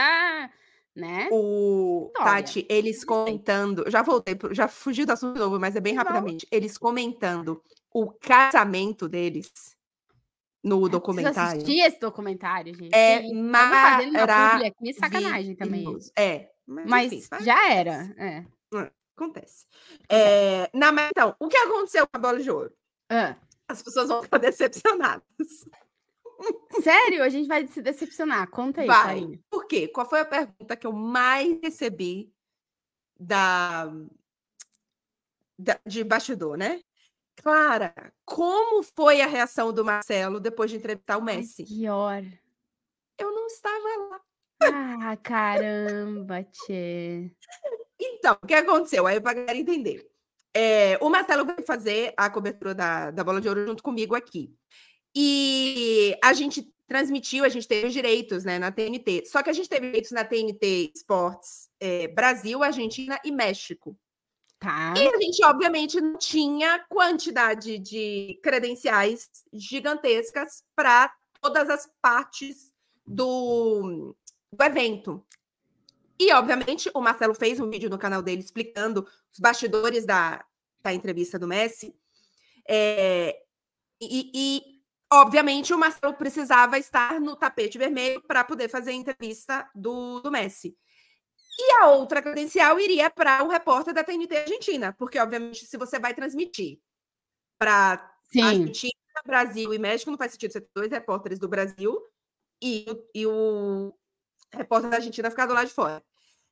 né? 0.96 1.28
O 1.30 2.06
Vitória. 2.08 2.32
Tati, 2.44 2.66
eles 2.70 3.04
comentando, 3.04 3.84
já 3.90 4.02
voltei, 4.02 4.38
já 4.52 4.70
fugi 4.70 5.04
do 5.04 5.12
assunto 5.12 5.38
novo, 5.38 5.60
mas 5.60 5.76
é 5.76 5.82
bem 5.82 5.94
rapidamente. 5.94 6.48
Eles 6.50 6.78
comentando 6.78 7.62
o 7.94 8.10
casamento 8.12 9.10
deles 9.10 9.52
no 10.64 10.78
Preciso 10.78 10.90
documentário. 10.92 11.58
assistir 11.62 11.80
esse 11.82 12.00
documentário, 12.00 12.74
gente. 12.74 12.96
É 12.96 13.20
publi 13.20 13.34
maravilhoso. 13.42 14.66
aqui, 14.68 14.94
sacanagem 14.94 15.56
também. 15.56 15.86
É, 16.18 16.50
Mas 16.66 17.12
enfim, 17.12 17.22
faz- 17.28 17.44
já 17.44 17.74
era. 17.74 18.16
É. 18.18 18.46
acontece. 19.16 19.66
É, 20.10 20.70
na, 20.74 20.92
mas 20.92 21.10
então, 21.10 21.36
o 21.40 21.48
que 21.48 21.58
aconteceu 21.58 22.06
com 22.08 22.18
a 22.18 22.20
bola 22.20 22.40
de 22.42 22.50
ouro? 22.52 22.74
Ah, 23.10 23.36
As 23.68 23.82
pessoas 23.82 24.08
vão 24.08 24.24
ficar 24.24 24.38
decepcionadas. 24.40 25.24
sério, 26.82 27.24
a 27.24 27.30
gente 27.30 27.48
vai 27.48 27.66
se 27.68 27.82
decepcionar. 27.82 28.50
Conta 28.50 28.82
aí, 28.82 28.88
Vai. 28.88 29.40
Por 29.50 29.66
quê? 29.68 29.88
Qual 29.88 30.08
foi 30.10 30.20
a 30.22 30.26
pergunta 30.26 30.76
que 30.76 30.86
eu 30.88 30.92
mais 30.94 31.60
recebi 31.62 32.34
da, 33.20 33.86
da- 35.58 35.80
de 35.86 36.04
bastidor, 36.04 36.58
né? 36.58 36.82
Clara, 37.36 37.94
como 38.26 38.84
foi 38.84 39.22
a 39.22 39.28
reação 39.28 39.74
do 39.74 39.84
Marcelo 39.84 40.40
depois 40.40 40.70
de 40.70 40.78
entrevistar 40.78 41.18
o 41.18 41.24
Messi? 41.24 41.66
pior. 41.66 42.24
Eu 43.18 43.32
não 43.32 43.48
estava 43.48 43.98
lá. 44.10 44.22
Ah, 44.64 45.18
caramba, 45.18 46.44
tchê. 46.44 47.32
Então, 48.06 48.38
o 48.42 48.48
que 48.48 48.54
aconteceu? 48.54 49.08
Aí 49.08 49.20
para 49.20 49.34
galera 49.34 49.58
entender. 49.58 50.08
É, 50.56 50.98
o 51.02 51.10
Marcelo 51.10 51.46
vai 51.46 51.62
fazer 51.66 52.14
a 52.16 52.30
cobertura 52.30 52.76
da, 52.76 53.12
da 53.12 53.24
Bola 53.24 53.42
de 53.42 53.48
Ouro 53.48 53.66
junto 53.66 53.82
comigo 53.82 54.16
aqui. 54.16 54.54
E 55.16 56.16
a 56.24 56.34
gente 56.34 56.72
transmitiu, 56.88 57.44
a 57.44 57.50
gente 57.50 57.68
teve 57.68 57.88
os 57.88 57.94
direitos 57.94 58.44
né, 58.44 58.60
na 58.60 58.72
TNT. 58.72 59.24
Só 59.26 59.42
que 59.42 59.50
a 59.50 59.54
gente 59.54 59.70
teve 59.70 59.88
direitos 59.88 60.12
na 60.12 60.24
TNT 60.24 60.92
Esportes 60.96 61.70
é, 61.80 62.08
Brasil, 62.08 62.64
Argentina 62.64 63.20
e 63.24 63.32
México. 63.32 63.98
Tá. 64.60 64.94
E 64.96 65.08
a 65.08 65.20
gente, 65.20 65.44
obviamente, 65.44 66.00
não 66.00 66.18
tinha 66.18 66.80
quantidade 66.88 67.78
de 67.80 68.40
credenciais 68.42 69.30
gigantescas 69.52 70.64
para 70.76 71.12
todas 71.42 71.70
as 71.70 71.90
partes 72.02 72.72
do, 73.06 74.16
do 74.52 74.64
evento. 74.64 75.26
E, 76.20 76.32
obviamente, 76.34 76.90
o 76.94 77.02
Marcelo 77.02 77.34
fez 77.34 77.60
um 77.60 77.70
vídeo 77.70 77.90
no 77.90 77.98
canal 77.98 78.22
dele 78.22 78.42
explicando 78.42 79.08
os 79.32 79.40
bastidores 79.40 80.06
da, 80.06 80.46
da 80.82 80.94
entrevista 80.94 81.40
do 81.40 81.48
Messi. 81.48 81.96
É, 82.68 83.36
e, 84.02 84.32
e, 84.34 84.62
obviamente, 85.12 85.74
o 85.74 85.78
Marcelo 85.78 86.14
precisava 86.14 86.78
estar 86.78 87.20
no 87.20 87.36
tapete 87.36 87.78
vermelho 87.78 88.22
para 88.22 88.44
poder 88.44 88.70
fazer 88.70 88.92
a 88.92 88.96
entrevista 88.96 89.70
do, 89.74 90.20
do 90.20 90.32
Messi. 90.32 90.78
E 91.58 91.72
a 91.82 91.88
outra 91.90 92.22
credencial 92.22 92.80
iria 92.80 93.10
para 93.10 93.44
o 93.44 93.50
repórter 93.50 93.94
da 93.94 94.04
TNT 94.04 94.38
Argentina, 94.38 94.96
porque, 94.98 95.20
obviamente, 95.20 95.66
se 95.66 95.78
você 95.78 96.00
vai 96.00 96.14
transmitir 96.14 96.80
para. 97.60 98.10
Argentina, 98.42 98.94
Brasil 99.28 99.72
e 99.74 99.78
México, 99.78 100.10
não 100.10 100.18
faz 100.18 100.32
sentido 100.32 100.52
você 100.54 100.62
ter 100.62 100.72
dois 100.74 100.92
repórteres 100.92 101.38
do 101.38 101.48
Brasil 101.48 102.02
e, 102.60 102.86
e 103.14 103.28
o 103.28 103.94
repórter 104.54 104.90
da 104.90 104.98
Argentina 104.98 105.30
ficar 105.30 105.46
do 105.46 105.54
lado 105.54 105.68
de 105.68 105.74
fora. 105.74 106.04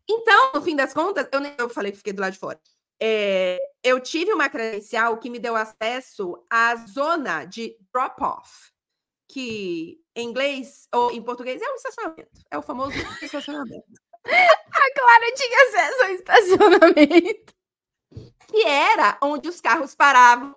Então, 0.10 0.52
no 0.56 0.62
fim 0.62 0.76
das 0.76 0.94
contas, 0.94 1.28
eu 1.32 1.40
nem 1.40 1.54
eu 1.58 1.70
falei 1.70 1.92
que 1.92 1.98
fiquei 1.98 2.14
do 2.14 2.22
lado 2.22 2.34
de 2.34 2.40
fora. 2.40 2.60
É, 3.02 3.58
eu 3.84 4.00
tive 4.00 4.32
uma 4.34 4.50
credencial 4.50 5.18
que 5.18 5.30
me 5.30 5.40
deu 5.40 5.56
acesso 5.56 6.44
à 6.50 6.76
zona 6.76 7.46
de 7.46 7.76
drop-off, 7.94 8.72
que 9.28 10.00
em 10.16 10.28
inglês 10.30 10.88
ou 10.94 11.12
em 11.12 11.22
português 11.22 11.62
é 11.62 11.72
um 11.72 11.76
estacionamento. 11.76 12.30
É 12.52 12.58
o 12.58 12.62
famoso 12.62 12.92
estacionamento. 13.24 13.88
A 14.26 14.94
Clara 14.94 15.34
tinha 15.36 15.68
acesso 15.68 16.04
ao 16.04 16.10
estacionamento. 16.12 17.54
que 18.48 18.64
era 18.68 19.18
onde 19.24 19.48
os 19.50 19.62
carros 19.62 19.96
paravam 19.96 20.56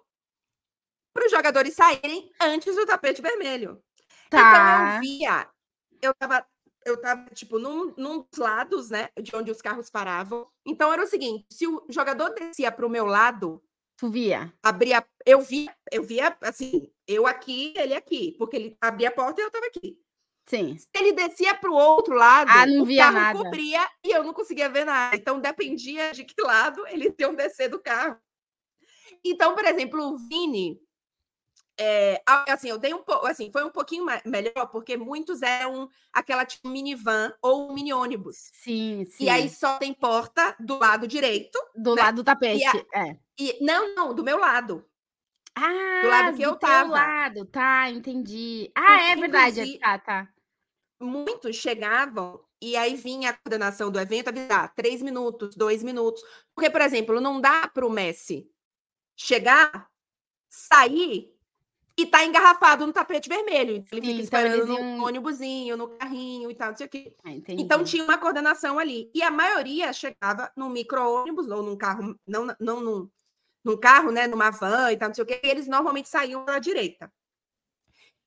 para 1.15 1.27
os 1.27 1.31
jogadores 1.31 1.75
saírem 1.75 2.31
antes 2.41 2.75
do 2.75 2.85
tapete 2.85 3.23
vermelho. 3.23 3.83
Então 4.27 4.41
Tá. 4.41 4.97
eu 4.97 5.01
via, 5.01 5.49
eu 6.03 6.13
tava, 6.15 6.45
eu 6.85 7.01
tava 7.01 7.27
tipo 7.35 7.59
num, 7.59 7.95
num 7.97 8.21
dos 8.31 8.39
lados, 8.39 8.91
né, 8.91 9.09
de 9.21 9.35
onde 9.35 9.51
os 9.51 9.61
carros 9.63 9.91
paravam. 9.91 10.47
Então 10.67 10.93
era 10.93 11.03
o 11.03 11.07
seguinte, 11.07 11.47
se 11.51 11.67
o 11.67 11.85
jogador 11.89 12.31
descia 12.31 12.71
para 12.71 12.87
o 12.87 12.91
meu 12.91 13.07
lado, 13.07 13.63
Tu 13.97 14.11
via? 14.11 14.53
abria, 14.63 15.07
eu 15.25 15.41
via, 15.41 15.75
eu 15.93 16.03
via 16.03 16.37
assim, 16.43 16.91
eu 17.07 17.27
aqui, 17.27 17.73
ele 17.77 17.95
aqui, 17.95 18.35
porque 18.39 18.57
ele 18.57 18.77
abria 18.81 19.09
a 19.09 19.13
porta 19.13 19.41
e 19.41 19.45
eu 19.45 19.51
tava 19.51 19.67
aqui. 19.67 19.99
Sim. 20.47 20.77
Se 20.77 20.89
ele 20.95 21.13
descia 21.13 21.55
para 21.55 21.71
o 21.71 21.75
outro 21.75 22.15
lado, 22.15 22.51
ah, 22.51 22.67
não 22.67 22.83
o 22.83 22.85
via 22.85 23.05
carro 23.05 23.15
nada. 23.15 23.39
cobria 23.39 23.89
e 24.05 24.11
eu 24.11 24.23
não 24.23 24.35
conseguia 24.35 24.69
ver 24.69 24.85
nada. 24.85 25.17
Então 25.17 25.41
dependia 25.41 26.13
de 26.13 26.25
que 26.25 26.35
lado 26.43 26.87
eles 26.89 27.15
iam 27.19 27.35
descer 27.35 27.69
do 27.69 27.81
carro. 27.81 28.19
Então, 29.25 29.55
por 29.55 29.65
exemplo, 29.65 30.03
o 30.03 30.19
Vini, 30.19 30.79
é, 31.79 32.23
assim, 32.27 32.69
eu 32.69 32.79
dei 32.79 32.95
um 32.95 33.03
pouco, 33.03 33.27
assim, 33.27 33.51
foi 33.51 33.65
um 33.65 33.71
pouquinho 33.71 34.07
melhor, 34.25 34.67
porque 34.71 34.97
muitos 34.97 35.43
eram 35.43 35.89
aquela 36.13 36.45
tipo 36.45 36.69
minivan 36.69 37.33
ou 37.43 37.73
mini 37.75 37.93
ônibus. 37.93 38.51
Sim, 38.53 39.05
sim. 39.05 39.25
E 39.25 39.29
aí 39.29 39.49
só 39.49 39.79
tem 39.79 39.93
porta 39.93 40.55
do 40.61 40.79
lado 40.79 41.09
direito. 41.09 41.59
Do 41.75 41.95
né? 41.95 42.03
lado 42.03 42.17
do 42.17 42.25
tapete. 42.25 42.65
A, 42.95 43.09
é. 43.09 43.19
E, 43.39 43.59
não, 43.61 43.95
não, 43.95 44.15
do 44.15 44.23
meu 44.23 44.39
lado. 44.39 44.85
Ah, 45.57 46.01
do 46.03 46.09
lado 46.09 46.37
que 46.37 46.43
eu 46.43 46.57
tava. 46.57 46.91
lado, 46.91 47.45
tá, 47.47 47.91
entendi. 47.91 48.71
Ah, 48.75 49.11
é 49.11 49.17
verdade. 49.17 49.79
Tá, 49.79 49.99
tá. 49.99 50.29
Muitos 51.01 51.57
chegavam 51.57 52.41
e 52.63 52.77
aí 52.77 52.95
vinha 52.95 53.31
a 53.31 53.33
coordenação 53.33 53.91
do 53.91 53.99
evento 53.99 54.29
avisar 54.29 54.73
três 54.75 55.03
minutos, 55.03 55.57
dois 55.57 55.83
minutos. 55.83 56.23
Porque, 56.55 56.71
por 56.71 56.81
exemplo, 56.81 57.21
não 57.21 57.41
dá 57.41 57.69
para 57.69 57.87
o 57.87 57.91
Messi 57.91 58.49
chegar, 59.17 59.89
sair 60.49 61.34
e 61.97 62.07
tá 62.07 62.25
engarrafado 62.25 62.87
no 62.87 62.93
tapete 62.93 63.29
vermelho. 63.29 63.77
Então, 63.77 63.99
ele 63.99 64.07
Sim, 64.07 64.13
fica 64.13 64.25
esperando 64.25 64.73
então 64.73 64.97
no 64.97 65.07
ônibusinho, 65.07 65.77
no 65.77 65.89
carrinho 65.89 66.51
e 66.51 66.55
tal, 66.55 66.71
não 66.71 66.77
sei 66.77 66.87
o 66.87 66.91
quê. 66.91 67.15
Ah, 67.25 67.31
então 67.49 67.85
tinha 67.85 68.03
uma 68.03 68.19
coordenação 68.19 68.79
ali. 68.79 69.11
E 69.15 69.23
a 69.23 69.31
maioria 69.31 69.93
chegava 69.93 70.51
num 70.57 70.69
micro-ônibus 70.69 71.49
ou 71.49 71.63
num 71.63 71.77
carro, 71.77 72.19
não, 72.27 72.47
não 72.59 72.81
num, 72.81 73.11
num 73.65 73.77
carro, 73.77 74.11
né? 74.11 74.27
Numa 74.27 74.51
van 74.51 74.91
e 74.91 74.97
tal, 74.97 75.09
não 75.09 75.15
sei 75.15 75.23
o 75.23 75.27
quê. 75.27 75.41
E 75.43 75.49
eles 75.49 75.69
normalmente 75.69 76.09
saíam 76.09 76.45
pela 76.45 76.59
direita. 76.59 77.13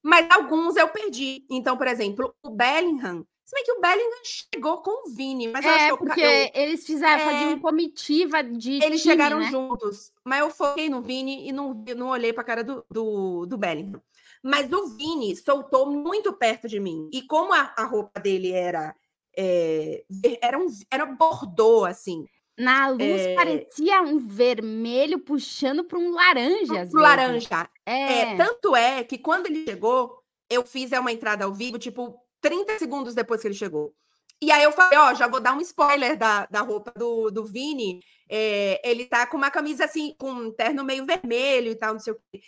Mas 0.02 0.28
alguns 0.32 0.78
eu 0.78 0.88
perdi. 0.88 1.46
Então, 1.50 1.76
por 1.76 1.88
exemplo, 1.88 2.34
o 2.42 2.50
Bellingham, 2.50 3.28
se 3.48 3.56
bem 3.56 3.64
que 3.64 3.72
o 3.72 3.80
Bellingham 3.80 4.22
chegou 4.26 4.82
com 4.82 5.08
o 5.08 5.10
Vini, 5.10 5.48
mas 5.48 5.66
é, 5.66 5.70
eu 5.70 5.74
acho 5.74 5.98
porque 6.00 6.20
eu, 6.20 6.52
eles 6.54 6.86
fizeram, 6.86 7.22
é, 7.22 7.26
faziam 7.32 7.60
comitiva 7.60 8.44
de. 8.44 8.74
Eles 8.74 9.02
time, 9.02 9.14
chegaram 9.14 9.40
né? 9.40 9.50
juntos, 9.50 10.12
mas 10.22 10.42
eu 10.42 10.50
foquei 10.50 10.90
no 10.90 11.02
Vini 11.02 11.48
e 11.48 11.54
não, 11.54 11.74
não 11.96 12.10
olhei 12.10 12.34
para 12.34 12.42
a 12.42 12.46
cara 12.46 12.62
do, 12.62 12.86
do, 12.92 13.46
do 13.46 13.58
Bellingham. 13.58 14.02
Mas 14.44 14.70
o 14.70 14.88
Vini 14.98 15.34
soltou 15.38 15.90
muito 15.90 16.34
perto 16.34 16.68
de 16.68 16.78
mim. 16.78 17.10
E 17.14 17.22
como 17.22 17.54
a, 17.54 17.74
a 17.78 17.86
roupa 17.86 18.20
dele 18.20 18.52
era. 18.52 18.94
É, 19.38 20.04
era, 20.42 20.60
um, 20.60 20.68
era 20.92 21.06
bordô, 21.06 21.86
assim. 21.86 22.26
Na 22.60 22.90
luz 22.90 23.02
é... 23.02 23.34
parecia 23.34 24.02
um 24.02 24.20
vermelho 24.20 25.20
puxando 25.20 25.86
para 25.86 25.98
um 25.98 26.12
laranja. 26.12 26.90
Um 26.94 27.00
laranja. 27.00 27.70
É. 27.86 28.34
é. 28.34 28.36
Tanto 28.36 28.76
é 28.76 29.06
que 29.06 29.18
quando 29.18 29.46
ele 29.46 29.64
chegou, 29.64 30.22
eu 30.50 30.66
fiz 30.66 30.92
uma 30.92 31.14
entrada 31.14 31.46
ao 31.46 31.54
vivo, 31.54 31.80
tipo, 31.80 32.20
30 32.42 32.80
segundos 32.80 33.14
depois 33.14 33.42
que 33.42 33.48
ele 33.48 33.56
chegou. 33.56 33.94
E 34.42 34.52
aí 34.52 34.64
eu 34.64 34.72
falei, 34.72 34.98
ó, 35.00 35.14
já 35.14 35.28
vou 35.28 35.40
dar 35.40 35.56
um 35.56 35.62
spoiler 35.62 36.16
da, 36.16 36.46
da 36.46 36.62
roupa 36.62 36.92
do, 36.96 37.32
do 37.32 37.44
Vini. 37.44 38.02
É, 38.30 38.80
ele 38.88 39.06
tá 39.06 39.26
com 39.26 39.38
uma 39.38 39.50
camisa 39.50 39.86
assim, 39.86 40.14
com 40.18 40.32
um 40.32 40.52
terno 40.52 40.84
meio 40.84 41.06
vermelho 41.06 41.72
e 41.72 41.76
tal, 41.76 41.94
não 41.94 42.00
sei 42.00 42.14
o 42.14 42.20
quê. 42.32 42.42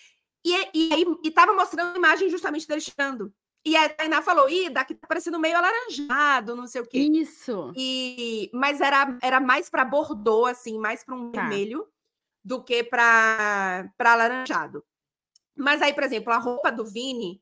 E, 0.46 0.54
e 0.74 0.94
aí 0.94 1.06
e 1.24 1.32
tava 1.32 1.54
mostrando 1.54 1.96
a 1.96 1.98
imagem 1.98 2.30
justamente 2.30 2.68
dele 2.68 2.82
chegando. 2.82 3.34
E 3.66 3.76
a 3.76 3.90
Tainá 3.90 4.22
falou, 4.22 4.50
ih, 4.50 4.70
daqui 4.70 4.96
tá 4.96 5.06
parecendo 5.06 5.40
meio 5.40 5.58
alaranjado, 5.58 6.56
não 6.56 6.66
sei 6.66 6.82
o 6.82 6.88
quê. 6.88 7.00
Isso. 7.00 7.74
E, 7.76 8.50
mas 8.54 8.80
era, 8.80 9.18
era 9.22 9.40
mais 9.40 9.70
para 9.70 9.84
bordô, 9.84 10.46
assim, 10.46 10.80
mais 10.80 11.04
para 11.04 11.16
um 11.16 11.32
tá. 11.32 11.42
vermelho 11.42 11.86
do 12.44 12.64
que 12.64 12.84
para 12.84 13.92
alaranjado. 14.00 14.84
Mas 15.58 15.82
aí, 15.82 15.94
por 15.94 16.04
exemplo, 16.04 16.32
a 16.32 16.38
roupa 16.38 16.72
do 16.72 16.86
Vini, 16.86 17.42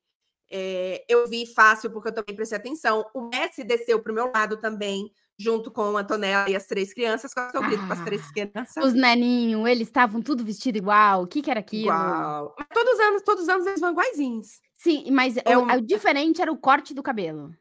é, 0.50 1.04
eu 1.10 1.28
vi 1.28 1.46
fácil, 1.46 1.92
porque 1.92 2.10
eu 2.10 2.14
também 2.14 2.36
prestei 2.36 2.58
atenção. 2.58 3.06
O 3.14 3.30
Messi 3.30 3.64
desceu 3.64 4.02
para 4.02 4.12
o 4.12 4.16
meu 4.16 4.32
lado 4.34 4.58
também, 4.58 5.12
junto 5.38 5.70
com 5.70 5.98
a 5.98 6.02
Antonella 6.02 6.50
e 6.50 6.56
as 6.56 6.66
três 6.66 6.94
crianças. 6.94 7.34
Qual 7.34 7.52
que 7.52 7.58
eu 7.58 7.62
grito 7.62 7.84
ah, 7.84 7.88
para 7.88 7.96
as 7.96 8.06
três 8.06 8.32
crianças? 8.32 8.84
Os 8.84 8.94
neninhos, 8.94 9.68
eles 9.68 9.88
estavam 9.88 10.22
tudo 10.22 10.44
vestido 10.44 10.78
igual. 10.78 11.24
O 11.24 11.28
que, 11.28 11.42
que 11.42 11.52
era 11.52 11.60
aquilo? 11.60 11.86
Igual. 11.86 12.56
Mas 12.58 12.68
todos 12.74 12.94
os 12.94 13.00
anos, 13.00 13.22
todos 13.24 13.44
os 13.44 13.50
anos 13.50 13.68
eles 13.68 13.80
vão 13.80 13.92
iguaizinhos. 13.92 14.62
Sim, 14.76 15.12
mas 15.12 15.36
é 15.38 15.58
o, 15.58 15.66
o, 15.66 15.82
diferente 15.82 16.42
era 16.42 16.52
o 16.52 16.58
corte 16.58 16.94
do 16.94 17.04
cabelo. 17.04 17.52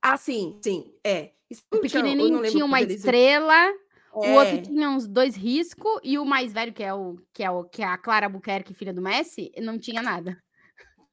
Ah, 0.00 0.16
sim, 0.16 0.58
sim, 0.62 0.94
é. 1.04 1.32
O 1.72 1.78
pequenininho 1.78 2.42
tinha 2.42 2.64
uma 2.64 2.80
estrela, 2.80 3.54
é. 3.64 3.74
o 4.12 4.34
outro 4.34 4.62
tinha 4.62 4.88
uns 4.88 5.08
dois 5.08 5.34
riscos, 5.34 5.98
e 6.04 6.18
o 6.18 6.24
mais 6.24 6.52
velho, 6.52 6.72
que 6.72 6.82
é, 6.82 6.94
o, 6.94 7.16
que, 7.32 7.42
é 7.42 7.50
o, 7.50 7.64
que 7.64 7.82
é 7.82 7.86
a 7.86 7.98
Clara 7.98 8.28
Buquerque, 8.28 8.74
filha 8.74 8.92
do 8.92 9.02
Messi, 9.02 9.50
não 9.60 9.78
tinha 9.78 10.00
nada. 10.00 10.38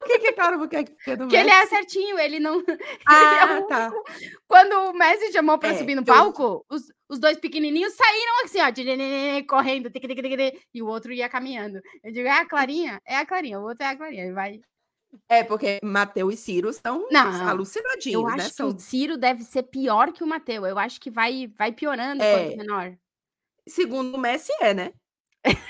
Por 0.06 0.12
que, 0.12 0.20
que 0.20 0.28
é 0.28 0.34
Clara 0.34 0.58
Buquerque, 0.58 0.96
filha 1.00 1.18
do 1.18 1.24
Porque 1.24 1.36
Messi? 1.38 1.50
ele 1.50 1.58
é 1.58 1.66
certinho, 1.66 2.20
ele 2.20 2.40
não... 2.40 2.64
Ah, 3.08 3.58
é 3.58 3.62
tá. 3.64 3.92
Quando 4.48 4.74
o 4.92 4.94
Messi 4.94 5.32
chamou 5.32 5.58
pra 5.58 5.70
É, 5.70 5.78
subir 5.78 5.96
no 5.96 6.06
palco, 6.06 6.64
os, 6.70 6.84
os 7.10 7.18
dois 7.20 7.40
pequenininhos 7.40 7.94
saíram 7.94 8.44
assim, 8.44 8.60
ó, 8.62 9.46
correndo, 9.48 9.90
tic, 9.90 10.04
tic, 10.08 10.22
tic, 10.22 10.62
e 10.74 10.82
o 10.84 10.88
outro 10.88 11.12
ia 11.12 11.28
caminhando. 11.28 11.82
Eu 12.04 12.12
digo, 12.12 12.28
é 12.28 12.32
a 12.32 12.46
Clarinha? 12.46 13.02
É 13.06 13.18
a 13.18 13.26
Clarinha, 13.26 13.60
o 13.60 13.64
outro 13.64 13.84
é 13.84 13.88
a 13.88 13.98
Clarinha. 13.98 14.24
Ele 14.26 14.34
vai... 14.34 14.62
É, 15.30 15.44
porque 15.44 15.80
Mateus 15.82 16.34
e 16.34 16.38
Ciro 16.38 16.74
são 16.74 17.08
Não, 17.10 17.48
alucinadinhos, 17.48 18.22
Eu 18.22 18.28
né? 18.28 18.34
acho 18.36 18.50
que 18.50 18.56
São... 18.56 18.68
o 18.70 18.80
Ciro 18.80 19.18
deve 19.18 19.44
ser 19.44 19.64
pior 19.64 20.12
que 20.12 20.24
o 20.24 20.28
Mateu. 20.28 20.66
Eu 20.66 20.78
acho 20.78 21.00
que 21.00 21.10
vai, 21.10 21.48
vai 21.58 21.72
piorando 21.72 22.22
É. 22.22 22.34
quanto 22.50 22.58
menor. 22.58 22.98
Segundo 23.68 24.16
o 24.16 24.20
Messi, 24.20 24.52
é, 24.62 24.74
né? 24.74 24.94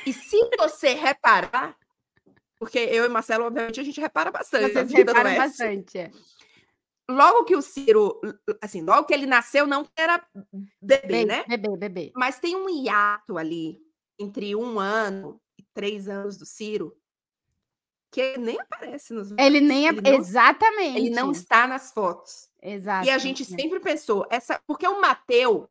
E 0.05 0.13
se 0.13 0.37
você 0.57 0.93
reparar, 0.93 1.77
porque 2.59 2.79
eu 2.79 3.05
e 3.05 3.09
Marcelo, 3.09 3.45
obviamente, 3.45 3.79
a 3.79 3.83
gente 3.83 3.99
repara 3.99 4.31
bastante 4.31 4.71
Vocês 4.73 4.91
reparam 4.91 5.35
bastante. 5.35 5.97
é. 5.97 6.11
Logo 7.09 7.43
que 7.45 7.55
o 7.55 7.61
Ciro, 7.61 8.19
assim, 8.61 8.81
logo 8.81 9.05
que 9.05 9.13
ele 9.13 9.27
nasceu, 9.27 9.67
não 9.67 9.87
era 9.95 10.25
bebê, 10.81 11.07
Bebê, 11.07 11.25
né? 11.25 11.43
bebê, 11.47 11.77
bebê. 11.77 12.11
Mas 12.15 12.39
tem 12.39 12.55
um 12.55 12.67
hiato 12.67 13.37
ali 13.37 13.79
entre 14.17 14.55
um 14.55 14.79
ano 14.79 15.39
e 15.59 15.63
três 15.73 16.07
anos 16.09 16.35
do 16.37 16.45
Ciro 16.45 16.97
que 18.11 18.21
ele 18.21 18.37
nem 18.39 18.59
aparece 18.59 19.13
nos 19.13 19.29
Ele 19.37 19.59
nem. 19.59 19.87
Ele 19.87 20.01
não- 20.01 20.13
Exatamente. 20.15 20.97
ele 20.97 21.09
não 21.11 21.31
está 21.31 21.67
nas 21.67 21.91
fotos. 21.91 22.49
Exato. 22.61 23.05
E 23.05 23.11
a 23.11 23.17
gente 23.19 23.43
sempre 23.45 23.79
pensou, 23.79 24.25
essa, 24.31 24.59
porque 24.65 24.87
o 24.87 24.99
Mateu 25.01 25.69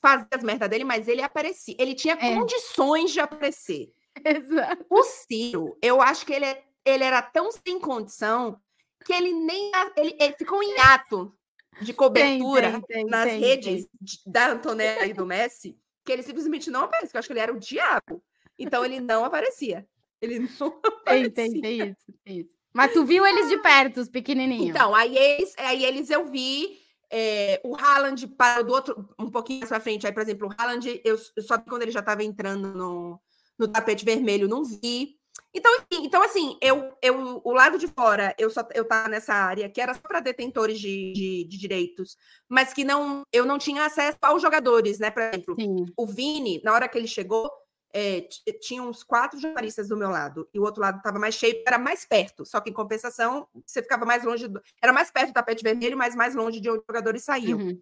fazia 0.00 0.28
as 0.32 0.42
merdas 0.44 0.70
dele, 0.70 0.84
mas 0.84 1.08
ele 1.08 1.20
aparecia. 1.22 1.74
Ele 1.78 1.94
tinha 1.94 2.14
É. 2.14 2.34
condições 2.34 3.10
de 3.10 3.18
aparecer. 3.20 3.92
Exato. 4.24 4.86
O 4.90 5.02
Ciro, 5.02 5.76
eu 5.82 6.00
acho 6.00 6.24
que 6.26 6.32
ele, 6.32 6.44
é- 6.46 6.64
ele 6.84 7.04
era 7.04 7.20
tão 7.22 7.50
sem 7.52 7.78
condição 7.78 8.58
que 9.04 9.12
ele 9.12 9.32
nem. 9.32 9.70
Ele, 9.96 10.16
ele 10.20 10.34
ficou 10.34 10.62
em 10.62 10.78
ato 10.80 11.34
de 11.80 11.92
cobertura 11.92 12.72
tem, 12.72 12.82
tem, 12.82 13.06
nas 13.06 13.24
tem, 13.28 13.40
redes 13.40 13.86
de- 14.00 14.18
da 14.26 14.48
Antonella 14.52 15.06
e 15.06 15.12
do 15.12 15.26
Messi, 15.26 15.78
que 16.04 16.12
ele 16.12 16.22
simplesmente 16.22 16.70
não 16.70 16.84
aparecia. 16.84 17.16
Eu 17.16 17.18
acho 17.18 17.28
que 17.28 17.32
ele 17.32 17.40
era 17.40 17.52
o 17.52 17.58
diabo. 17.60 18.22
Então 18.58 18.84
ele 18.84 19.00
não 19.00 19.24
aparecia. 19.24 19.86
Ele 20.20 20.38
não 20.60 20.80
aparecia. 20.84 21.30
tem, 21.30 21.60
tem 21.60 21.88
isso, 21.90 22.14
tem 22.24 22.38
isso. 22.40 22.54
Mas 22.72 22.92
tu 22.92 23.04
viu 23.04 23.26
eles 23.26 23.48
de 23.48 23.58
perto, 23.58 24.00
os 24.00 24.08
pequenininhos? 24.08 24.68
Então, 24.68 24.94
aí 24.94 25.16
eles, 25.16 25.54
aí 25.58 25.84
eles 25.84 26.10
eu 26.10 26.26
vi. 26.26 26.78
é, 27.10 27.60
o 27.64 27.74
Haaland 27.76 28.26
parou 28.28 28.64
do 28.64 28.72
outro, 28.72 29.08
um 29.18 29.30
pouquinho 29.30 29.60
mais 29.60 29.68
pra 29.68 29.80
frente. 29.80 30.06
Aí, 30.06 30.12
por 30.12 30.22
exemplo, 30.22 30.48
o 30.48 30.50
Haaland, 30.58 31.00
eu, 31.04 31.16
eu 31.36 31.42
só 31.42 31.56
vi 31.56 31.64
quando 31.64 31.82
ele 31.82 31.90
já 31.90 32.00
estava 32.00 32.22
entrando 32.24 32.74
no, 32.74 33.20
no 33.58 33.68
tapete 33.68 34.04
vermelho, 34.04 34.48
não 34.48 34.64
vi. 34.64 35.16
Então, 35.52 35.72
enfim, 35.74 36.04
então 36.04 36.22
assim, 36.22 36.58
eu, 36.60 36.92
eu, 37.02 37.40
o 37.42 37.52
lado 37.52 37.78
de 37.78 37.86
fora, 37.88 38.34
eu 38.38 38.50
só 38.50 38.66
eu 38.74 38.84
tava 38.84 39.08
nessa 39.08 39.32
área 39.32 39.68
que 39.68 39.80
era 39.80 39.94
só 39.94 40.00
para 40.00 40.20
detentores 40.20 40.78
de, 40.78 41.12
de, 41.12 41.44
de 41.44 41.58
direitos, 41.58 42.16
mas 42.48 42.72
que 42.72 42.84
não 42.84 43.22
eu 43.32 43.46
não 43.46 43.58
tinha 43.58 43.84
acesso 43.84 44.18
aos 44.22 44.42
jogadores, 44.42 44.98
né? 44.98 45.10
Por 45.10 45.22
exemplo, 45.22 45.56
Sim. 45.58 45.86
o 45.96 46.06
Vini, 46.06 46.60
na 46.62 46.72
hora 46.74 46.88
que 46.88 46.98
ele 46.98 47.06
chegou, 47.06 47.50
é, 47.92 48.28
tinha 48.60 48.82
uns 48.82 49.02
quatro 49.02 49.40
jornalistas 49.40 49.88
do 49.88 49.96
meu 49.96 50.10
lado, 50.10 50.46
e 50.52 50.60
o 50.60 50.62
outro 50.62 50.82
lado 50.82 50.98
estava 50.98 51.18
mais 51.18 51.34
cheio, 51.34 51.62
era 51.66 51.78
mais 51.78 52.04
perto, 52.04 52.44
só 52.44 52.60
que 52.60 52.68
em 52.68 52.74
compensação, 52.74 53.48
você 53.64 53.80
ficava 53.80 54.04
mais 54.04 54.22
longe, 54.22 54.48
do, 54.48 54.60
era 54.82 54.92
mais 54.92 55.10
perto 55.10 55.28
do 55.28 55.34
tapete 55.34 55.62
vermelho, 55.62 55.96
mas 55.96 56.14
mais 56.14 56.34
longe 56.34 56.60
de 56.60 56.68
onde 56.68 56.80
os 56.80 56.86
jogadores 56.86 57.24
saíam. 57.24 57.58
Uhum. 57.58 57.80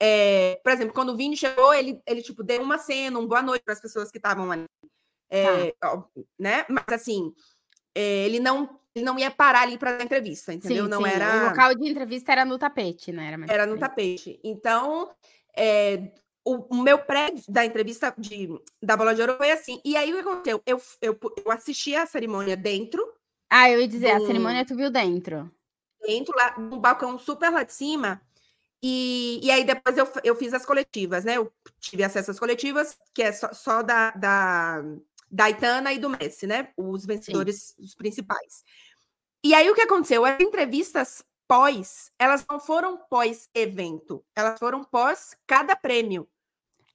É, 0.00 0.58
por 0.64 0.72
exemplo, 0.72 0.94
quando 0.94 1.10
o 1.10 1.16
Vini 1.16 1.36
chegou, 1.36 1.72
ele, 1.74 2.00
ele 2.06 2.22
tipo, 2.22 2.42
deu 2.42 2.62
uma 2.62 2.78
cena, 2.78 3.18
um 3.18 3.26
boa 3.26 3.42
noite 3.42 3.62
para 3.62 3.74
as 3.74 3.80
pessoas 3.80 4.10
que 4.10 4.18
estavam 4.18 4.50
ali. 4.50 4.64
É, 5.32 5.74
ó, 5.84 6.04
né? 6.38 6.64
Mas 6.68 6.84
assim, 7.00 7.34
é, 7.94 8.26
ele 8.26 8.40
não 8.40 8.78
ele 8.94 9.04
não 9.06 9.18
ia 9.18 9.30
parar 9.30 9.62
ali 9.62 9.78
para 9.78 9.96
dar 9.96 10.04
entrevista, 10.04 10.52
entendeu? 10.52 10.84
Sim, 10.84 10.90
não 10.90 10.98
sim. 10.98 11.02
O 11.04 11.08
era 11.08 11.48
local 11.48 11.74
de 11.74 11.88
entrevista 11.88 12.32
era 12.32 12.44
no 12.44 12.58
tapete, 12.58 13.10
né? 13.10 13.28
Era, 13.28 13.38
era 13.48 13.66
no 13.66 13.78
tapete. 13.78 14.38
Então, 14.44 15.10
é, 15.56 16.12
o, 16.44 16.76
o 16.76 16.82
meu 16.82 16.98
pré 16.98 17.32
da 17.48 17.64
entrevista 17.64 18.14
de, 18.18 18.48
da 18.82 18.96
Bola 18.96 19.14
de 19.14 19.20
Ouro 19.22 19.36
foi 19.36 19.50
assim. 19.50 19.80
E 19.84 19.96
aí 19.96 20.12
o 20.12 20.16
que 20.16 20.28
aconteceu? 20.28 20.62
Eu, 20.66 20.82
eu, 21.00 21.18
eu 21.44 21.52
assisti 21.52 21.94
a 21.94 22.06
cerimônia 22.06 22.56
dentro, 22.56 23.02
Ah, 23.48 23.70
eu 23.70 23.80
ia 23.80 23.86
dizer, 23.88 24.10
a 24.10 24.18
do- 24.18 24.26
cerimônia 24.26 24.66
tu 24.66 24.74
viu 24.74 24.90
dentro. 24.90 25.48
dentro 26.06 26.34
lá, 26.36 26.58
num 26.58 26.78
balcão 26.78 27.18
super 27.18 27.50
lá 27.50 27.62
de 27.62 27.72
cima. 27.72 28.20
E, 28.82 29.40
e 29.42 29.50
aí 29.50 29.64
depois 29.64 29.96
eu, 29.96 30.06
eu 30.24 30.36
fiz 30.36 30.54
as 30.54 30.66
coletivas, 30.66 31.24
né? 31.24 31.36
Eu 31.36 31.52
tive 31.80 32.04
acesso 32.04 32.30
às 32.32 32.38
coletivas, 32.40 32.98
que 33.14 33.22
é 33.22 33.32
só, 33.32 33.52
só 33.52 33.82
da, 33.82 34.10
da, 34.12 34.82
da 35.32 35.44
Aitana 35.44 35.92
e 35.92 35.98
do 35.98 36.10
Messi, 36.10 36.46
né? 36.46 36.68
Os 36.76 37.06
vencedores 37.06 37.74
os 37.78 37.94
principais. 37.94 38.62
E 39.42 39.54
aí 39.54 39.70
o 39.70 39.74
que 39.74 39.80
aconteceu? 39.80 40.24
As 40.26 40.38
entrevistas 40.38 41.24
pós, 41.48 42.12
elas 42.18 42.44
não 42.48 42.60
foram 42.60 42.98
pós-evento, 43.10 44.22
elas 44.36 44.58
foram 44.58 44.84
pós 44.84 45.34
cada 45.46 45.74
prêmio. 45.74 46.28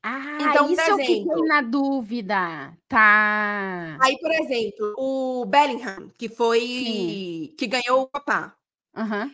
Ah, 0.03 0.37
então, 0.39 0.71
isso 0.71 0.81
exemplo, 0.81 1.01
eu 1.01 1.05
fiquei 1.05 1.47
na 1.47 1.61
dúvida. 1.61 2.77
Tá. 2.87 3.97
Aí, 3.99 4.17
por 4.19 4.31
exemplo, 4.31 4.93
o 4.97 5.45
Bellingham, 5.45 6.09
que 6.17 6.29
foi 6.29 6.59
Sim. 6.61 7.55
que 7.57 7.67
ganhou 7.67 8.03
o 8.03 8.07
papá. 8.07 8.55
Uhum. 8.95 9.31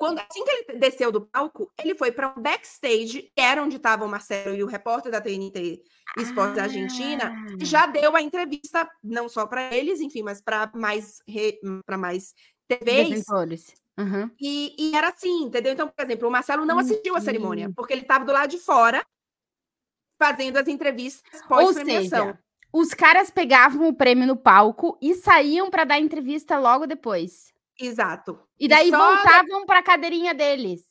Quando, 0.00 0.18
assim 0.18 0.42
que 0.42 0.50
ele 0.50 0.78
desceu 0.78 1.12
do 1.12 1.20
palco, 1.20 1.70
ele 1.78 1.94
foi 1.94 2.10
para 2.10 2.32
um 2.34 2.40
backstage, 2.40 3.30
que 3.36 3.40
era 3.42 3.62
onde 3.62 3.76
estava 3.76 4.02
o 4.02 4.08
Marcelo 4.08 4.56
e 4.56 4.64
o 4.64 4.66
repórter 4.66 5.12
da 5.12 5.20
TNT 5.20 5.82
Esportes 6.16 6.56
ah. 6.56 6.62
Argentina, 6.62 7.30
e 7.60 7.66
já 7.66 7.84
deu 7.84 8.16
a 8.16 8.22
entrevista, 8.22 8.90
não 9.04 9.28
só 9.28 9.46
para 9.46 9.76
eles, 9.76 10.00
enfim, 10.00 10.22
mas 10.22 10.40
para 10.40 10.72
mais, 10.74 11.18
para 11.84 11.98
mais 11.98 12.32
TVs. 12.66 13.26
Uhum. 13.98 14.30
E, 14.40 14.74
e, 14.78 14.96
era 14.96 15.10
assim, 15.10 15.42
entendeu? 15.42 15.74
Então, 15.74 15.86
por 15.86 16.02
exemplo, 16.02 16.28
o 16.28 16.32
Marcelo 16.32 16.64
não 16.64 16.78
assistiu 16.78 17.14
a 17.14 17.20
cerimônia, 17.20 17.70
porque 17.76 17.92
ele 17.92 18.00
estava 18.00 18.24
do 18.24 18.32
lado 18.32 18.48
de 18.48 18.58
fora, 18.58 19.04
fazendo 20.18 20.56
as 20.56 20.66
entrevistas 20.66 21.42
pós-premiação. 21.46 22.38
Os 22.72 22.94
caras 22.94 23.28
pegavam 23.28 23.86
o 23.86 23.94
prêmio 23.94 24.26
no 24.26 24.36
palco 24.36 24.96
e 25.02 25.14
saíam 25.14 25.68
para 25.68 25.84
dar 25.84 26.00
entrevista 26.00 26.58
logo 26.58 26.86
depois. 26.86 27.52
Exato. 27.80 28.38
E 28.58 28.68
daí 28.68 28.88
e 28.88 28.90
voltavam 28.90 29.64
para 29.64 29.78
a 29.78 29.82
cadeirinha 29.82 30.34
deles. 30.34 30.82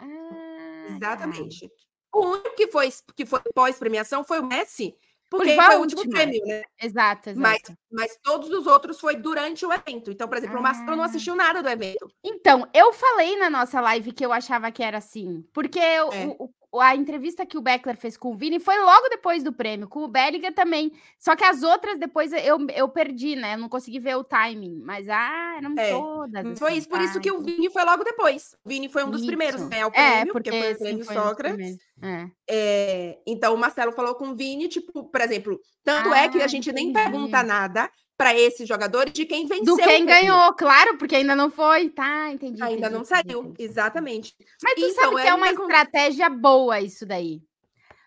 Ah, 0.00 0.86
Exatamente. 0.90 1.68
Tá. 1.68 1.74
O 2.14 2.26
único 2.26 2.54
que 2.54 2.68
foi, 2.68 2.88
que 3.16 3.26
foi 3.26 3.40
pós-premiação 3.54 4.22
foi 4.22 4.38
o 4.38 4.46
Messi, 4.46 4.96
porque 5.28 5.56
foi, 5.56 5.64
foi 5.64 5.76
o 5.76 5.80
último 5.80 6.08
prêmio, 6.08 6.40
né? 6.44 6.62
Exato, 6.80 7.30
exato. 7.30 7.40
Mas, 7.40 7.60
mas 7.90 8.18
todos 8.22 8.50
os 8.50 8.66
outros 8.66 9.00
foi 9.00 9.16
durante 9.16 9.66
o 9.66 9.72
evento. 9.72 10.10
Então, 10.12 10.28
por 10.28 10.38
exemplo, 10.38 10.56
ah. 10.56 10.60
o 10.60 10.62
Marcelo 10.62 10.96
não 10.96 11.02
assistiu 11.02 11.34
nada 11.34 11.62
do 11.62 11.68
evento. 11.68 12.08
Então, 12.22 12.68
eu 12.72 12.92
falei 12.92 13.36
na 13.36 13.50
nossa 13.50 13.80
live 13.80 14.12
que 14.12 14.24
eu 14.24 14.32
achava 14.32 14.70
que 14.70 14.82
era 14.82 14.98
assim. 14.98 15.44
Porque 15.52 15.80
é. 15.80 16.04
o, 16.38 16.50
a 16.80 16.94
entrevista 16.96 17.46
que 17.46 17.56
o 17.56 17.60
Beckler 17.60 17.96
fez 17.96 18.16
com 18.16 18.32
o 18.32 18.36
Vini 18.36 18.58
foi 18.58 18.78
logo 18.78 19.08
depois 19.08 19.42
do 19.42 19.52
prêmio, 19.52 19.88
com 19.88 20.00
o 20.00 20.08
Bellinger 20.08 20.54
também. 20.54 20.92
Só 21.18 21.36
que 21.36 21.44
as 21.44 21.62
outras 21.62 21.98
depois 21.98 22.32
eu, 22.32 22.58
eu 22.74 22.88
perdi, 22.88 23.36
né? 23.36 23.54
Eu 23.54 23.58
não 23.58 23.68
consegui 23.68 23.98
ver 23.98 24.16
o 24.16 24.24
timing. 24.24 24.80
Mas, 24.82 25.08
ah, 25.08 25.54
eram 25.58 25.74
é, 25.78 25.90
todas. 25.90 26.58
Foi 26.58 26.74
isso, 26.74 26.88
por 26.88 27.00
isso 27.00 27.20
que 27.20 27.30
o 27.30 27.42
Vini 27.42 27.70
foi 27.70 27.84
logo 27.84 28.04
depois. 28.04 28.56
O 28.64 28.68
Vini 28.68 28.88
foi 28.88 29.04
um 29.04 29.10
dos 29.10 29.20
isso. 29.20 29.26
primeiros 29.26 29.62
a 29.62 29.68
ganhar 29.68 29.86
o 29.86 29.90
é, 29.90 29.92
prêmio, 29.92 30.16
é, 30.16 30.32
porque, 30.32 30.50
porque 30.50 30.62
foi 30.62 30.72
o 30.72 30.78
prêmio 30.78 31.04
sim, 31.04 31.14
Sócrates. 31.14 31.76
É. 32.02 32.26
É, 32.50 33.18
então, 33.26 33.54
o 33.54 33.58
Marcelo 33.58 33.92
falou 33.92 34.14
com 34.14 34.28
o 34.28 34.34
Vini, 34.34 34.68
tipo, 34.68 35.04
por 35.04 35.20
exemplo, 35.20 35.60
tanto 35.82 36.12
ah, 36.12 36.18
é 36.18 36.28
que 36.28 36.42
a 36.42 36.46
gente 36.46 36.70
entendi. 36.70 36.86
nem 36.86 36.92
pergunta 36.92 37.42
nada 37.42 37.90
para 38.16 38.34
esses 38.34 38.68
jogadores 38.68 39.12
de 39.12 39.24
quem 39.26 39.46
venceu. 39.46 39.76
Do 39.76 39.76
quem 39.76 40.06
ganhou, 40.06 40.52
claro, 40.54 40.96
porque 40.96 41.16
ainda 41.16 41.34
não 41.34 41.50
foi. 41.50 41.90
Tá, 41.90 42.30
entendi. 42.30 42.62
Ainda 42.62 42.86
entendi, 42.86 42.94
não 42.94 43.04
saiu, 43.04 43.40
entendi. 43.40 43.62
exatamente. 43.62 44.34
Mas 44.62 44.74
tu 44.74 44.80
então, 44.80 45.04
sabe 45.04 45.16
que 45.16 45.28
é, 45.28 45.30
é 45.30 45.34
uma 45.34 45.50
estratégia 45.50 46.28
boa 46.28 46.80
isso 46.80 47.04
daí. 47.04 47.42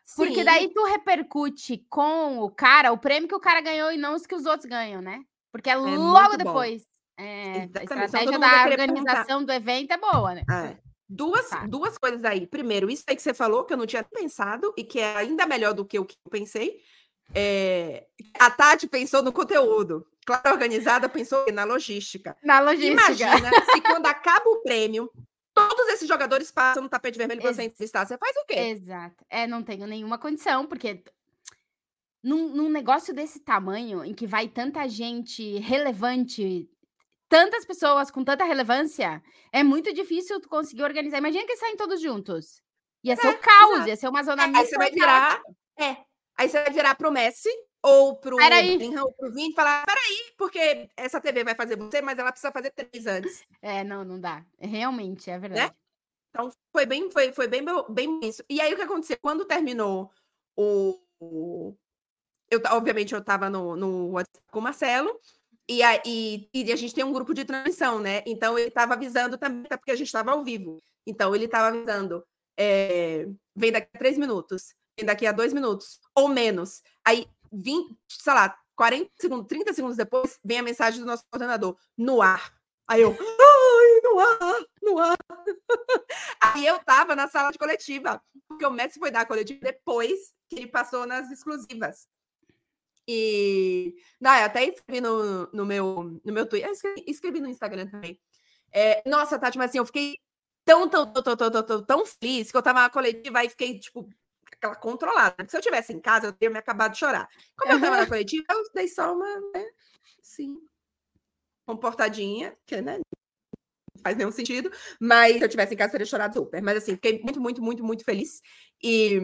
Sim. 0.03 0.25
Porque 0.25 0.43
daí 0.43 0.71
tu 0.73 0.85
repercute 0.85 1.85
com 1.89 2.39
o 2.39 2.49
cara 2.49 2.93
o 2.93 2.97
prêmio 2.97 3.27
que 3.27 3.35
o 3.35 3.41
cara 3.41 3.59
ganhou 3.59 3.91
e 3.91 3.97
não 3.97 4.15
os 4.15 4.25
que 4.25 4.33
os 4.33 4.45
outros 4.45 4.69
ganham, 4.69 5.01
né? 5.01 5.21
Porque 5.51 5.69
é, 5.69 5.73
é 5.73 5.75
logo 5.75 6.37
depois. 6.37 6.83
É, 7.19 7.51
a 7.51 7.57
então, 7.63 7.83
estratégia 7.83 8.39
da 8.39 8.63
organização 8.63 9.43
do 9.43 9.51
evento 9.51 9.91
é 9.91 9.97
boa, 9.97 10.35
né? 10.35 10.43
É. 10.49 10.77
Duas, 11.09 11.49
tá. 11.49 11.65
duas 11.65 11.97
coisas 11.97 12.23
aí. 12.23 12.45
Primeiro, 12.45 12.89
isso 12.89 13.03
aí 13.07 13.15
que 13.15 13.21
você 13.21 13.33
falou, 13.33 13.63
que 13.63 13.73
eu 13.73 13.77
não 13.77 13.85
tinha 13.85 14.03
pensado 14.03 14.73
e 14.77 14.83
que 14.83 14.99
é 14.99 15.15
ainda 15.15 15.45
melhor 15.45 15.73
do 15.73 15.85
que 15.85 15.97
o 15.97 16.05
que 16.05 16.15
eu 16.25 16.31
pensei. 16.31 16.79
É, 17.33 18.05
a 18.39 18.49
Tati 18.49 18.87
pensou 18.87 19.21
no 19.21 19.31
conteúdo. 19.31 20.05
Claro, 20.25 20.51
organizada 20.51 21.07
pensou 21.07 21.45
na 21.53 21.63
logística. 21.63 22.35
Na 22.43 22.59
logística. 22.59 22.91
Imagina 22.91 23.49
se 23.71 23.81
quando 23.81 24.05
acaba 24.07 24.49
o 24.49 24.61
prêmio, 24.61 25.09
todos 25.53 25.87
esses 25.87 26.07
jogadores 26.07 26.51
passam 26.51 26.83
no 26.83 26.89
tapete 26.89 27.17
vermelho 27.17 27.41
para 27.41 27.53
você 27.53 27.63
entrevistar. 27.63 28.05
Você 28.05 28.17
faz 28.17 28.35
o 28.37 28.45
quê? 28.45 28.55
Exato. 28.55 29.25
É, 29.29 29.47
não 29.47 29.63
tenho 29.63 29.87
nenhuma 29.87 30.17
condição, 30.17 30.65
porque 30.65 31.03
num, 32.23 32.49
num 32.49 32.69
negócio 32.69 33.13
desse 33.13 33.39
tamanho, 33.39 34.03
em 34.03 34.13
que 34.13 34.27
vai 34.27 34.47
tanta 34.47 34.87
gente 34.87 35.59
relevante, 35.59 36.69
tantas 37.29 37.65
pessoas 37.65 38.11
com 38.11 38.23
tanta 38.23 38.43
relevância, 38.43 39.23
é 39.51 39.63
muito 39.63 39.93
difícil 39.93 40.39
tu 40.41 40.49
conseguir 40.49 40.83
organizar. 40.83 41.19
Imagina 41.19 41.45
que 41.45 41.55
saem 41.55 41.77
todos 41.77 42.01
juntos. 42.01 42.61
Ia 43.03 43.15
ser 43.15 43.27
é, 43.27 43.29
o 43.29 43.37
caos, 43.39 43.73
exato. 43.75 43.89
ia 43.89 43.95
ser 43.95 44.09
uma 44.09 44.23
zona 44.23 44.43
é, 44.43 44.57
Aí 44.57 44.65
você 44.65 44.77
vai 44.77 44.91
virar. 44.91 45.41
É, 45.79 45.97
Aí 46.37 46.47
você 46.47 46.61
vai 46.61 46.71
virar 46.71 46.95
pro 46.95 47.11
Messi 47.11 47.49
ou 47.81 48.15
pro 48.15 48.37
Bellingham 48.37 49.03
ou 49.03 49.13
pro 49.13 49.31
Vini 49.31 49.49
e 49.49 49.55
falar: 49.55 49.85
peraí, 49.85 50.33
porque 50.37 50.89
essa 50.95 51.19
TV 51.19 51.43
vai 51.43 51.55
fazer 51.55 51.75
você, 51.75 52.01
mas 52.01 52.19
ela 52.19 52.31
precisa 52.31 52.51
fazer 52.51 52.71
três 52.71 53.07
antes. 53.07 53.43
É, 53.61 53.83
não, 53.83 54.03
não 54.03 54.19
dá. 54.19 54.45
Realmente, 54.59 55.29
é 55.29 55.39
verdade. 55.39 55.71
Né? 55.71 55.75
Então 56.29 56.51
foi 56.71 56.85
bem, 56.85 57.09
foi, 57.09 57.31
foi 57.31 57.47
bem, 57.47 57.65
bem 57.89 58.19
isso. 58.23 58.43
E 58.47 58.61
aí 58.61 58.71
o 58.73 58.75
que 58.75 58.83
aconteceu? 58.83 59.17
Quando 59.19 59.45
terminou 59.45 60.11
o. 60.55 61.75
eu, 62.51 62.61
obviamente, 62.71 63.15
eu 63.15 63.23
tava 63.23 63.49
no, 63.49 63.75
no 63.75 64.11
WhatsApp 64.11 64.45
com 64.51 64.59
o 64.59 64.61
Marcelo. 64.61 65.19
E, 65.69 65.83
a, 65.83 66.01
e, 66.05 66.47
e, 66.53 66.71
a 66.71 66.77
gente 66.77 66.95
tem 66.95 67.03
um 67.03 67.11
grupo 67.11 67.33
de 67.33 67.43
transmissão, 67.43 67.99
né? 67.99 68.23
Então 68.25 68.57
ele 68.57 68.69
estava 68.69 68.93
avisando 68.93 69.37
também, 69.37 69.65
porque 69.69 69.91
a 69.91 69.95
gente 69.95 70.07
estava 70.07 70.31
ao 70.31 70.43
vivo. 70.43 70.81
Então 71.05 71.35
ele 71.35 71.45
estava 71.45 71.75
avisando: 71.75 72.23
é, 72.57 73.27
vem 73.55 73.71
daqui 73.71 73.89
a 73.93 73.99
três 73.99 74.17
minutos 74.17 74.73
daqui 75.03 75.25
a 75.25 75.31
dois 75.31 75.53
minutos 75.53 75.99
ou 76.15 76.27
menos. 76.27 76.81
Aí, 77.05 77.27
20, 77.51 77.97
sei 78.07 78.33
lá, 78.33 78.57
40 78.75 79.11
segundos, 79.19 79.47
30 79.47 79.73
segundos 79.73 79.97
depois, 79.97 80.39
vem 80.43 80.59
a 80.59 80.63
mensagem 80.63 80.99
do 80.99 81.05
nosso 81.05 81.23
coordenador, 81.29 81.77
no 81.97 82.21
ar. 82.21 82.53
Aí 82.87 83.01
eu, 83.01 83.11
ai, 83.11 84.01
no 84.03 84.19
ar, 84.19 84.65
no 84.81 84.99
ar. 84.99 85.17
Aí 86.39 86.65
eu 86.65 86.79
tava 86.79 87.15
na 87.15 87.27
sala 87.27 87.51
de 87.51 87.57
coletiva, 87.57 88.21
porque 88.47 88.65
o 88.65 88.71
Messi 88.71 88.97
foi 88.97 89.11
dar 89.11 89.21
a 89.21 89.25
coletiva 89.25 89.59
depois 89.61 90.33
que 90.47 90.55
ele 90.55 90.67
passou 90.67 91.05
nas 91.05 91.29
exclusivas. 91.29 92.07
E 93.07 93.95
não, 94.19 94.35
eu 94.35 94.45
até 94.45 94.65
escrevi 94.65 95.01
no, 95.01 95.47
no, 95.51 95.65
meu, 95.65 96.19
no 96.23 96.33
meu 96.33 96.45
Twitter, 96.45 96.69
escrevi, 96.69 97.03
escrevi, 97.07 97.39
no 97.39 97.49
Instagram 97.49 97.87
também. 97.87 98.19
É, 98.71 99.01
nossa, 99.09 99.39
Tati, 99.39 99.57
mas 99.57 99.69
assim, 99.69 99.77
eu 99.79 99.85
fiquei 99.85 100.19
tão, 100.65 100.87
tão, 100.89 101.11
tão, 101.11 101.23
tão, 101.23 101.37
tão, 101.37 101.63
tão, 101.63 101.85
tão 101.85 102.05
feliz 102.05 102.51
que 102.51 102.57
eu 102.57 102.61
tava 102.61 102.81
na 102.81 102.89
coletiva 102.89 103.43
e 103.43 103.49
fiquei, 103.49 103.79
tipo, 103.79 104.09
aquela 104.57 104.75
controlada. 104.75 105.35
Se 105.47 105.55
eu 105.55 105.61
tivesse 105.61 105.93
em 105.93 105.99
casa, 105.99 106.27
eu 106.27 106.33
teria 106.33 106.51
me 106.51 106.59
acabado 106.59 106.91
de 106.93 106.99
chorar. 106.99 107.27
Como 107.57 107.71
eu 107.71 107.77
estava 107.77 107.97
na 107.97 108.07
coletiva, 108.07 108.45
eu 108.49 108.63
dei 108.73 108.87
só 108.87 109.13
uma, 109.13 109.39
né, 109.53 109.65
assim, 110.19 110.57
comportadinha, 111.65 112.57
que, 112.65 112.81
né, 112.81 112.97
não 112.97 114.03
faz 114.03 114.15
nenhum 114.15 114.31
sentido, 114.31 114.71
mas 114.99 115.37
se 115.37 115.43
eu 115.43 115.49
tivesse 115.49 115.73
em 115.73 115.77
casa, 115.77 115.89
eu 115.89 115.91
teria 115.93 116.05
chorado 116.05 116.33
super. 116.33 116.61
Mas, 116.61 116.77
assim, 116.77 116.93
fiquei 116.93 117.19
muito, 117.21 117.41
muito, 117.41 117.61
muito, 117.61 117.83
muito 117.83 118.03
feliz. 118.03 118.41
E 118.81 119.19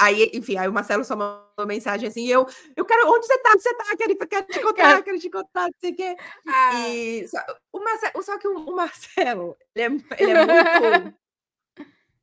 aí, 0.00 0.30
enfim, 0.34 0.56
aí 0.56 0.66
o 0.66 0.72
Marcelo 0.72 1.04
só 1.04 1.14
mandou 1.14 1.66
mensagem 1.66 2.08
assim, 2.08 2.26
eu, 2.26 2.46
eu 2.74 2.84
quero, 2.86 3.06
onde 3.06 3.26
você 3.26 3.38
tá? 3.38 3.50
Onde 3.50 3.62
você 3.62 3.74
tá? 3.74 3.84
Quero, 3.96 4.16
quero 4.16 4.46
te 4.46 4.60
contar, 4.60 5.02
quero 5.02 5.18
te 5.18 5.30
contar, 5.30 5.64
não 5.64 5.78
sei 5.78 5.90
o 5.90 5.96
quê. 5.96 6.16
Ah. 6.48 6.88
E 6.88 7.28
só, 7.28 7.38
o 7.72 7.80
Marcelo, 7.80 8.22
só 8.22 8.38
que 8.38 8.48
o, 8.48 8.74
Marcelo, 8.74 9.56
ele 9.74 9.84
é, 9.84 10.22
ele 10.22 10.30
é 10.32 10.46
muito 10.46 11.18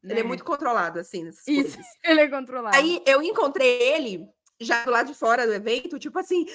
ele 0.04 0.20
é 0.20 0.24
né? 0.24 0.24
muito 0.24 0.44
controlado, 0.44 1.00
assim, 1.00 1.24
nessas 1.24 1.48
Isso, 1.48 1.76
coisas. 1.76 1.86
ele 2.04 2.22
é 2.22 2.28
controlado. 2.28 2.76
Aí 2.76 3.04
eu 3.06 3.22
encontrei 3.22 3.82
ele 3.82 4.28
já 4.60 4.84
do 4.84 4.92
lado 4.92 5.08
de 5.08 5.14
fora 5.14 5.46
do 5.46 5.54
evento, 5.54 6.00
tipo 6.00 6.18
assim. 6.18 6.46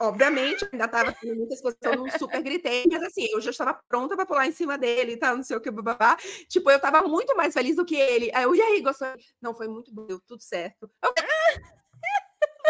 Obviamente, 0.00 0.68
ainda 0.72 0.86
estava 0.86 1.12
tendo 1.12 1.36
muita 1.36 1.54
exposição, 1.54 1.94
não 1.94 2.10
super 2.18 2.42
gritei, 2.42 2.84
mas 2.90 3.02
assim, 3.02 3.26
eu 3.32 3.40
já 3.40 3.50
estava 3.50 3.80
pronta 3.88 4.16
para 4.16 4.26
pular 4.26 4.46
em 4.46 4.52
cima 4.52 4.76
dele 4.76 5.12
e 5.12 5.16
tal, 5.16 5.36
não 5.36 5.44
sei 5.44 5.56
o 5.56 5.60
que, 5.60 5.70
babá. 5.70 6.16
Tipo, 6.48 6.70
eu 6.70 6.76
estava 6.76 7.02
muito 7.02 7.34
mais 7.36 7.54
feliz 7.54 7.76
do 7.76 7.84
que 7.84 7.94
ele. 7.94 8.30
Aí 8.34 8.42
eu, 8.42 8.54
e 8.54 8.60
aí, 8.60 8.80
gostou? 8.80 9.08
Não, 9.40 9.54
foi 9.54 9.68
muito 9.68 9.94
bom, 9.94 10.06
deu 10.06 10.20
tudo 10.26 10.42
certo. 10.42 10.90
Eu, 11.02 11.14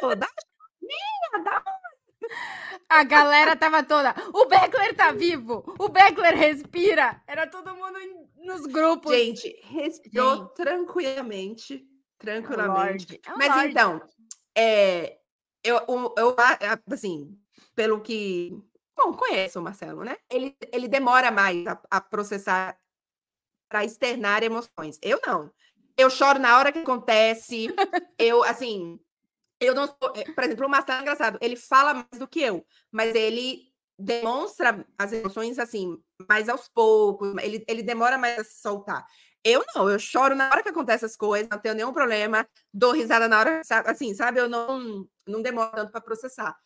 Pô, 0.00 0.14
dá 0.14 0.28
minha, 0.82 1.44
dá 1.44 1.64
a 2.88 3.04
galera 3.04 3.56
tava 3.56 3.82
toda. 3.82 4.14
O 4.32 4.46
Beckler 4.46 4.94
tá 4.94 5.12
vivo! 5.12 5.64
O 5.78 5.88
Beckler 5.88 6.36
respira! 6.36 7.22
Era 7.26 7.46
todo 7.46 7.74
mundo 7.74 7.98
nos 8.36 8.66
grupos. 8.66 9.12
Gente, 9.12 9.60
respirou 9.62 10.36
Gente. 10.36 10.54
tranquilamente. 10.54 11.86
Tranquilamente. 12.18 13.20
É 13.26 13.32
um 13.32 13.36
Mas 13.36 13.48
Lorde. 13.48 13.70
então, 13.70 14.02
é, 14.56 15.18
eu, 15.62 15.76
eu, 15.88 16.14
eu, 16.16 16.36
assim, 16.90 17.36
pelo 17.74 18.00
que. 18.00 18.56
Bom, 18.96 19.12
conheço 19.14 19.58
o 19.58 19.62
Marcelo, 19.62 20.04
né? 20.04 20.16
Ele, 20.30 20.56
ele 20.72 20.86
demora 20.86 21.30
mais 21.30 21.66
a, 21.66 21.80
a 21.90 22.00
processar 22.00 22.78
para 23.68 23.84
externar 23.84 24.42
emoções. 24.42 24.98
Eu 25.02 25.20
não. 25.26 25.50
Eu 25.96 26.10
choro 26.10 26.38
na 26.38 26.58
hora 26.58 26.70
que 26.70 26.78
acontece. 26.78 27.66
eu, 28.18 28.44
assim, 28.44 29.00
eu 29.64 29.74
não 29.74 29.86
sou, 29.86 30.12
eh, 30.16 30.30
por 30.32 30.44
exemplo, 30.44 30.66
o 30.66 30.68
Marcelo 30.70 30.98
é 30.98 31.02
engraçado, 31.02 31.38
ele 31.40 31.56
fala 31.56 31.94
mais 31.94 32.18
do 32.18 32.28
que 32.28 32.40
eu, 32.40 32.64
mas 32.92 33.14
ele 33.14 33.62
demonstra 33.98 34.84
as 34.98 35.12
emoções 35.12 35.58
assim, 35.58 35.96
mais 36.28 36.48
aos 36.48 36.68
poucos, 36.68 37.34
ele, 37.42 37.64
ele 37.68 37.82
demora 37.82 38.18
mais 38.18 38.38
a 38.40 38.44
se 38.44 38.60
soltar. 38.60 39.06
Eu 39.44 39.62
não, 39.74 39.88
eu 39.90 39.98
choro 39.98 40.34
na 40.34 40.46
hora 40.48 40.62
que 40.62 40.70
acontecem 40.70 41.06
as 41.06 41.16
coisas, 41.16 41.48
não 41.50 41.58
tenho 41.58 41.74
nenhum 41.74 41.92
problema, 41.92 42.46
dou 42.72 42.92
risada 42.92 43.28
na 43.28 43.38
hora, 43.38 43.62
assim, 43.86 44.14
sabe? 44.14 44.40
Eu 44.40 44.48
não, 44.48 45.06
não 45.26 45.42
demoro 45.42 45.70
tanto 45.70 45.92
para 45.92 46.00
processar, 46.00 46.56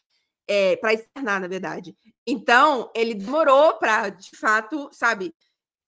é, 0.47 0.77
para 0.77 0.95
externar, 0.95 1.41
na 1.41 1.49
verdade. 1.49 1.97
Então, 2.27 2.91
ele 2.95 3.15
demorou 3.15 3.75
para, 3.79 4.11
de 4.11 4.37
fato, 4.37 4.89
sabe, 4.93 5.35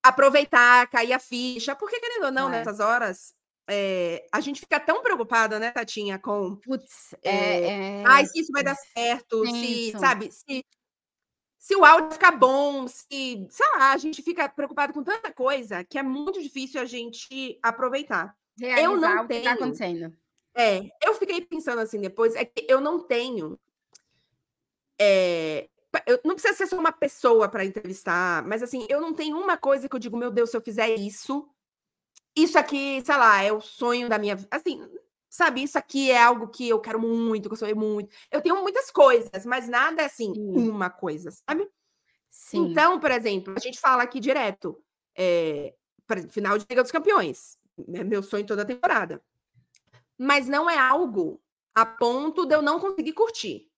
aproveitar, 0.03 0.89
cair 0.89 1.13
a 1.13 1.19
ficha, 1.19 1.77
porque 1.77 2.01
querendo 2.01 2.25
ou 2.25 2.33
não, 2.33 2.49
É. 2.49 2.53
nessas 2.53 2.81
horas, 2.81 3.35
é, 3.73 4.27
a 4.33 4.41
gente 4.41 4.61
fica 4.61 4.81
tão 4.81 5.01
preocupada, 5.01 5.61
né, 5.61 5.71
Tatinha, 5.71 6.19
com 6.19 6.57
Putz, 6.57 7.15
é, 7.23 7.31
é, 7.31 8.01
é, 8.01 8.05
ai, 8.05 8.27
se 8.27 8.41
isso 8.41 8.51
vai 8.53 8.65
dar 8.65 8.75
certo, 8.75 9.47
se, 9.47 9.91
Isso. 9.91 9.99
sabe, 10.01 10.33
se, 10.33 10.67
se 11.57 11.77
o 11.77 11.85
áudio 11.85 12.11
ficar 12.11 12.33
bom, 12.33 12.89
se, 12.89 13.47
sei 13.49 13.67
lá, 13.77 13.93
a 13.93 13.97
gente 13.97 14.23
fica 14.23 14.49
preocupado 14.49 14.93
com 14.93 15.05
tanta 15.05 15.33
coisa 15.33 15.85
que 15.85 15.99
é 15.99 16.03
muito 16.03 16.43
difícil 16.43 16.81
a 16.81 16.85
gente 16.85 17.61
aproveitar. 17.63 18.37
realizar 18.59 19.15
não 19.15 19.25
o 19.25 19.29
que 19.29 19.35
tá 19.35 19.41
tenho. 19.41 19.51
acontecendo. 19.51 20.17
É, 20.53 20.81
eu 21.01 21.15
fiquei 21.15 21.41
pensando 21.41 21.81
assim 21.81 22.01
depois, 22.01 22.35
é 22.35 22.45
que 22.45 22.67
eu 22.69 22.81
não 22.81 22.99
tenho. 23.07 23.57
é, 24.99 25.69
eu, 26.07 26.19
não 26.25 26.35
precisa 26.35 26.55
ser 26.55 26.67
só 26.67 26.77
uma 26.77 26.93
pessoa 26.93 27.49
para 27.49 27.65
entrevistar, 27.65 28.45
mas 28.45 28.65
assim, 28.65 28.85
eu 28.89 29.01
não 29.01 29.15
tenho 29.15 29.39
uma 29.39 29.57
coisa 29.57 29.89
que 29.89 29.95
eu 29.95 30.01
digo, 30.01 30.17
meu 30.17 30.31
Deus, 30.31 30.51
se 30.51 30.57
eu 30.57 30.61
fizer 30.61 30.89
isso, 30.97 31.49
isso 32.37 32.59
aqui, 32.59 33.03
sei 33.05 33.17
lá, 33.17 33.43
é 33.43 33.53
o 33.53 33.61
sonho 33.61 34.09
da 34.09 34.19
minha 34.19 34.37
vida. 34.37 34.49
Assim, 34.51 34.81
sabe, 35.29 35.63
isso 35.63 35.79
aqui 35.79 36.11
é 36.11 36.23
algo 36.23 36.49
que 36.49 36.69
eu 36.69 36.81
quero 36.81 37.01
muito, 37.01 37.49
que 37.49 37.55
eu 37.55 37.59
sonhei 37.59 37.75
muito. 37.75 38.15
Eu 38.31 38.41
tenho 38.43 38.61
muitas 38.63 38.91
coisas, 38.91 39.45
mas 39.47 39.69
nada 39.69 40.03
é 40.03 40.07
assim, 40.07 40.35
Sim. 40.35 40.69
uma 40.71 40.91
coisa, 40.91 41.31
sabe? 41.31 41.69
Sim. 42.31 42.69
Então, 42.71 43.01
por 43.01 43.11
exemplo, 43.11 43.55
a 43.57 43.61
gente 43.61 43.81
fala 43.81 44.03
aqui 44.03 44.21
direto, 44.21 44.83
é, 45.17 45.75
final 46.31 46.59
de 46.59 46.67
Liga 46.69 46.83
dos 46.83 46.93
Campeões, 46.93 47.59
é 47.95 48.05
meu 48.05 48.23
sonho 48.23 48.47
toda 48.47 48.63
a 48.63 48.65
temporada. 48.67 49.23
Mas 50.19 50.47
não 50.47 50.69
é 50.71 50.79
algo 50.79 51.43
a 51.75 51.85
ponto 51.87 52.47
de 52.47 52.55
eu 52.55 52.63
não 52.63 52.79
conseguir 52.79 53.13
curtir. 53.13 53.69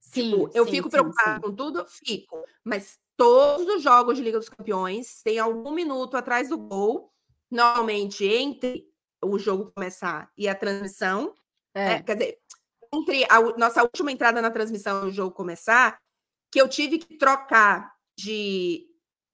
sim, 0.00 0.30
Tipo, 0.30 0.50
eu 0.54 0.64
sim, 0.64 0.70
fico 0.70 0.90
preocupada 0.90 1.40
com 1.40 1.54
tudo? 1.54 1.84
Fico. 1.86 2.48
Mas 2.64 2.98
todos 3.16 3.66
os 3.76 3.82
jogos 3.82 4.16
de 4.16 4.22
Liga 4.22 4.38
dos 4.38 4.48
Campeões 4.48 5.22
têm 5.22 5.38
algum 5.38 5.72
minuto 5.72 6.16
atrás 6.16 6.48
do 6.48 6.58
gol, 6.58 7.12
normalmente 7.50 8.24
entre 8.26 8.86
o 9.22 9.38
jogo 9.38 9.72
começar 9.72 10.30
e 10.36 10.48
a 10.48 10.54
transmissão, 10.54 11.34
É. 11.74 11.84
né? 11.88 12.02
Quer 12.02 12.16
dizer, 12.16 12.38
entre 12.94 13.24
a 13.28 13.40
nossa 13.58 13.82
última 13.82 14.12
entrada 14.12 14.40
na 14.40 14.50
transmissão 14.50 15.04
e 15.04 15.08
o 15.08 15.12
jogo 15.12 15.34
começar, 15.34 15.98
que 16.50 16.60
eu 16.60 16.68
tive 16.68 16.98
que 16.98 17.16
trocar 17.16 17.94
de 18.18 18.86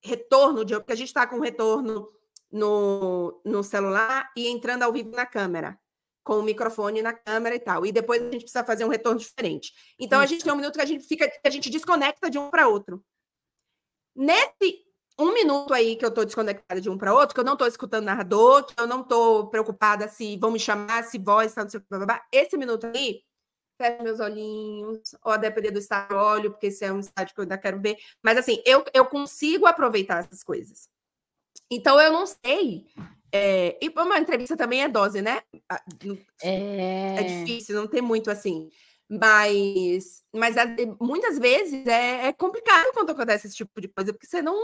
retorno, 0.03 0.65
de, 0.65 0.73
porque 0.75 0.91
a 0.93 0.95
gente 0.95 1.07
está 1.07 1.25
com 1.25 1.39
retorno 1.39 2.09
no, 2.51 3.41
no 3.45 3.63
celular 3.63 4.29
e 4.35 4.47
entrando 4.47 4.83
ao 4.83 4.91
vivo 4.91 5.11
na 5.11 5.25
câmera, 5.25 5.79
com 6.23 6.39
o 6.39 6.43
microfone 6.43 7.01
na 7.01 7.13
câmera 7.13 7.55
e 7.55 7.59
tal. 7.59 7.85
E 7.85 7.91
depois 7.91 8.21
a 8.21 8.25
gente 8.25 8.41
precisa 8.43 8.63
fazer 8.63 8.83
um 8.85 8.89
retorno 8.89 9.19
diferente. 9.19 9.73
Então 9.99 10.19
a 10.19 10.25
gente 10.25 10.39
Isso. 10.39 10.45
tem 10.45 10.53
um 10.53 10.57
minuto 10.57 10.75
que 10.75 10.81
a 10.81 10.85
gente 10.85 11.05
fica, 11.05 11.27
que 11.27 11.47
a 11.47 11.49
gente 11.49 11.69
desconecta 11.69 12.29
de 12.29 12.37
um 12.37 12.49
para 12.49 12.67
outro. 12.67 13.03
Nesse 14.15 14.83
um 15.19 15.33
minuto 15.33 15.73
aí 15.73 15.95
que 15.95 16.03
eu 16.03 16.09
estou 16.09 16.25
desconectada 16.25 16.81
de 16.81 16.89
um 16.89 16.97
para 16.97 17.13
outro, 17.13 17.33
que 17.33 17.39
eu 17.39 17.45
não 17.45 17.53
estou 17.53 17.67
escutando 17.67 18.05
narrador, 18.05 18.65
que 18.65 18.73
eu 18.79 18.87
não 18.87 19.01
estou 19.01 19.47
preocupada 19.47 20.07
se 20.07 20.37
vão 20.37 20.51
me 20.51 20.59
chamar, 20.59 21.03
se 21.03 21.17
voz, 21.19 21.53
tá, 21.53 21.63
não 21.63 21.69
sei 21.69 21.79
o 21.79 21.81
que, 21.81 21.89
blá, 21.89 21.99
blá, 21.99 22.07
blá. 22.07 22.25
esse 22.31 22.57
minuto 22.57 22.87
aí, 22.87 23.21
fecho 23.79 24.03
meus 24.03 24.19
olhinhos, 24.19 25.15
ou 25.23 25.31
a 25.31 25.37
depender 25.37 25.71
do 25.71 25.79
estádio, 25.79 26.15
eu 26.15 26.19
olho, 26.19 26.51
porque 26.51 26.67
esse 26.67 26.83
é 26.83 26.91
um 26.91 26.99
estádio 26.99 27.33
que 27.33 27.39
eu 27.39 27.43
ainda 27.43 27.57
quero 27.57 27.79
ver. 27.79 27.97
Mas 28.23 28.37
assim, 28.37 28.61
eu, 28.65 28.83
eu 28.93 29.05
consigo 29.05 29.65
aproveitar 29.65 30.23
essas 30.23 30.43
coisas. 30.43 30.87
Então 31.69 31.99
eu 31.99 32.11
não 32.11 32.25
sei. 32.25 32.87
é, 33.31 33.77
e 33.81 33.89
uma 33.89 34.19
entrevista 34.19 34.55
também 34.57 34.83
é 34.83 34.87
dose, 34.89 35.21
né? 35.21 35.41
Ah, 35.69 35.81
É, 36.41 37.15
é 37.17 37.23
difícil, 37.23 37.75
não 37.75 37.87
tem 37.87 38.01
muito 38.01 38.29
assim. 38.31 38.69
Mas, 39.09 40.23
mas 40.33 40.55
muitas 40.99 41.37
vezes 41.37 41.85
é, 41.85 42.27
é 42.27 42.33
complicado 42.33 42.91
quando 42.93 43.11
acontece 43.11 43.47
esse 43.47 43.55
tipo 43.57 43.79
de 43.79 43.87
coisa, 43.87 44.13
porque 44.13 44.25
você 44.25 44.41
não, 44.41 44.55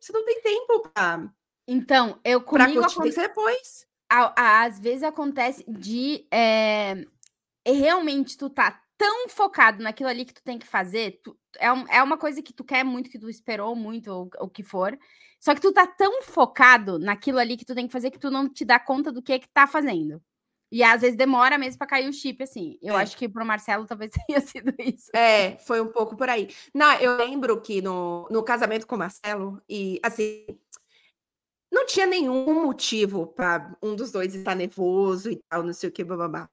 você 0.00 0.12
não 0.12 0.24
tem 0.24 0.40
tempo 0.40 0.80
para 0.94 1.30
Então, 1.68 2.18
eu 2.24 2.40
comigo 2.42 2.80
curtir 2.80 2.98
acon- 2.98 3.06
isso 3.08 3.20
depois. 3.20 3.86
às 4.08 4.78
vezes 4.80 5.02
acontece 5.02 5.64
de 5.68 6.26
é, 6.32 7.04
realmente 7.66 8.36
tu 8.36 8.50
tá 8.50 8.80
tão 8.96 9.28
focado 9.28 9.82
naquilo 9.82 10.08
ali 10.08 10.24
que 10.24 10.34
tu 10.34 10.42
tem 10.42 10.58
que 10.58 10.66
fazer, 10.66 11.20
tu- 11.22 11.38
é, 11.58 11.72
um- 11.72 11.86
é 11.88 12.02
uma 12.02 12.18
coisa 12.18 12.42
que 12.42 12.52
tu 12.52 12.62
quer 12.64 12.84
muito, 12.84 13.08
que 13.10 13.18
tu 13.18 13.30
esperou 13.30 13.74
muito, 13.74 14.10
ou 14.10 14.30
o 14.40 14.48
que 14.48 14.62
for. 14.62 14.98
Só 15.38 15.54
que 15.54 15.60
tu 15.60 15.72
tá 15.72 15.86
tão 15.86 16.20
focado 16.22 16.98
naquilo 16.98 17.38
ali 17.38 17.56
que 17.56 17.64
tu 17.64 17.74
tem 17.74 17.86
que 17.86 17.92
fazer 17.92 18.10
que 18.10 18.18
tu 18.18 18.30
não 18.30 18.46
te 18.48 18.62
dá 18.64 18.78
conta 18.78 19.10
do 19.10 19.22
que 19.22 19.38
que 19.38 19.48
tá 19.48 19.66
fazendo. 19.66 20.22
E 20.72 20.82
às 20.82 21.00
vezes 21.00 21.16
demora 21.16 21.58
mesmo 21.58 21.78
pra 21.78 21.86
cair 21.86 22.08
o 22.08 22.12
chip, 22.12 22.42
assim. 22.42 22.78
Eu 22.80 22.96
É. 22.96 23.02
acho 23.02 23.16
que 23.16 23.28
pro 23.28 23.44
Marcelo 23.44 23.86
talvez 23.86 24.10
tenha 24.28 24.40
sido 24.40 24.72
isso. 24.78 25.10
É, 25.14 25.56
foi 25.58 25.80
um 25.80 25.88
pouco 25.88 26.16
por 26.16 26.28
aí. 26.28 26.48
Não, 26.74 26.92
eu 27.00 27.16
lembro 27.16 27.60
que 27.60 27.82
no, 27.82 28.28
no 28.30 28.42
casamento 28.42 28.86
com 28.86 28.94
o 28.94 28.98
Marcelo, 28.98 29.60
e 29.68 29.98
assim, 30.02 30.46
não 31.72 31.86
tinha 31.86 32.06
nenhum 32.06 32.62
motivo 32.64 33.26
para 33.28 33.76
um 33.82 33.94
dos 33.94 34.10
dois 34.10 34.34
estar 34.34 34.54
nervoso 34.54 35.30
e 35.30 35.36
tal, 35.48 35.62
não 35.62 35.72
sei 35.72 35.88
o 35.88 35.92
que, 35.92 36.02
bababá. 36.04 36.48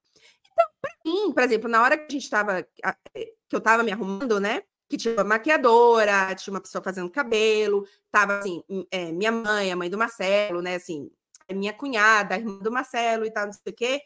Então, 0.52 0.66
para 0.82 0.92
mim, 1.06 1.32
por 1.34 1.44
exemplo, 1.44 1.70
na 1.70 1.82
hora 1.82 1.98
que 1.98 2.06
a 2.06 2.12
gente 2.12 2.24
estava, 2.24 2.64
que 2.64 3.56
eu 3.56 3.60
estava 3.60 3.84
me 3.84 3.92
arrumando, 3.92 4.40
né? 4.40 4.64
Que 4.90 4.96
tinha 4.98 5.16
uma 5.16 5.24
maquiadora, 5.24 6.34
tinha 6.36 6.54
uma 6.54 6.62
pessoa 6.62 6.82
fazendo 6.84 7.10
cabelo, 7.12 7.86
tava 8.12 8.38
assim, 8.40 8.64
é, 8.90 9.12
minha 9.12 9.32
mãe, 9.32 9.72
a 9.72 9.76
mãe 9.76 9.90
do 9.90 9.98
Marcelo, 9.98 10.62
né? 10.62 10.76
Assim, 10.76 11.12
minha 11.54 11.74
cunhada, 11.74 12.36
a 12.36 12.38
irmã 12.38 12.58
do 12.60 12.72
Marcelo 12.72 13.26
e 13.26 13.32
tal, 13.32 13.46
não 13.46 13.54
sei 13.54 13.74
o 13.74 13.76
quê. 13.76 14.02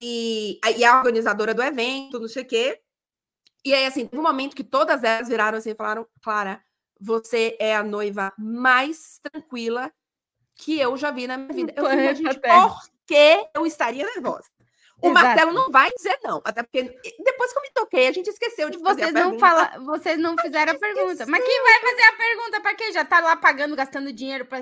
E, 0.00 0.58
a- 0.64 0.70
e 0.72 0.84
a 0.84 0.98
organizadora 0.98 1.54
do 1.54 1.62
evento, 1.62 2.18
não 2.20 2.28
sei 2.28 2.42
o 2.42 2.46
quê. 2.46 2.80
E 3.64 3.72
aí, 3.74 3.84
assim, 3.86 4.06
teve 4.06 4.18
um 4.18 4.22
momento 4.24 4.56
que 4.56 4.64
todas 4.64 5.04
elas 5.04 5.28
viraram 5.28 5.58
assim 5.58 5.70
e 5.70 5.74
falaram: 5.74 6.06
Clara, 6.22 6.62
você 7.00 7.56
é 7.60 7.76
a 7.76 7.82
noiva 7.82 8.32
mais 8.38 9.20
tranquila 9.22 9.92
que 10.56 10.78
eu 10.78 10.96
já 10.96 11.10
vi 11.10 11.26
na 11.26 11.36
minha 11.36 11.52
vida. 11.54 11.72
Eu 11.76 11.84
falei, 11.84 12.14
gente, 12.16 12.40
Terra." 12.40 12.68
por 12.68 12.80
que 13.06 13.48
eu 13.54 13.66
estaria 13.66 14.04
nervosa? 14.06 14.48
O 15.02 15.08
Exato. 15.08 15.26
Marcelo 15.26 15.52
não 15.52 15.70
vai 15.70 15.90
dizer 15.90 16.18
não, 16.22 16.40
até 16.44 16.62
porque 16.62 16.84
depois 17.24 17.52
que 17.52 17.58
eu 17.58 17.62
me 17.62 17.70
toquei, 17.74 18.06
a 18.06 18.12
gente 18.12 18.30
esqueceu 18.30 18.70
de 18.70 18.78
fazer 18.78 19.02
Vocês 19.02 19.16
a 19.16 19.18
não 19.18 19.30
pergunta. 19.32 19.46
fala, 19.46 19.84
vocês 19.84 20.18
não 20.18 20.36
fizeram 20.38 20.72
a 20.72 20.78
pergunta. 20.78 21.26
Mas 21.26 21.44
quem 21.44 21.62
vai 21.62 21.80
fazer 21.80 22.02
a 22.02 22.12
pergunta 22.12 22.60
para 22.60 22.74
quê? 22.74 22.92
Já 22.92 23.04
tá 23.04 23.20
lá 23.20 23.36
pagando, 23.36 23.74
gastando 23.74 24.12
dinheiro 24.12 24.46
para 24.46 24.60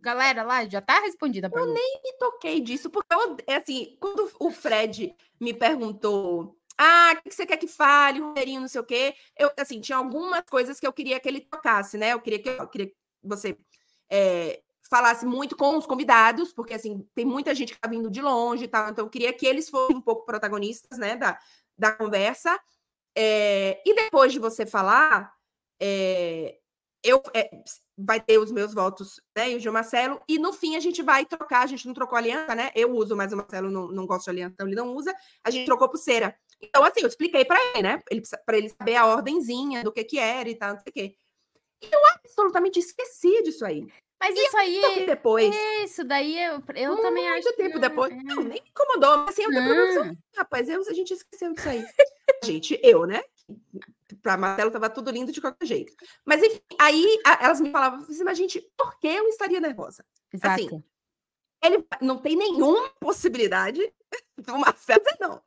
galera 0.00 0.42
lá, 0.42 0.64
já 0.66 0.80
tá 0.80 1.00
respondida 1.00 1.46
a 1.46 1.50
pergunta. 1.50 1.78
me 2.02 2.12
toquei 2.18 2.60
disso, 2.60 2.90
porque 2.90 3.14
eu, 3.14 3.36
é 3.46 3.56
assim, 3.56 3.96
quando 4.00 4.30
o 4.40 4.50
Fred 4.50 5.14
me 5.40 5.54
perguntou, 5.54 6.56
ah, 6.78 7.14
o 7.14 7.22
que 7.22 7.34
você 7.34 7.46
quer 7.46 7.56
que 7.56 7.68
fale, 7.68 8.20
roteirinho, 8.20 8.60
não 8.60 8.68
sei 8.68 8.80
o 8.80 8.84
quê, 8.84 9.14
eu, 9.38 9.50
assim, 9.56 9.80
tinha 9.80 9.98
algumas 9.98 10.42
coisas 10.50 10.80
que 10.80 10.86
eu 10.86 10.92
queria 10.92 11.20
que 11.20 11.28
ele 11.28 11.40
tocasse, 11.40 11.96
né? 11.96 12.12
Eu 12.12 12.20
queria 12.20 12.38
que, 12.38 12.48
eu 12.48 12.68
queria 12.68 12.86
que 12.88 12.96
você 13.22 13.56
é, 14.10 14.60
falasse 14.88 15.26
muito 15.26 15.56
com 15.56 15.76
os 15.76 15.86
convidados, 15.86 16.52
porque, 16.52 16.74
assim, 16.74 17.06
tem 17.14 17.24
muita 17.24 17.54
gente 17.54 17.72
que 17.72 17.80
tá 17.80 17.88
vindo 17.88 18.10
de 18.10 18.20
longe 18.20 18.64
e 18.64 18.66
então 18.66 19.04
eu 19.04 19.10
queria 19.10 19.32
que 19.32 19.46
eles 19.46 19.68
fossem 19.68 19.96
um 19.96 20.00
pouco 20.00 20.24
protagonistas, 20.24 20.98
né, 20.98 21.16
da, 21.16 21.38
da 21.76 21.92
conversa. 21.92 22.58
É, 23.16 23.82
e 23.84 23.94
depois 23.94 24.32
de 24.32 24.38
você 24.38 24.66
falar, 24.66 25.32
é, 25.80 26.58
eu 27.02 27.22
é, 27.34 27.48
vai 27.96 28.20
ter 28.20 28.38
os 28.38 28.50
meus 28.50 28.74
votos, 28.74 29.20
né? 29.36 29.52
E 29.52 29.56
o 29.56 29.60
Gil 29.60 29.72
Marcelo, 29.72 30.20
e 30.28 30.38
no 30.38 30.52
fim 30.52 30.76
a 30.76 30.80
gente 30.80 31.02
vai 31.02 31.24
trocar, 31.24 31.62
a 31.62 31.66
gente 31.66 31.86
não 31.86 31.94
trocou 31.94 32.18
aliança, 32.18 32.54
né? 32.54 32.70
Eu 32.74 32.92
uso, 32.92 33.16
mas 33.16 33.32
o 33.32 33.36
Marcelo 33.36 33.70
não, 33.70 33.88
não 33.88 34.06
gosta 34.06 34.24
de 34.24 34.30
aliança, 34.30 34.54
então 34.54 34.66
ele 34.66 34.76
não 34.76 34.94
usa, 34.94 35.14
a 35.42 35.50
gente 35.50 35.66
trocou 35.66 35.88
pulseira. 35.88 36.36
Então, 36.60 36.82
assim, 36.82 37.00
eu 37.00 37.08
expliquei 37.08 37.44
para 37.44 37.58
ele, 37.70 37.82
né? 37.82 38.02
Para 38.44 38.58
ele 38.58 38.68
saber 38.68 38.96
a 38.96 39.06
ordenzinha 39.06 39.84
do 39.84 39.92
que 39.92 40.04
que 40.04 40.18
era 40.18 40.48
e 40.48 40.54
tal, 40.54 40.74
não 40.74 40.80
sei 40.80 40.90
o 40.90 40.92
quê. 40.92 41.16
E 41.82 41.88
eu 41.92 42.00
absolutamente 42.14 42.78
esqueci 42.78 43.42
disso 43.42 43.64
aí. 43.64 43.86
Mas 44.18 44.34
isso 44.36 44.56
aí, 44.56 44.80
que 44.94 45.06
depois, 45.06 45.54
isso 45.84 46.02
daí 46.02 46.38
eu, 46.42 46.62
eu 46.74 46.96
também 47.02 47.28
acho 47.28 47.42
muito 47.44 47.56
que 47.56 47.62
tempo 47.62 47.74
não- 47.74 47.80
depois, 47.80 48.12
é. 48.12 48.16
não, 48.16 48.36
nem 48.36 48.62
me 48.62 48.68
incomodou, 48.70 49.18
mas 49.18 49.28
assim, 49.28 49.42
eu 49.42 49.50
Não. 49.50 50.16
Rapaz, 50.36 50.68
eu, 50.68 50.80
a 50.80 50.92
gente 50.94 51.12
esqueceu 51.12 51.52
disso 51.52 51.68
aí. 51.68 51.84
gente, 52.44 52.80
eu, 52.82 53.06
né? 53.06 53.22
Pra 54.22 54.36
Marcelo 54.36 54.70
tava 54.70 54.88
tudo 54.88 55.10
lindo 55.10 55.30
de 55.32 55.40
qualquer 55.40 55.66
jeito. 55.66 55.92
Mas 56.24 56.42
enfim, 56.42 56.60
aí 56.80 57.20
a- 57.26 57.44
elas 57.44 57.60
me 57.60 57.70
falavam 57.70 58.00
assim, 58.00 58.24
mas 58.24 58.38
gente, 58.38 58.60
por 58.76 58.98
que 58.98 59.06
eu 59.06 59.28
estaria 59.28 59.60
nervosa? 59.60 60.04
Exato. 60.32 60.64
assim, 60.64 60.84
Ele 61.62 61.86
não 62.00 62.18
tem 62.18 62.36
nenhuma 62.36 62.88
possibilidade 62.98 63.92
do 64.38 64.58
Marcelo 64.58 65.04
não. 65.20 65.42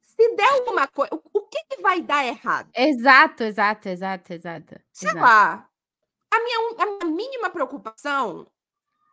Se 0.00 0.36
der 0.36 0.48
alguma 0.48 0.86
coisa, 0.88 1.14
o, 1.14 1.20
o 1.38 1.40
que, 1.42 1.58
que 1.70 1.82
vai 1.82 2.00
dar 2.00 2.24
errado? 2.26 2.70
exato, 2.74 3.42
exato, 3.44 3.88
exato, 3.88 4.32
exato. 4.32 4.80
Sei 4.92 5.08
exato. 5.10 5.24
lá. 5.24 5.68
A 6.34 6.42
minha, 6.42 6.58
a 7.02 7.04
mínima 7.06 7.50
preocupação, 7.50 8.46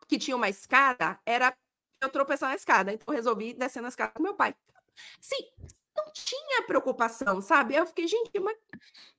que 0.07 0.17
tinha 0.17 0.35
uma 0.35 0.49
escada, 0.49 1.19
era 1.25 1.55
eu 2.01 2.09
tropeçar 2.09 2.49
na 2.49 2.55
escada. 2.55 2.91
Então 2.91 3.05
eu 3.13 3.15
resolvi 3.15 3.53
descer 3.53 3.81
na 3.81 3.89
escada 3.89 4.11
com 4.15 4.23
meu 4.23 4.33
pai. 4.33 4.55
Sim, 5.21 5.37
não 5.95 6.11
tinha 6.13 6.63
preocupação, 6.63 7.41
sabe? 7.41 7.75
Eu 7.75 7.85
fiquei, 7.85 8.07
gente, 8.07 8.31
mas 8.39 8.57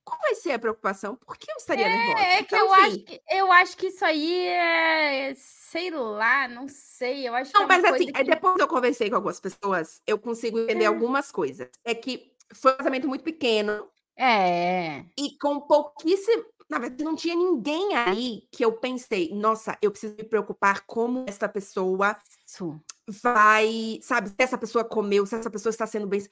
qual 0.05 0.21
vai 0.21 0.35
ser 0.35 0.53
a 0.53 0.59
preocupação? 0.59 1.17
Por 1.17 1.37
que 1.37 1.51
eu 1.51 1.57
estaria 1.57 1.89
nervosa? 1.89 2.25
É 2.27 2.43
que 2.43 2.57
Então, 2.57 2.59
eu 2.67 2.75
assim, 2.75 2.83
acho 2.85 2.99
que 3.05 3.23
eu 3.31 3.53
acho 3.53 3.77
que 3.77 3.87
isso 3.89 4.05
aí 4.05 4.47
é, 4.49 5.35
sei 5.37 5.91
lá, 5.91 6.49
não 6.49 6.67
sei. 6.69 7.29
Eu 7.29 7.35
acho 7.37 7.53
Não, 7.55 7.67
que 7.67 7.73
é 7.73 7.77
mas 7.77 7.85
assim, 7.85 8.07
aí 8.15 8.25
que- 8.25 8.25
depois 8.25 8.59
eu 8.59 8.69
conversei 8.69 9.09
com 9.11 9.17
algumas 9.17 9.41
pessoas, 9.41 10.03
eu 10.07 10.19
consigo 10.19 10.59
entender 10.59 10.85
É. 10.85 10.89
algumas 10.89 11.31
coisas. 11.31 11.69
É 11.85 11.95
que 11.95 12.33
foi 12.55 12.73
um 12.73 12.77
casamento 12.77 13.09
muito 13.09 13.25
pequeno 13.25 13.89
é, 14.17 15.05
e 15.19 15.39
com 15.39 15.61
pouquíssimo. 15.61 16.45
Na 16.73 16.79
verdade, 16.79 17.05
não 17.05 17.15
tinha 17.15 17.35
ninguém 17.37 17.95
aí 17.95 18.49
que 18.51 18.65
eu 18.65 18.73
pensei, 18.73 19.31
nossa, 19.35 19.77
eu 19.83 19.91
preciso 19.91 20.17
me 20.17 20.25
preocupar 20.25 20.81
como 20.87 21.25
essa 21.29 21.47
pessoa 21.49 22.17
Isso. 22.47 22.81
vai, 23.23 23.99
sabe, 24.03 24.31
se 24.31 24.35
essa 24.39 24.57
pessoa 24.57 24.83
comeu, 24.85 25.27
se 25.27 25.35
essa 25.35 25.51
pessoa 25.51 25.71
está 25.71 25.87
sendo 25.87 26.07
bem. 26.07 26.27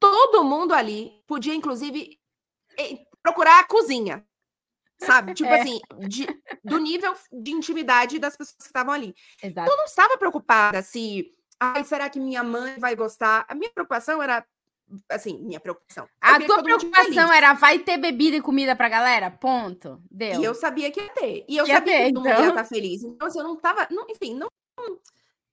Todo 0.00 0.42
mundo 0.44 0.72
ali 0.72 1.22
podia, 1.26 1.54
inclusive, 1.54 2.18
procurar 3.22 3.60
a 3.60 3.64
cozinha. 3.64 4.26
Sabe? 4.98 5.34
Tipo 5.34 5.50
É. 5.50 5.60
assim, 5.60 5.78
de- 6.08 6.26
do 6.64 6.78
nível 6.78 7.14
de 7.30 7.50
intimidade 7.50 8.18
das 8.18 8.34
pessoas 8.34 8.56
que 8.56 8.62
estavam 8.64 8.94
ali. 8.94 9.14
Exato. 9.42 9.70
Eu 9.70 9.76
não 9.76 9.84
estava 9.84 10.16
preocupada 10.16 10.80
se, 10.82 11.34
ai, 11.60 11.84
será 11.84 12.08
que 12.08 12.18
minha 12.18 12.42
mãe 12.42 12.78
vai 12.78 12.96
gostar? 12.96 13.44
A 13.46 13.54
minha 13.54 13.70
preocupação 13.70 14.22
era, 14.22 14.46
assim, 15.08 15.38
minha 15.42 15.60
preocupação. 15.60 16.08
A 16.20 16.40
tua 16.40 16.62
preocupação 16.62 17.32
era 17.32 17.52
vai 17.54 17.78
ter 17.78 17.96
bebida 17.98 18.36
e 18.36 18.40
comida 18.42 18.74
pra 18.76 18.88
galera? 18.88 19.30
Ponto. 19.30 20.00
Deu. 20.10 20.40
E 20.40 20.44
eu 20.44 20.54
sabia 20.54 20.90
que 20.90 21.00
ia 21.00 21.08
ter. 21.12 21.44
E 21.48 21.56
eu 21.56 21.66
Ia 21.66 21.74
sabia 21.74 21.92
ter, 21.92 22.06
que 22.06 22.12
todo 22.12 22.22
mundo 22.22 22.28
ia 22.28 22.34
então. 22.34 22.48
estar 22.48 22.64
feliz. 22.64 23.02
Então, 23.02 23.26
assim, 23.28 23.38
eu 23.38 23.44
não 23.44 23.56
tava. 23.56 23.86
não- 23.90 24.06
enfim, 24.08 24.34
não. 24.34 24.48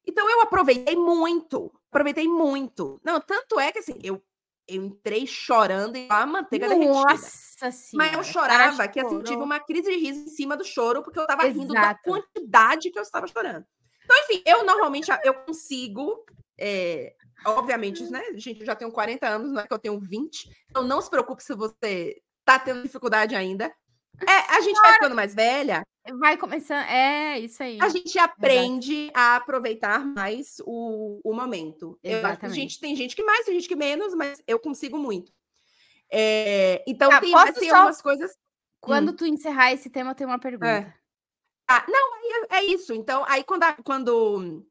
Então 0.05 0.29
eu 0.29 0.41
aproveitei 0.41 0.95
muito. 0.95 1.71
Aproveitei 1.89 2.27
muito. 2.27 2.99
Não, 3.03 3.21
tanto 3.21 3.59
é 3.59 3.71
que 3.71 3.79
assim, 3.79 3.97
eu, 4.03 4.21
eu 4.67 4.83
entrei 4.83 5.25
chorando 5.25 5.95
igual 5.97 6.21
a 6.21 6.25
manteiga 6.25 6.67
derretida. 6.67 6.93
Nossa 6.93 7.71
senhora. 7.71 8.11
Mas 8.17 8.27
eu 8.27 8.33
cara 8.33 8.33
chorava 8.73 8.87
que 8.89 8.99
assim, 8.99 9.19
tive 9.21 9.41
uma 9.41 9.59
crise 9.59 9.89
de 9.91 9.97
riso 9.97 10.25
em 10.25 10.27
cima 10.29 10.57
do 10.57 10.65
choro, 10.65 11.01
porque 11.03 11.19
eu 11.19 11.25
tava 11.27 11.43
rindo 11.43 11.73
da 11.73 11.79
Exato. 11.79 12.01
quantidade 12.03 12.91
que 12.91 12.99
eu 12.99 13.03
estava 13.03 13.27
chorando. 13.27 13.65
Então, 14.03 14.17
enfim, 14.23 14.43
eu 14.45 14.65
normalmente 14.65 15.09
eu 15.23 15.33
consigo. 15.33 16.25
é, 16.59 17.15
obviamente, 17.45 18.03
né? 18.09 18.23
Gente, 18.35 18.61
eu 18.61 18.65
já 18.65 18.75
tenho 18.75 18.91
40 18.91 19.27
anos, 19.27 19.51
não 19.51 19.59
é 19.61 19.67
que 19.67 19.73
eu 19.73 19.79
tenho 19.79 19.99
20. 19.99 20.49
Então, 20.69 20.83
não 20.83 21.01
se 21.01 21.09
preocupe 21.09 21.43
se 21.43 21.53
você 21.55 22.21
tá 22.45 22.57
tendo 22.59 22.83
dificuldade 22.83 23.35
ainda. 23.35 23.73
É, 24.27 24.55
a 24.55 24.61
gente 24.61 24.79
vai 24.79 24.93
ficando 24.93 25.15
mais 25.15 25.33
velha, 25.33 25.83
Vai 26.19 26.35
começando. 26.37 26.83
É, 26.89 27.39
isso 27.39 27.63
aí. 27.63 27.79
a 27.81 27.87
gente 27.87 28.19
aprende 28.19 29.09
a 29.13 29.37
aproveitar 29.37 30.05
mais 30.05 30.57
o, 30.65 31.21
o 31.23 31.33
momento. 31.33 31.97
Eu 32.03 32.17
acho 32.17 32.21
que 32.21 32.25
a 32.25 32.29
Exatamente. 32.29 32.55
gente 32.59 32.79
tem 32.79 32.93
gente 32.95 33.15
que 33.15 33.23
mais, 33.23 33.45
tem 33.45 33.53
gente 33.55 33.69
que 33.69 33.75
menos, 33.75 34.13
mas 34.13 34.43
eu 34.45 34.59
consigo 34.59 34.97
muito. 34.97 35.31
É, 36.11 36.83
então, 36.85 37.09
Ah, 37.11 37.21
tem 37.21 37.33
assim, 37.33 37.69
só- 37.69 37.75
algumas 37.77 38.01
coisas. 38.01 38.37
Quando 38.81 39.13
tu 39.13 39.25
encerrar 39.25 39.71
esse 39.71 39.89
tema, 39.89 40.11
eu 40.11 40.15
tenho 40.15 40.29
uma 40.29 40.37
pergunta. 40.39 40.93
Ah, 41.69 41.85
não, 41.87 42.15
é, 42.51 42.57
é 42.59 42.65
isso. 42.65 42.93
Então, 42.93 43.23
aí 43.25 43.41
quando, 43.43 43.63
a- 43.63 43.77
quando, 43.81 44.65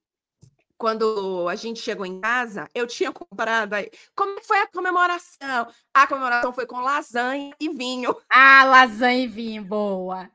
quando 0.79 1.49
a 1.49 1.55
gente 1.55 1.81
chegou 1.81 2.05
em 2.05 2.21
casa, 2.21 2.69
eu 2.75 2.87
tinha 2.87 3.13
comprado 3.13 3.75
aí. 3.75 3.91
Como 4.15 4.43
foi 4.45 4.59
a 4.61 4.67
comemoração? 4.67 5.69
A 5.95 6.07
comemoração 6.07 6.53
foi 6.53 6.67
com 6.67 6.81
lasanha 6.81 7.55
e 7.61 7.69
vinho. 7.69 8.17
Ah, 8.29 8.65
lasanha 8.65 9.25
e 9.25 9.29
vinho, 9.29 9.65
boa. 9.65 10.31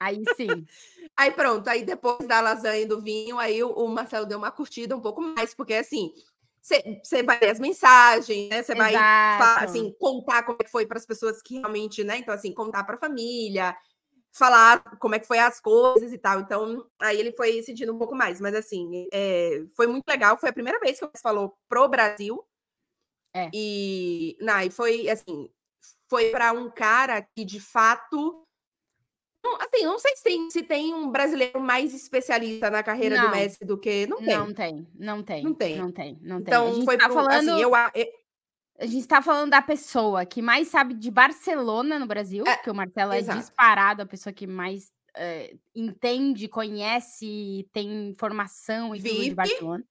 Aí 0.00 0.22
sim. 0.36 0.66
Aí 1.18 1.30
pronto, 1.30 1.66
aí 1.66 1.82
depois 1.82 2.28
da 2.28 2.42
lasanha 2.42 2.82
e 2.82 2.84
do 2.84 3.00
vinho, 3.00 3.38
aí 3.38 3.64
o, 3.64 3.70
o 3.70 3.88
Marcelo 3.88 4.26
deu 4.26 4.36
uma 4.36 4.50
curtida 4.50 4.94
um 4.94 5.00
pouco 5.00 5.22
mais, 5.22 5.54
porque 5.54 5.72
assim, 5.72 6.12
você 6.60 7.22
vai 7.22 7.38
ler 7.40 7.50
as 7.50 7.60
mensagens, 7.60 8.50
né? 8.50 8.62
Você 8.62 8.74
vai 8.74 8.92
assim, 9.58 9.94
contar 9.98 10.42
como 10.42 10.58
é 10.60 10.68
foi 10.68 10.84
para 10.84 10.98
as 10.98 11.06
pessoas 11.06 11.40
que 11.40 11.58
realmente, 11.58 12.02
né? 12.02 12.18
Então, 12.18 12.34
assim, 12.34 12.52
contar 12.52 12.84
para 12.84 12.96
a 12.96 12.98
família, 12.98 13.74
falar 14.36 14.82
como 14.98 15.14
é 15.14 15.18
que 15.18 15.26
foi 15.26 15.38
as 15.38 15.60
coisas 15.60 16.12
e 16.12 16.18
tal. 16.18 16.40
Então, 16.40 16.86
aí 17.00 17.18
ele 17.18 17.32
foi 17.32 17.62
sentindo 17.62 17.92
um 17.94 17.98
pouco 17.98 18.14
mais, 18.14 18.40
mas 18.40 18.54
assim, 18.54 19.08
é, 19.12 19.64
foi 19.74 19.86
muito 19.86 20.06
legal. 20.08 20.36
Foi 20.36 20.50
a 20.50 20.52
primeira 20.52 20.78
vez 20.78 20.98
que 20.98 21.04
o 21.04 21.10
falou 21.22 21.56
pro 21.68 21.88
Brasil. 21.88 22.44
É. 23.34 23.50
E, 23.52 24.36
não, 24.40 24.60
e 24.60 24.70
foi 24.70 25.08
assim, 25.08 25.50
foi 26.08 26.30
para 26.30 26.52
um 26.52 26.70
cara 26.70 27.20
que 27.20 27.44
de 27.44 27.60
fato. 27.60 28.42
não, 29.44 29.56
Assim, 29.56 29.84
não 29.84 29.98
sei 29.98 30.16
se 30.16 30.22
tem, 30.22 30.50
se 30.50 30.62
tem 30.62 30.94
um 30.94 31.10
brasileiro 31.10 31.60
mais 31.60 31.92
especialista 31.94 32.70
na 32.70 32.82
carreira 32.82 33.16
do 33.16 33.24
Não. 33.24 33.30
Messi 33.30 33.64
do 33.64 33.78
que. 33.78 34.06
Não 34.06 34.16
tem. 34.18 34.36
Não 34.38 34.54
tem, 34.54 34.88
não 34.94 35.22
tem. 35.22 35.42
Não 35.44 35.54
tem. 35.54 35.76
Não 35.76 35.92
tem, 35.92 36.18
não 36.22 36.42
tem. 36.42 36.54
Então, 36.54 36.84
foi 36.84 36.96
tá 36.96 37.06
pro- 37.06 37.14
falando, 37.14 37.32
assim, 37.32 37.60
eu, 37.60 37.70
eu- 37.94 38.25
a 38.78 38.86
gente 38.86 39.06
tá 39.06 39.22
falando 39.22 39.50
da 39.50 39.62
pessoa 39.62 40.24
que 40.26 40.42
mais 40.42 40.68
sabe 40.68 40.94
de 40.94 41.10
Barcelona 41.10 41.98
no 41.98 42.06
Brasil, 42.06 42.44
É, 42.46 42.56
porque 42.56 42.70
o 42.70 42.74
Marcelo 42.74 43.12
é 43.12 43.18
exato. 43.18 43.38
disparado 43.38 44.02
a 44.02 44.06
pessoa 44.06 44.32
que 44.32 44.46
mais 44.46 44.90
eh, 45.16 45.56
entende, 45.74 46.48
conhece, 46.48 47.68
tem 47.72 48.08
informação 48.10 48.94
e 48.94 49.02
tudo 49.02 49.22
de. 49.22 49.34
Barcelona. 49.34 49.84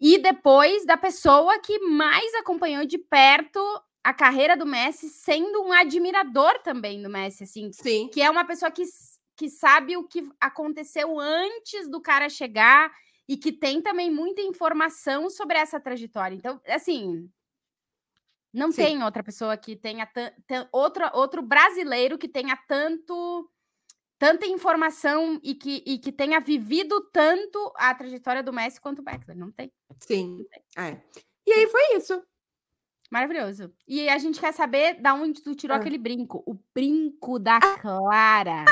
E 0.00 0.16
depois 0.18 0.86
da 0.86 0.96
pessoa 0.96 1.58
que 1.58 1.78
mais 1.80 2.34
acompanhou 2.34 2.86
de 2.86 2.96
perto 2.96 3.60
a 4.02 4.14
carreira 4.14 4.56
do 4.56 4.64
Messi, 4.64 5.10
sendo 5.10 5.62
um 5.62 5.72
admirador 5.72 6.58
também 6.62 7.02
do 7.02 7.10
Messi, 7.10 7.44
assim, 7.44 7.70
Sim. 7.72 8.08
que 8.08 8.22
é 8.22 8.30
uma 8.30 8.44
pessoa 8.46 8.70
que, 8.70 8.82
que 9.36 9.50
sabe 9.50 9.96
o 9.96 10.04
que 10.08 10.26
aconteceu 10.40 11.18
antes 11.20 11.86
do 11.90 12.00
cara 12.00 12.30
chegar 12.30 12.90
e 13.28 13.36
que 13.36 13.52
tem 13.52 13.82
também 13.82 14.10
muita 14.10 14.40
informação 14.40 15.28
sobre 15.28 15.58
essa 15.58 15.78
trajetória. 15.78 16.34
Então, 16.34 16.58
assim, 16.66 17.28
não 18.52 18.70
Sim. 18.72 18.82
tem 18.82 19.02
outra 19.02 19.22
pessoa 19.22 19.56
que 19.56 19.76
tenha 19.76 20.08
outra, 20.72 21.10
outro 21.14 21.42
brasileiro 21.42 22.18
que 22.18 22.28
tenha 22.28 22.56
tanto 22.68 23.48
tanta 24.18 24.46
informação 24.46 25.40
e 25.42 25.54
que, 25.54 25.82
e 25.86 25.98
que 25.98 26.12
tenha 26.12 26.38
vivido 26.40 27.00
tanto 27.10 27.72
a 27.74 27.94
trajetória 27.94 28.42
do 28.42 28.52
Messi 28.52 28.78
quanto 28.78 28.98
o 28.98 29.02
Beckler. 29.02 29.34
Não 29.34 29.50
tem. 29.50 29.72
Sim. 29.98 30.44
É. 30.76 31.00
E 31.46 31.52
aí 31.52 31.66
foi 31.68 31.96
isso. 31.96 32.22
Maravilhoso. 33.10 33.72
E 33.88 34.08
a 34.10 34.18
gente 34.18 34.38
quer 34.38 34.52
saber 34.52 35.00
da 35.00 35.14
onde 35.14 35.42
tu 35.42 35.54
tirou 35.54 35.74
Ah. 35.74 35.80
aquele 35.80 35.96
brinco. 35.96 36.42
O 36.46 36.54
brinco 36.74 37.38
da 37.38 37.58
Clara. 37.80 38.64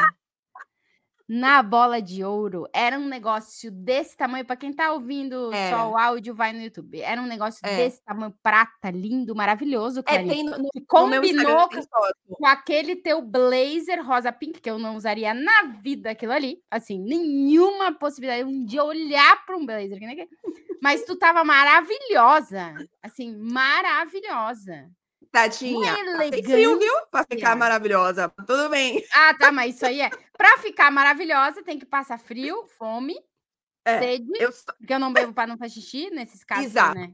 Na 1.29 1.62
bola 1.62 2.01
de 2.01 2.24
ouro. 2.24 2.64
Era 2.72 2.99
um 2.99 3.07
negócio 3.07 3.70
desse 3.70 4.16
tamanho. 4.16 4.47
Para 4.47 4.57
quem 4.57 4.72
tá 4.72 4.93
ouvindo 4.93 5.53
É. 5.53 5.70
só 5.70 5.91
o 5.91 5.97
áudio, 5.99 6.35
vai 6.35 6.55
no 6.55 6.61
YouTube. 6.62 7.01
Era 7.03 7.20
um 7.20 7.26
negócio 7.26 7.61
É. 7.64 7.76
desse 7.76 8.03
tamanho, 8.03 8.35
prata, 8.43 8.91
lindo, 8.91 9.35
maravilhoso, 9.37 10.01
É, 10.07 10.22
tem 10.24 10.43
no, 10.43 10.57
no- 10.57 10.70
Que 10.70 10.81
combinou 10.87 11.68
foto. 11.68 11.87
com 12.31 12.47
aquele 12.47 12.97
teu 12.97 13.20
blazer 13.20 14.03
rosa 14.03 14.33
pink, 14.33 14.59
que 14.61 14.70
eu 14.70 14.79
não 14.79 14.97
usaria 14.97 15.35
na 15.35 15.64
vida 15.83 16.11
aquilo 16.11 16.33
ali. 16.33 16.62
Assim, 16.70 16.99
nenhuma 16.99 17.93
possibilidade 17.93 18.45
um 18.45 18.64
dia 18.64 18.83
olhar 18.83 19.45
para 19.45 19.57
um 19.57 19.66
blazer. 19.66 19.99
Mas 20.83 21.05
tu 21.05 21.14
tava 21.18 21.45
maravilhosa. 21.45 22.74
Assim, 23.03 23.37
maravilhosa. 23.37 24.89
Tadinha. 25.31 25.95
Tem 26.31 26.43
frio, 26.43 26.79
viu? 26.79 26.93
Pra 27.11 27.24
ficar 27.31 27.55
maravilhosa. 27.57 28.29
Tudo 28.47 28.68
bem. 28.70 29.03
Ah, 29.14 29.35
tá, 29.35 29.53
mas 29.53 29.74
isso 29.76 29.87
aí 29.87 30.01
é. 30.01 30.11
Pra 30.37 30.59
ficar 30.59 30.91
maravilhosa, 30.91 31.62
tem 31.62 31.79
que 31.79 31.87
passar 31.87 32.18
frio, 32.18 32.66
fome, 32.79 33.14
É, 33.85 33.99
sede, 33.99 34.31
Eu, 34.39 34.51
porque 34.79 34.95
eu 34.95 34.99
não 35.01 35.12
bebo 35.12 35.33
para 35.33 35.47
não 35.49 35.59
fazer 35.59 35.74
xixi 35.74 36.11
nesses 36.11 36.45
casos, 36.45 36.66
Exato. 36.66 36.95
né? 36.95 37.12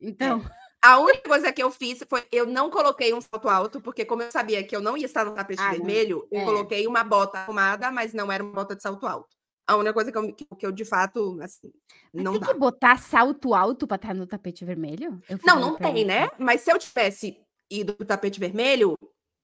Então, 0.00 0.42
a 0.82 0.98
única 0.98 1.28
coisa 1.28 1.52
que 1.52 1.62
eu 1.62 1.70
fiz 1.70 2.02
foi 2.08 2.24
eu 2.32 2.46
não 2.46 2.70
coloquei 2.70 3.12
um 3.12 3.20
salto 3.20 3.48
alto, 3.48 3.80
porque 3.80 4.04
como 4.04 4.22
eu 4.22 4.30
sabia 4.32 4.64
que 4.64 4.74
eu 4.74 4.80
não 4.80 4.96
ia 4.96 5.04
estar 5.06 5.24
no 5.24 5.34
tapete 5.34 5.60
Ah, 5.62 5.70
vermelho, 5.72 6.26
eu 6.30 6.40
É. 6.40 6.44
coloquei 6.44 6.86
uma 6.86 7.04
bota 7.04 7.38
arrumada, 7.38 7.90
mas 7.90 8.14
não 8.14 8.30
era 8.32 8.42
uma 8.42 8.52
bota 8.52 8.74
de 8.74 8.82
salto 8.82 9.06
alto. 9.06 9.36
A 9.66 9.76
única 9.76 9.92
coisa 9.92 10.10
que 10.10 10.18
eu, 10.18 10.32
que, 10.34 10.66
eu 10.66 10.72
de 10.72 10.84
fato, 10.84 11.38
assim, 11.42 11.70
não 12.12 12.32
tem 12.32 12.40
dá. 12.40 12.46
que 12.48 12.54
botar 12.54 12.98
salto 12.98 13.54
alto 13.54 13.86
pra 13.86 13.96
estar 13.96 14.14
no 14.14 14.26
tapete 14.26 14.64
vermelho? 14.64 15.20
Eu 15.28 15.38
Não, 15.44 15.60
não 15.60 15.76
tem, 15.76 16.04
né? 16.04 16.28
Mas 16.38 16.62
se 16.62 16.72
eu 16.72 16.78
tivesse 16.78 17.38
ido 17.70 17.94
pro 17.94 18.06
tapete 18.06 18.40
vermelho, 18.40 18.96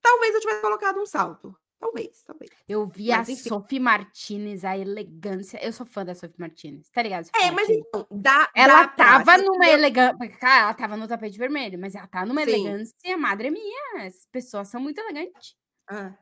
talvez 0.02 0.34
eu 0.34 0.40
tivesse 0.40 0.60
colocado 0.60 1.00
um 1.00 1.06
salto. 1.06 1.56
Talvez, 1.78 2.22
talvez. 2.26 2.50
Eu 2.66 2.86
vi 2.86 3.08
Mas 3.08 3.28
a 3.28 3.32
enfim. 3.32 3.48
Sophie 3.50 3.78
Martinez, 3.78 4.64
a 4.64 4.76
elegância. 4.78 5.62
Eu 5.62 5.70
sou 5.74 5.84
fã 5.84 6.06
da 6.06 6.14
Sophie 6.14 6.40
Martinez, 6.40 6.88
tá 6.88 7.02
ligado? 7.02 7.26
Sophie 7.26 7.42
É, 7.46 7.50
mas 7.50 7.68
então, 7.68 8.06
dá. 8.10 8.50
Ela 8.56 8.82
dá 8.84 8.88
pra- 8.88 9.04
tava 9.04 9.38
se 9.38 9.44
numa 9.44 9.68
elegância. 9.68 10.38
Ela 10.42 10.72
tava 10.74 10.96
no 10.96 11.06
tapete 11.06 11.36
vermelho, 11.38 11.78
mas 11.78 11.94
ela 11.94 12.06
tá 12.06 12.24
numa 12.24 12.42
Sim. 12.44 12.50
elegância, 12.50 13.16
madre 13.18 13.50
minha. 13.50 14.06
As 14.06 14.26
pessoas 14.32 14.68
são 14.68 14.80
muito 14.80 14.98
elegantes. 15.00 15.54
Ah. 15.88 16.14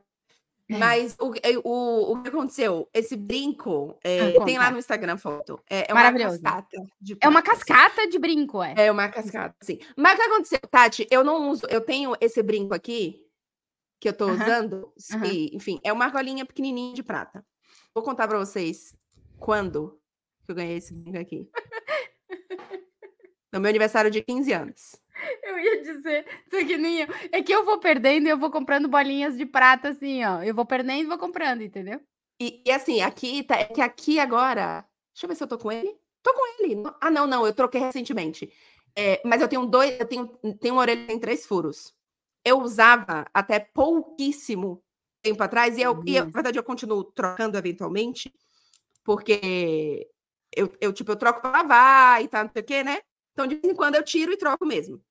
É. 0.67 0.77
Mas 0.77 1.15
o, 1.19 1.31
o, 1.63 2.11
o 2.13 2.23
que 2.23 2.29
aconteceu? 2.29 2.89
Esse 2.91 3.15
brinco, 3.15 3.97
é, 4.03 4.35
Ah, 4.37 4.45
tem 4.45 4.57
lá 4.57 4.71
no 4.71 4.79
Instagram 4.79 5.17
foto. 5.17 5.61
É, 5.69 5.91
é 5.91 5.93
uma 5.93 6.11
cascata. 6.11 6.77
de 6.99 7.15
É 7.21 7.29
uma 7.29 7.41
cascata 7.43 8.07
de 8.07 8.17
brinco, 8.17 8.63
é. 8.63 8.73
É 8.75 8.91
uma 8.91 9.07
cascata, 9.09 9.55
sim. 9.61 9.77
Mas 9.95 10.13
o 10.13 10.17
que 10.17 10.23
aconteceu, 10.23 10.59
Tati? 10.69 11.07
Eu 11.11 11.23
não 11.23 11.49
uso, 11.51 11.67
eu 11.69 11.81
tenho 11.81 12.15
esse 12.19 12.41
brinco 12.41 12.73
aqui, 12.73 13.23
que 13.99 14.09
eu 14.09 14.13
tô 14.13 14.25
Aham, 14.25 14.43
usando, 14.43 14.93
aham. 15.13 15.21
que, 15.23 15.51
enfim, 15.53 15.79
é 15.83 15.93
uma 15.93 16.05
argolinha 16.05 16.45
pequenininha 16.45 16.95
de 16.95 17.03
prata. 17.03 17.45
Vou 17.93 18.03
contar 18.03 18.27
pra 18.27 18.39
vocês 18.39 18.95
quando 19.39 19.99
que 20.45 20.51
eu 20.51 20.55
ganhei 20.55 20.77
esse 20.77 20.93
brinco 20.93 21.17
aqui. 21.19 21.49
No 23.53 23.61
meu 23.61 23.69
aniversário 23.69 24.11
de 24.11 24.21
15 24.21 24.51
anos. 24.51 24.95
Eu 25.43 25.57
ia 25.57 25.81
dizer, 25.81 26.25
pequenininho, 26.49 27.07
é 27.31 27.41
que 27.41 27.53
eu 27.53 27.63
vou 27.63 27.79
perdendo 27.79 28.27
e 28.27 28.29
eu 28.29 28.37
vou 28.37 28.51
comprando 28.51 28.87
bolinhas 28.87 29.37
de 29.37 29.45
prata, 29.45 29.89
assim, 29.89 30.23
ó. 30.23 30.43
Eu 30.43 30.53
vou 30.53 30.65
perdendo 30.65 31.03
e 31.03 31.05
vou 31.05 31.17
comprando, 31.17 31.61
entendeu? 31.61 31.99
E, 32.39 32.61
e 32.65 32.71
assim, 32.71 33.01
aqui, 33.01 33.43
tá, 33.43 33.55
é 33.55 33.65
que 33.65 33.81
aqui 33.81 34.19
agora. 34.19 34.85
Deixa 35.13 35.25
eu 35.25 35.29
ver 35.29 35.35
se 35.35 35.43
eu 35.43 35.47
tô 35.47 35.57
com 35.57 35.71
ele. 35.71 35.95
Tô 36.21 36.33
com 36.33 36.63
ele. 36.63 36.83
Ah, 36.99 37.09
não, 37.09 37.25
não, 37.25 37.45
eu 37.45 37.53
troquei 37.53 37.79
recentemente. 37.79 38.51
É, 38.95 39.21
mas 39.25 39.41
eu 39.41 39.47
tenho 39.47 39.65
dois, 39.65 39.99
eu 39.99 40.05
tenho, 40.05 40.27
tenho 40.59 40.73
uma 40.73 40.81
orelha 40.81 41.01
que 41.01 41.07
tem 41.07 41.19
três 41.19 41.45
furos. 41.45 41.93
Eu 42.43 42.61
usava 42.61 43.25
até 43.33 43.59
pouquíssimo 43.59 44.81
tempo 45.21 45.41
atrás, 45.41 45.77
e, 45.77 45.81
eu, 45.81 46.01
e 46.05 46.15
eu, 46.15 46.25
na 46.25 46.31
verdade 46.31 46.59
eu 46.59 46.63
continuo 46.63 47.03
trocando 47.03 47.57
eventualmente, 47.57 48.31
porque 49.03 50.07
eu, 50.55 50.71
eu, 50.79 50.93
tipo, 50.93 51.11
eu 51.11 51.15
troco 51.15 51.41
pra 51.41 51.51
lavar 51.51 52.23
e 52.23 52.27
tal, 52.27 52.43
não 52.43 52.51
sei 52.51 52.61
o 52.61 52.65
quê, 52.65 52.83
né? 52.83 52.99
Então, 53.35 53.45
de 53.45 53.55
vez 53.55 53.73
em 53.73 53.75
quando 53.75 53.95
eu 53.95 54.03
tiro 54.03 54.31
e 54.31 54.37
troco 54.37 54.65
mesmo. 54.65 55.01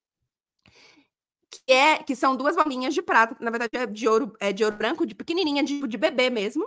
Que, 1.51 1.73
é, 1.73 1.99
que 2.03 2.17
são 2.17 2.35
duas 2.35 2.57
bolinhas 2.57 2.95
de 2.95 3.03
prata, 3.03 3.37
na 3.39 3.51
verdade 3.51 3.77
é 3.77 3.87
de 3.87 4.09
ouro, 4.09 4.35
é 4.41 4.51
de 4.51 4.65
ouro 4.65 4.75
branco, 4.77 5.07
de 5.07 5.15
pequenininha, 5.15 5.63
de, 5.63 5.87
de 5.87 5.97
bebê 5.99 6.31
mesmo, 6.31 6.67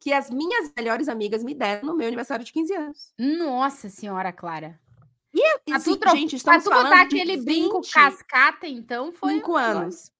que 0.00 0.12
as 0.12 0.30
minhas 0.30 0.72
melhores 0.76 1.08
amigas 1.08 1.42
me 1.42 1.54
deram 1.54 1.88
no 1.88 1.96
meu 1.96 2.06
aniversário 2.06 2.44
de 2.44 2.52
15 2.52 2.72
anos. 2.72 3.12
Nossa 3.18 3.88
senhora, 3.90 4.32
Clara. 4.32 4.80
E, 5.34 5.58
Pra 5.64 5.76
assim, 5.76 5.96
tu, 5.96 6.08
gente, 6.10 6.36
estamos 6.36 6.62
tu 6.64 6.70
botar 6.70 6.82
falando 6.88 7.08
de 7.08 7.16
aquele 7.16 7.36
brinco 7.42 7.80
20, 7.82 7.92
cascata, 7.92 8.66
então, 8.68 9.10
foi. 9.12 9.34
5 9.34 9.48
negócio. 9.58 9.76
anos. 9.78 10.12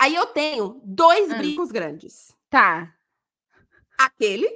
Aí 0.00 0.14
eu 0.14 0.26
tenho 0.26 0.80
dois 0.82 1.30
Ah. 1.30 1.36
brincos 1.36 1.70
grandes. 1.70 2.34
Tá. 2.48 2.92
Aquele, 3.98 4.48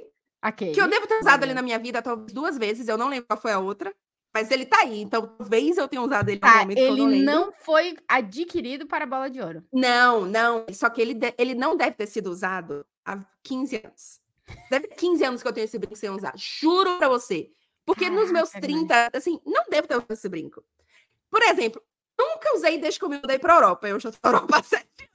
Ok. 0.43 0.71
que 0.73 0.81
eu 0.81 0.87
devo 0.87 1.07
ter 1.07 1.19
usado 1.19 1.43
ali 1.43 1.53
na 1.53 1.61
minha 1.61 1.77
vida 1.79 2.01
talvez 2.01 2.33
duas 2.33 2.57
vezes, 2.57 2.87
eu 2.87 2.97
não 2.97 3.07
lembro 3.09 3.27
qual 3.27 3.39
foi 3.39 3.51
a 3.51 3.59
outra, 3.59 3.93
mas 4.37 4.51
ele 4.51 4.65
tá 4.67 4.81
aí, 4.81 5.01
então 5.01 5.25
talvez 5.25 5.77
eu 5.77 5.87
tenha 5.87 6.01
usado 6.01 6.29
ele 6.29 6.35
no 6.39 6.41
Tá, 6.47 6.59
momento 6.59 6.77
ele 6.77 7.01
não 7.23 7.45
não 7.45 7.51
foi 7.63 7.97
adquirido 8.07 8.85
para 8.85 9.03
a 9.03 9.07
bola 9.07 9.29
de 9.31 9.41
ouro. 9.41 9.63
Não, 9.73 10.25
não, 10.25 10.63
só 10.71 10.89
que 10.91 11.01
ele, 11.01 11.15
de- 11.15 11.33
ele 11.39 11.55
não 11.55 11.75
deve 11.75 11.95
ter 11.95 12.05
sido 12.07 12.27
usado 12.29 12.85
há 13.03 13.17
15 13.41 13.81
anos. 13.83 14.21
Deve 14.69 14.87
ter 14.89 14.95
15 14.95 15.23
anos 15.23 15.41
que 15.41 15.47
eu 15.47 15.53
tenho 15.53 15.65
esse 15.65 15.79
brinco 15.79 15.95
sem 15.95 16.09
usar, 16.11 16.33
juro 16.35 16.97
pra 16.99 17.09
você. 17.09 17.49
Porque 17.83 18.09
nos 18.11 18.31
meus 18.31 18.51
Caraca, 18.51 18.67
né? 18.67 18.73
30, 18.85 19.09
assim, 19.13 19.39
não 19.45 19.63
devo 19.69 19.87
ter 19.87 19.95
usado 19.95 20.11
esse 20.11 20.29
brinco. 20.29 20.63
Por 21.31 21.41
exemplo, 21.41 21.81
nunca 22.19 22.55
usei 22.55 22.77
desde 22.77 22.99
que 22.99 23.05
eu 23.05 23.09
me 23.09 23.17
mudei 23.17 23.39
pra 23.39 23.55
Europa, 23.55 23.87
eu 23.87 23.99
já 23.99 24.11
tô 24.11 24.17
na 24.23 24.37
Europa 24.37 24.57
há 24.59 24.63
sete 24.63 25.09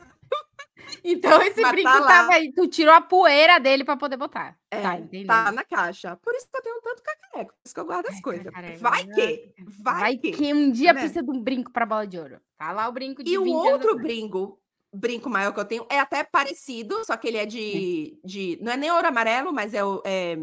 Então 1.05 1.41
esse 1.43 1.61
Mas 1.61 1.73
brinco 1.73 1.91
tá 1.91 2.07
tava 2.07 2.33
aí. 2.35 2.53
Tu 2.53 2.69
tirou 2.69 2.95
a 2.95 3.01
poeira 3.01 3.59
dele 3.59 3.85
para 3.85 3.97
poder 3.97 4.17
botar. 4.17 4.57
É, 4.71 4.81
tá, 5.27 5.45
tá 5.45 5.53
na 5.53 5.65
caixa. 5.65 6.17
Por 6.17 6.35
isso 6.35 6.49
que 6.51 6.57
eu 6.57 6.63
tenho 6.63 6.81
tanto 6.81 7.03
cacareco, 7.03 7.53
por 7.53 7.61
isso 7.65 7.75
que 7.75 7.81
eu 7.81 7.85
guardo 7.87 8.07
as 8.07 8.15
Ai, 8.17 8.21
coisas. 8.21 8.45
cacareco, 8.45 8.79
Vai 8.81 9.05
né? 9.05 9.15
que, 9.15 9.55
vai, 9.83 10.01
Vai 10.01 10.17
que. 10.19 10.31
que 10.33 10.55
um 10.55 10.71
dia 10.71 10.93
né? 10.93 11.01
precisa 11.01 11.23
de 11.23 11.31
um 11.31 11.43
brinco 11.43 11.73
para 11.73 11.87
bola 11.87 12.07
de 12.07 12.19
ouro. 12.19 12.41
Tá 12.59 12.73
lá 12.73 12.89
o 12.89 12.93
brinco 12.93 13.23
de 13.23 13.31
E 13.33 13.39
o 13.39 13.43
20 13.45 13.55
anos 13.55 13.73
outro 13.73 13.97
brinco, 13.97 14.61
brinco 14.95 15.29
maior 15.31 15.53
que 15.53 15.61
eu 15.61 15.65
tenho, 15.65 15.87
é 15.91 15.99
até 15.99 16.23
parecido, 16.25 17.05
só 17.05 17.17
que 17.17 17.29
ele 17.29 17.39
é 17.39 17.47
de. 17.47 18.19
de 18.25 18.59
não 18.63 18.73
é 18.73 18.77
nem 18.77 18.91
ouro 18.91 19.07
amarelo, 19.09 19.53
mas 19.53 19.75
é 19.75 19.85
o. 19.85 20.03
É, 20.07 20.37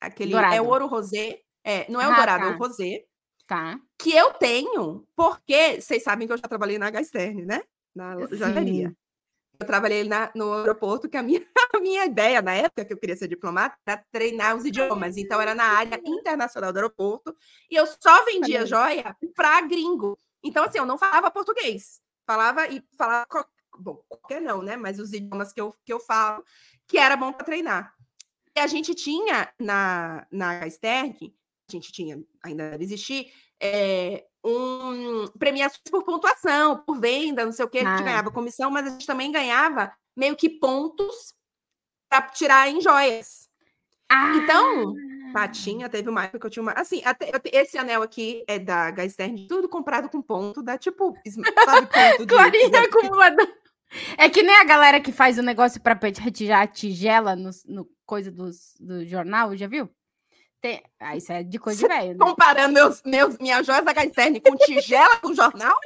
aquele, 0.00 0.32
é 0.32 0.36
Dourado. 0.36 0.62
o 0.62 0.66
ouro 0.68 0.86
rosé. 0.86 1.40
É, 1.64 1.90
não 1.90 2.00
é 2.00 2.06
o 2.06 2.12
Ah, 2.12 2.16
dourado, 2.16 2.44
é 2.44 2.50
tá. 2.50 2.54
o 2.54 2.58
rosé. 2.58 3.04
Tá. 3.46 3.80
Que 3.98 4.12
eu 4.12 4.32
tenho, 4.34 5.04
porque 5.16 5.80
vocês 5.80 6.02
sabem 6.02 6.26
que 6.26 6.32
eu 6.32 6.36
já 6.38 6.48
trabalhei 6.48 6.78
na 6.78 6.90
Gasterne, 6.90 7.44
né? 7.44 7.62
Na 7.94 8.14
joalheria. 8.26 8.92
Eu 9.58 9.66
trabalhei 9.66 10.04
na, 10.04 10.30
no 10.34 10.52
aeroporto, 10.52 11.08
que 11.08 11.16
a 11.16 11.22
minha, 11.22 11.40
a 11.74 11.80
minha 11.80 12.04
ideia 12.04 12.42
na 12.42 12.54
época 12.54 12.84
que 12.84 12.92
eu 12.92 12.98
queria 12.98 13.16
ser 13.16 13.28
diplomata 13.28 13.76
era 13.86 14.04
treinar 14.12 14.56
os 14.56 14.64
idiomas. 14.64 15.16
Então, 15.16 15.40
era 15.40 15.54
na 15.54 15.64
área 15.64 16.00
internacional 16.04 16.72
do 16.72 16.76
aeroporto. 16.76 17.34
E 17.70 17.74
eu 17.74 17.86
só 17.86 18.24
vendia 18.24 18.66
joia 18.66 19.16
para 19.34 19.60
gringo. 19.62 20.18
Então, 20.42 20.64
assim, 20.64 20.78
eu 20.78 20.86
não 20.86 20.98
falava 20.98 21.30
português. 21.30 22.00
Falava 22.26 22.66
e 22.68 22.82
falava. 22.96 23.26
Bom, 23.78 24.02
qualquer 24.08 24.40
não, 24.40 24.62
né? 24.62 24.76
Mas 24.76 24.98
os 24.98 25.12
idiomas 25.12 25.52
que 25.52 25.60
eu, 25.60 25.74
que 25.84 25.92
eu 25.92 26.00
falo, 26.00 26.42
que 26.86 26.98
era 26.98 27.16
bom 27.16 27.32
para 27.32 27.44
treinar. 27.44 27.94
E 28.56 28.60
a 28.60 28.66
gente 28.66 28.94
tinha 28.94 29.52
na, 29.60 30.26
na 30.30 30.68
Stern, 30.70 31.34
a 31.68 31.72
gente 31.72 31.92
tinha, 31.92 32.22
ainda 32.42 32.70
deve 32.70 32.84
existir, 32.84 33.30
é, 33.60 34.24
um, 34.46 35.26
premiações 35.38 35.82
por 35.90 36.04
pontuação, 36.04 36.78
por 36.86 36.98
venda, 37.00 37.44
não 37.44 37.52
sei 37.52 37.64
o 37.64 37.68
que, 37.68 37.78
a 37.78 37.80
gente 37.80 38.00
Ah. 38.02 38.04
ganhava 38.04 38.30
comissão, 38.30 38.70
mas 38.70 38.86
a 38.86 38.90
gente 38.90 39.06
também 39.06 39.30
ganhava 39.32 39.92
meio 40.16 40.36
que 40.36 40.48
pontos 40.48 41.34
para 42.08 42.22
tirar 42.22 42.68
em 42.70 42.80
joias. 42.80 43.48
Ah, 44.10 44.32
Então, 44.36 44.94
Patinha, 45.32 45.88
teve 45.88 46.08
uma 46.08 46.22
época 46.24 46.38
que 46.38 46.46
eu 46.46 46.50
tinha 46.50 46.62
uma. 46.62 46.72
Assim, 46.72 47.02
até, 47.04 47.30
esse 47.52 47.76
anel 47.76 48.02
aqui 48.02 48.44
é 48.46 48.58
da 48.58 48.90
Gastern, 48.92 49.46
tudo 49.48 49.68
comprado 49.68 50.08
com 50.08 50.22
ponto, 50.22 50.62
dá 50.62 50.78
tipo. 50.78 51.14
es- 51.26 51.34
Sabe, 51.34 51.88
ponto 51.92 52.26
de. 52.26 52.26
Clarinha 52.26 52.80
acumulador. 52.80 53.48
É 54.18 54.28
que 54.28 54.42
nem 54.42 54.54
a 54.56 54.64
galera 54.64 55.00
que 55.00 55.12
faz 55.12 55.38
o 55.38 55.42
negócio 55.42 55.80
para 55.80 55.98
retirar 56.20 56.62
a 56.62 56.66
tigela 56.66 57.34
no, 57.36 57.50
no 57.66 57.88
coisa 58.04 58.30
dos, 58.30 58.74
do 58.80 59.04
jornal, 59.04 59.56
já 59.56 59.66
viu? 59.66 59.88
Tem... 60.60 60.82
Ah, 60.98 61.16
isso 61.16 61.32
é 61.32 61.42
de 61.42 61.58
coisa 61.58 61.78
de 61.78 61.86
velho, 61.86 62.10
né? 62.10 62.18
Comparando 62.18 62.74
meus, 62.74 63.02
meus, 63.04 63.38
minhas 63.38 63.66
joias 63.66 63.84
da 63.84 63.92
Gastern 63.92 64.40
com 64.40 64.56
tigela 64.56 65.16
do 65.22 65.34
jornal, 65.34 65.76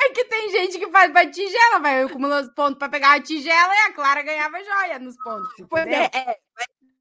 É 0.00 0.10
que 0.10 0.24
tem 0.24 0.50
gente 0.50 0.78
que 0.78 0.88
faz 0.88 1.12
pra 1.12 1.30
tigela, 1.30 1.78
vai 1.78 2.02
acumulando 2.02 2.48
os 2.48 2.54
pontos 2.54 2.78
pra 2.78 2.88
pegar 2.88 3.14
a 3.14 3.20
tigela 3.20 3.74
e 3.74 3.78
a 3.78 3.92
Clara 3.92 4.22
ganhava 4.22 4.62
joia 4.62 4.98
nos 4.98 5.16
pontos. 5.22 5.52
Pois 5.68 5.86
é, 5.86 6.10
é, 6.12 6.38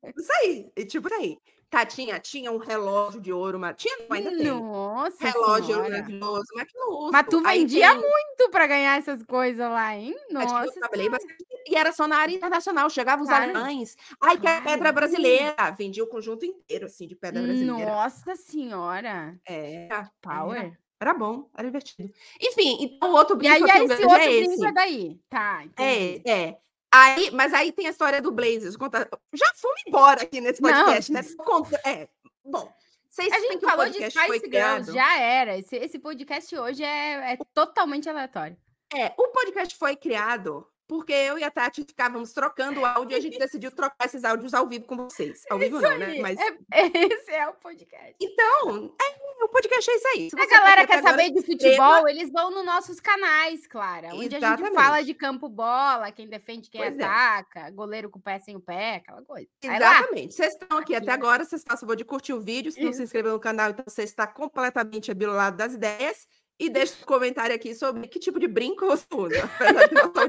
é 0.04 0.14
isso 0.18 0.32
aí, 0.42 0.72
e 0.76 0.86
tipo 0.86 1.10
daí. 1.10 1.38
Tá, 1.70 1.86
tinha, 1.86 2.20
tinha 2.20 2.52
um 2.52 2.58
relógio 2.58 3.22
de 3.22 3.32
ouro, 3.32 3.60
mas 3.60 3.76
tinha, 3.78 3.96
não, 4.00 4.16
ainda 4.16 4.32
tem. 4.36 4.48
Nossa 4.48 5.28
Relógio 5.30 5.66
senhora. 5.68 5.90
maravilhoso, 5.90 6.46
mas 6.56 6.68
que 6.68 6.78
não 6.80 6.90
uso. 6.90 7.12
Mas 7.12 7.28
tu 7.30 7.42
Aí 7.46 7.60
vendia 7.60 7.92
tem- 7.92 8.02
muito 8.02 8.50
pra 8.50 8.66
ganhar 8.66 8.98
essas 8.98 9.22
coisas 9.22 9.70
lá, 9.70 9.96
hein? 9.96 10.16
Eu 10.30 10.34
Nossa 10.34 10.72
trabalhei 10.72 11.06
senhora. 11.06 11.12
bastante. 11.12 11.46
E 11.68 11.76
era 11.76 11.92
só 11.92 12.08
na 12.08 12.18
área 12.18 12.34
internacional, 12.36 12.90
chegava 12.90 13.22
os 13.22 13.30
alemães. 13.30 13.96
Ai, 14.20 14.40
que 14.40 14.48
a 14.48 14.62
pedra 14.62 14.92
brasileira. 14.92 15.54
Vendia 15.78 16.04
o 16.04 16.08
conjunto 16.08 16.44
inteiro, 16.44 16.88
assim, 16.88 17.06
de 17.06 17.16
pedra 17.16 17.44
brasileira. 17.44 17.92
Nossa 17.92 18.36
senhora. 18.36 19.40
É, 19.46 19.86
era, 19.86 20.10
Power. 20.22 20.76
era 21.00 21.14
bom, 21.14 21.48
era 21.56 21.68
divertido. 21.68 22.12
Enfim, 22.42 22.78
então 22.82 23.12
o 23.12 23.16
outro 23.16 23.36
E 23.36 23.38
brinco 23.38 23.54
aí, 23.54 23.64
que 23.64 23.70
eu 23.70 23.74
tenho 23.74 23.86
esse 23.86 23.96
grande 23.98 24.06
outro 24.14 24.22
é 24.28 24.38
brinco 24.40 24.54
esse. 24.54 24.66
é 24.66 24.72
daí. 24.72 25.20
Tá, 25.30 25.64
entendi. 25.66 26.22
É, 26.26 26.32
é. 26.32 26.58
Aí, 26.92 27.30
mas 27.32 27.54
aí 27.54 27.72
tem 27.72 27.88
a 27.88 27.92
história 27.92 28.22
do 28.22 28.32
Blazers. 28.32 28.76
Conta... 28.76 29.08
Já 29.34 29.52
fomos 29.56 29.82
embora 29.88 30.24
aqui 30.24 30.42
nesse 30.42 30.62
Não. 30.62 30.72
podcast, 30.72 31.12
né? 31.12 31.22
Conta- 31.38 31.82
É, 31.86 32.08
bom. 32.44 32.72
Vocês 33.10 33.34
A 33.34 33.40
gente 33.40 33.66
falou 33.66 33.90
de 33.90 34.10
Spice 34.10 34.50
Girls, 34.52 34.92
já 34.94 35.20
era. 35.20 35.58
Esse, 35.58 35.76
esse 35.76 36.00
podcast 36.00 36.56
hoje 36.58 36.84
é, 36.84 37.34
é 37.34 37.38
totalmente 37.54 38.08
aleatório. 38.08 38.56
É, 38.96 39.14
o 39.18 39.28
podcast 39.30 39.76
foi 39.76 39.96
criado 39.96 40.66
porque 40.90 41.14
eu 41.14 41.38
e 41.38 41.44
a 41.44 41.52
Tati 41.52 41.84
ficávamos 41.84 42.34
trocando 42.34 42.84
áudio 42.84 43.16
e 43.16 43.20
a 43.20 43.22
gente 43.22 43.38
decidiu 43.38 43.72
trocar 43.72 44.06
esses 44.06 44.24
áudios 44.24 44.56
ao 44.56 44.66
vivo 44.68 44.86
com 44.86 44.98
vocês. 44.98 45.44
Ao 45.48 45.60
vivo 45.60 45.80
não, 45.80 45.98
né? 46.00 46.08
Aí, 46.08 46.20
Mas 46.20 46.40
é- 46.40 46.58
esse 47.14 47.32
é 47.32 47.48
o 47.48 47.54
podcast. 47.54 48.16
então, 48.20 48.96
é, 49.00 49.46
o 49.46 49.50
podcast 49.50 49.90
é 49.90 49.96
isso 49.96 50.08
aí. 50.08 50.30
Se 50.32 50.36
A 50.36 50.48
tá 50.48 50.50
galera 50.50 50.88
quer 50.88 50.98
agora, 50.98 51.12
saber 51.12 51.30
de 51.30 51.44
futebol, 51.44 52.08
eles 52.08 52.32
vão 52.32 52.50
nos 52.50 52.66
nossos 52.66 53.00
canais, 53.00 53.68
Clara. 53.68 54.08
Onde 54.16 54.18
a 54.18 54.22
gente 54.22 54.38
Exatamente. 54.38 54.74
fala 54.74 55.04
de 55.04 55.14
campo 55.14 55.48
bola, 55.48 56.12
quem 56.12 56.28
defende, 56.28 56.72
quem 56.72 56.82
Pois 56.82 56.98
é. 56.98 57.04
ataca, 57.04 57.70
goleiro 57.70 58.10
com 58.10 58.18
o 58.18 58.22
pé 58.22 58.40
sem 58.40 58.56
o 58.56 58.60
pé, 58.60 58.96
aquela 58.96 59.22
coisa. 59.22 59.48
Exatamente. 59.62 60.34
Vocês 60.34 60.54
estão 60.54 60.80
aqui 60.80 60.96
até 60.96 61.12
agora, 61.12 61.46
vocês 61.46 61.64
fazem 61.64 61.82
favor 61.82 61.96
de 61.96 62.04
curtir 62.04 62.34
o 62.34 62.42
vídeo, 62.42 62.72
se 62.72 62.80
não 62.82 62.88
se 62.88 62.96
Isso. 62.96 63.04
inscrever 63.04 63.32
no 63.32 63.40
canal, 63.40 63.70
então 63.70 63.86
você 63.88 64.02
está 64.02 64.26
completamente 64.26 65.12
abilolado 65.12 65.56
das 65.56 65.74
ideias. 65.74 66.28
E 66.60 66.70
deixa 66.70 66.94
um 67.02 67.06
comentário 67.06 67.56
aqui 67.56 67.74
sobre 67.74 68.06
que 68.08 68.20
tipo 68.20 68.38
de 68.38 68.48
brinco 68.48 68.86
você 68.86 69.06
usa. 69.14 69.50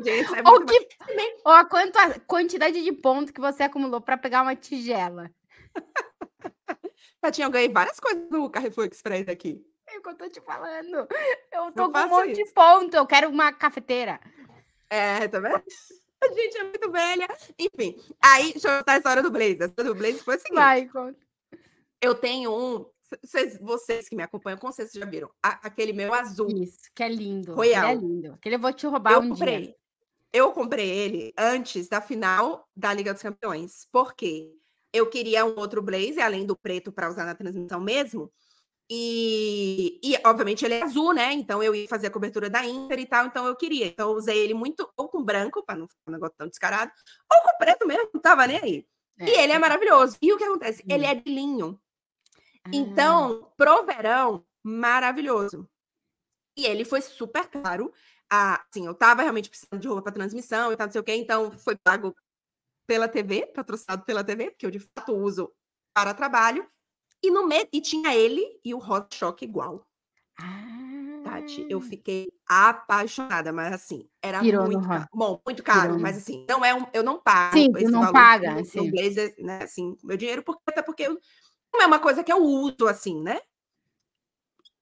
De 0.01 0.11
é 0.39 0.49
Ou 0.49 0.61
muito 0.61 0.67
que 0.67 0.97
ou 1.45 1.53
a 1.53 1.65
quanto 1.65 1.97
a 1.97 2.21
quantidade 2.21 2.83
de 2.83 2.93
pontos 2.93 3.33
que 3.33 3.41
você 3.41 3.65
acumulou 3.65 4.01
para 4.01 4.17
pegar 4.17 4.43
uma 4.43 4.55
tigela. 4.55 5.29
Tatinha, 7.21 7.49
eu 7.49 7.51
ganhei 7.51 7.69
várias 7.69 7.99
coisas 7.99 8.31
no 8.31 8.49
Carrefour 8.49 8.87
Express 8.87 9.29
aqui. 9.29 9.61
É 9.89 9.99
o 9.99 10.03
que 10.03 10.09
eu 10.09 10.15
tô 10.15 10.29
te 10.29 10.41
falando. 10.41 11.09
Eu 11.53 11.73
tô 11.73 11.91
com 11.91 11.99
um 11.99 12.09
monte 12.09 12.35
de 12.35 12.43
isso. 12.43 12.55
ponto. 12.55 12.95
Eu 12.95 13.07
quero 13.07 13.29
uma 13.29 13.53
cafeteira. 13.53 14.21
É, 14.89 15.27
tá 15.27 15.41
vendo? 15.41 15.63
A 16.23 16.29
gente 16.29 16.59
é 16.59 16.65
muito 16.65 16.91
velha. 16.93 17.29
Enfim, 17.59 18.01
aí, 18.23 18.53
deixa 18.53 18.69
eu 18.69 18.79
contar 18.79 18.93
a 18.93 18.97
história 18.99 19.23
do 19.23 19.31
Blaze. 19.31 19.63
A 19.63 19.67
história 19.67 19.93
do 19.93 19.99
Blaze 19.99 20.23
foi 20.23 20.37
o 20.37 20.39
seguinte. 20.39 20.55
Vai, 20.55 20.87
conta. 20.87 21.19
Eu 22.01 22.15
tenho 22.15 22.55
um... 22.55 22.87
Vocês, 23.23 23.59
vocês 23.61 24.09
que 24.09 24.17
me 24.17 24.23
acompanham, 24.23 24.59
com 24.59 24.71
certeza 24.73 25.01
já 25.01 25.07
viram. 25.07 25.31
a- 25.43 25.61
aquele 25.67 25.93
meu 25.93 26.13
azul. 26.15 26.49
Isso, 26.51 26.79
que 26.95 27.03
é 27.03 27.09
lindo. 27.09 27.55
Royal. 27.55 27.91
Ele 27.91 27.99
é 27.99 28.01
lindo. 28.01 28.33
Aquele 28.35 28.55
eu 28.57 28.61
vou 28.61 28.73
te 28.73 28.87
roubar 28.87 29.13
eu 29.15 29.21
um 29.21 29.29
comprei. 29.31 29.61
dia. 29.63 29.77
Eu 30.33 30.53
comprei 30.53 30.89
ele 30.89 31.33
antes 31.37 31.89
da 31.89 32.01
final 32.01 32.69
da 32.77 32.93
Liga 32.95 33.13
dos 33.13 33.23
Campeões. 33.23 33.87
Por 33.91 34.15
quê? 34.15 34.53
Eu 34.93 35.09
queria 35.11 35.45
um 35.45 35.59
outro 35.59 35.83
blazer, 35.83 36.25
além 36.25 36.45
do 36.47 36.57
preto, 36.57 36.93
para 36.93 37.09
usar 37.11 37.25
na 37.25 37.35
transmissão 37.35 37.81
mesmo. 37.81 38.31
E, 38.93 40.01
e, 40.03 40.17
obviamente, 40.27 40.65
ele 40.65 40.75
é 40.75 40.83
azul, 40.83 41.13
né? 41.15 41.33
Então, 41.33 41.63
eu 41.63 41.73
ia 41.75 41.87
fazer 41.89 42.09
a 42.09 42.11
cobertura 42.11 42.51
da 42.51 42.65
Inter 42.67 42.99
e 42.99 43.07
tal. 43.07 43.27
Então, 43.27 43.47
eu 43.47 43.55
queria. 43.55 43.87
Então, 43.87 44.11
eu 44.11 44.17
usei 44.17 44.37
ele 44.39 44.53
muito 44.55 44.89
ou 44.97 45.09
com 45.09 45.23
branco, 45.23 45.65
para 45.65 45.79
não 45.79 45.87
ficar 45.89 46.01
um 46.09 46.13
negócio 46.13 46.35
tão 46.37 46.49
descarado, 46.49 46.91
ou 47.33 47.43
com 47.43 47.57
preto 47.59 47.87
mesmo, 47.87 48.11
não 48.13 48.21
tava 48.21 48.47
nem 48.49 48.59
aí. 48.59 48.87
E 49.21 49.31
ele 49.39 49.53
é 49.53 49.59
maravilhoso. 49.59 50.17
E 50.21 50.33
o 50.33 50.37
que 50.39 50.45
acontece? 50.45 50.83
Ele 50.89 51.07
Hum. 51.07 51.11
é 51.11 51.15
de 51.15 51.31
linho. 51.33 51.81
Ah, 52.65 52.71
Então, 52.73 53.53
pro 53.57 53.85
verão, 53.85 54.45
maravilhoso. 54.63 55.69
E 56.57 56.67
ele 56.67 56.85
foi 56.85 57.01
super 57.01 57.49
caro. 57.49 57.93
Ah, 58.31 58.65
assim, 58.71 58.87
eu 58.87 58.95
tava 58.95 59.23
realmente 59.23 59.51
precisando 59.51 59.81
de 59.81 59.89
roupa 59.89 60.03
para 60.05 60.13
transmissão 60.13 60.73
e 60.73 60.77
tal, 60.77 60.87
não 60.87 60.93
sei 60.93 61.01
o 61.01 61.05
quê, 61.05 61.15
então 61.17 61.51
foi 61.53 61.77
pago 61.77 62.15
pela 62.87 63.09
TV, 63.09 63.47
patrocinado 63.49 64.05
pela 64.05 64.25
TV, 64.25 64.51
porque 64.51 64.67
eu 64.67 64.71
de 64.71 64.81
fato 64.81 65.15
uso 65.15 65.53
para 65.95 66.15
trabalho. 66.15 66.69
E 67.23 67.31
no 67.31 67.47
meio, 67.47 67.69
e 67.73 67.81
tinha 67.81 68.15
ele 68.15 68.61
e 68.65 68.75
o 68.75 68.79
Hot 68.79 69.15
Shock 69.17 69.45
igual. 69.45 69.87
ah? 70.39 71.21
Tati, 71.23 71.67
eu 71.69 71.81
fiquei 71.81 72.29
apaixonada, 72.49 73.53
mas 73.53 73.73
assim, 73.75 74.09
era 74.23 74.43
Pirou 74.43 74.67
muito 74.67 74.81
caro. 74.81 75.07
Bom, 75.13 75.41
muito 75.47 75.63
caro, 75.63 75.95
Pirou 75.95 76.01
mas 76.01 76.17
assim, 76.17 76.47
não 76.49 76.65
é 76.65 76.75
um, 76.75 76.87
eu 76.95 77.03
não 77.03 77.21
pago 77.21 77.53
Sim, 77.55 77.73
esse 77.77 77.93
não 77.93 78.01
valor 78.01 78.13
paga, 78.13 78.51
no- 78.55 78.71
no 78.75 78.85
sim. 78.85 78.91
blazer, 78.91 79.35
né, 79.39 79.63
assim, 79.65 79.97
meu 80.03 80.17
dinheiro, 80.17 80.43
porque, 80.43 80.63
até 80.67 80.83
porque 80.83 81.03
eu- 81.05 81.19
não 81.73 81.83
é 81.83 81.87
uma 81.87 81.99
coisa 82.01 82.23
que 82.25 82.33
eu 82.33 82.39
uso, 82.39 82.87
assim, 82.89 83.21
né? 83.23 83.41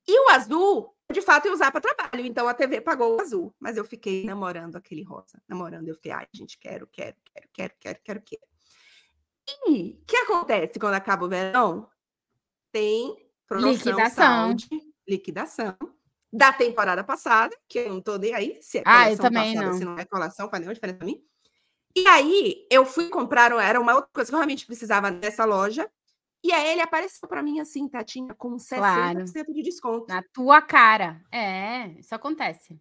E 0.07 0.21
o 0.21 0.31
azul, 0.31 0.95
de 1.13 1.21
fato, 1.21 1.47
eu 1.47 1.53
usar 1.53 1.71
para 1.71 1.81
trabalho, 1.81 2.25
então 2.25 2.49
a 2.49 2.55
TV 2.55 2.81
pagou 2.81 3.17
o 3.17 3.21
azul, 3.21 3.55
mas 3.61 3.77
eu 3.77 3.85
fiquei 3.85 4.25
namorando 4.25 4.77
aquele 4.77 5.03
rosa, 5.03 5.41
namorando, 5.47 5.89
eu 5.89 5.95
fiquei, 5.95 6.13
ai, 6.13 6.27
gente, 6.33 6.59
quero, 6.59 6.87
quero, 6.87 7.17
quero, 7.25 7.49
quero, 7.53 7.75
quero, 7.79 7.99
quero, 8.03 8.23
quero. 8.23 8.43
E 9.67 9.99
o 10.03 10.05
que 10.07 10.17
acontece 10.17 10.79
quando 10.79 10.95
acaba 10.95 11.25
o 11.25 11.29
verão? 11.29 11.89
Tem 12.73 13.17
promoção, 13.47 13.73
Liquidação. 13.73 14.25
saúde, 14.49 14.69
liquidação 15.09 15.77
da 16.31 16.53
temporada 16.53 17.03
passada, 17.03 17.57
que 17.67 17.79
eu 17.79 17.89
não 17.89 18.03
tô 18.03 18.19
nem 18.19 18.35
aí, 18.35 18.59
se 18.61 18.79
é 18.79 18.83
Ah, 18.85 19.11
eu 19.11 19.17
também 19.17 19.55
passada, 19.55 19.71
não. 19.73 19.79
se 19.79 19.85
não 19.85 19.99
é 19.99 20.05
colação, 20.05 20.51
faz 20.51 20.61
nenhuma 20.61 20.75
diferença 20.75 20.99
pra 20.99 21.07
mim. 21.07 21.25
E 21.97 22.07
aí, 22.07 22.67
eu 22.71 22.85
fui 22.85 23.09
comprar, 23.09 23.51
era 23.53 23.81
uma 23.81 23.95
outra 23.95 24.11
coisa 24.13 24.31
que 24.31 24.35
eu 24.35 24.39
realmente 24.39 24.67
precisava 24.67 25.11
nessa 25.11 25.47
loja, 25.47 25.91
e 26.43 26.53
aí 26.53 26.69
ele 26.69 26.81
apareceu 26.81 27.29
pra 27.29 27.43
mim 27.43 27.61
assim, 27.61 27.89
Tatinha, 27.89 28.35
com 28.35 28.57
60% 28.59 29.33
Claro. 29.33 29.53
de 29.55 29.63
desconto. 29.63 30.07
Na 30.09 30.23
tua 30.33 30.63
cara. 30.63 31.21
É, 31.33 31.89
isso 31.99 32.15
acontece. 32.15 32.81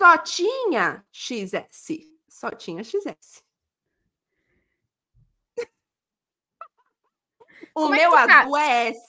Só 0.00 0.16
tinha 0.18 1.04
XS. 1.12 1.98
Só 2.28 2.50
tinha 2.50 2.82
XS. 2.84 3.42
O 7.74 7.82
Como 7.82 7.94
é 7.94 7.98
meu 7.98 8.10
tá? 8.12 8.40
azul 8.42 8.56
é 8.56 8.88
S. 8.88 9.00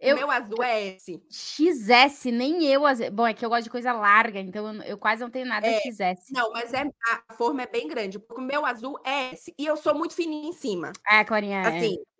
Eu- 0.00 0.16
O 0.16 0.18
meu 0.18 0.30
azul 0.30 0.62
é 0.62 0.88
S. 0.96 1.22
XS, 1.30 2.30
nem 2.30 2.64
eu. 2.66 2.82
Bom, 3.12 3.26
é 3.26 3.32
que 3.32 3.44
eu 3.44 3.48
gosto 3.48 3.64
de 3.64 3.70
coisa 3.70 3.92
larga, 3.92 4.38
então 4.38 4.74
eu, 4.74 4.82
eu 4.82 4.98
quase 4.98 5.22
não 5.22 5.30
tenho 5.30 5.46
nada 5.46 5.66
É, 5.66 5.80
XS. 5.80 6.30
Não, 6.30 6.50
mas 6.52 6.72
é, 6.74 6.82
a 7.28 7.34
forma 7.34 7.62
é 7.62 7.66
bem 7.66 7.88
grande, 7.88 8.18
porque 8.18 8.40
o 8.40 8.44
meu 8.44 8.66
azul 8.66 8.98
é 9.04 9.30
S. 9.32 9.54
E 9.58 9.64
eu 9.64 9.76
sou 9.76 9.94
muito 9.94 10.14
fininha 10.14 10.48
em 10.48 10.52
cima. 10.52 10.92
Ah, 11.06 11.24
Clarinha, 11.24 11.62
é. 11.62 11.70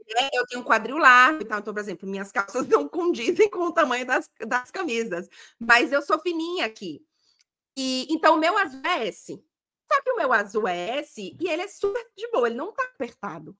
Né, 0.06 0.28
eu 0.34 0.46
tenho 0.46 0.60
um 0.60 0.64
quadril 0.64 0.98
largo 0.98 1.42
e 1.42 1.44
tal. 1.44 1.58
Então, 1.60 1.72
por 1.72 1.80
exemplo, 1.80 2.08
minhas 2.08 2.30
calças 2.30 2.66
não 2.68 2.88
condizem 2.88 3.48
com 3.50 3.60
o 3.66 3.72
tamanho 3.72 4.06
das, 4.06 4.30
das 4.46 4.70
camisas. 4.70 5.28
Mas 5.58 5.92
eu 5.92 6.02
sou 6.02 6.18
fininha 6.20 6.66
aqui. 6.66 7.04
E 7.76 8.06
então 8.10 8.36
o 8.36 8.38
meu 8.38 8.56
azul 8.56 8.80
é 8.84 9.08
S. 9.08 9.42
Só 9.92 10.02
que 10.02 10.10
o 10.10 10.16
meu 10.16 10.32
azul 10.32 10.66
é 10.68 10.98
S 10.98 11.20
e 11.20 11.48
ele 11.48 11.62
é 11.62 11.68
super 11.68 12.04
de 12.16 12.30
boa, 12.30 12.46
ele 12.48 12.56
não 12.56 12.72
tá 12.72 12.82
apertado. 12.84 13.56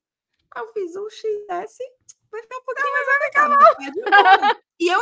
Aí 0.54 0.62
eu 0.62 0.72
fiz 0.72 0.96
um 0.96 1.08
XS, 1.10 1.78
vai 2.30 2.42
ficar 2.42 2.58
um 2.58 2.64
pouquinho 2.64 2.92
mais 2.92 3.08
apertado. 3.08 4.60
e 4.80 4.88
eu 4.88 5.00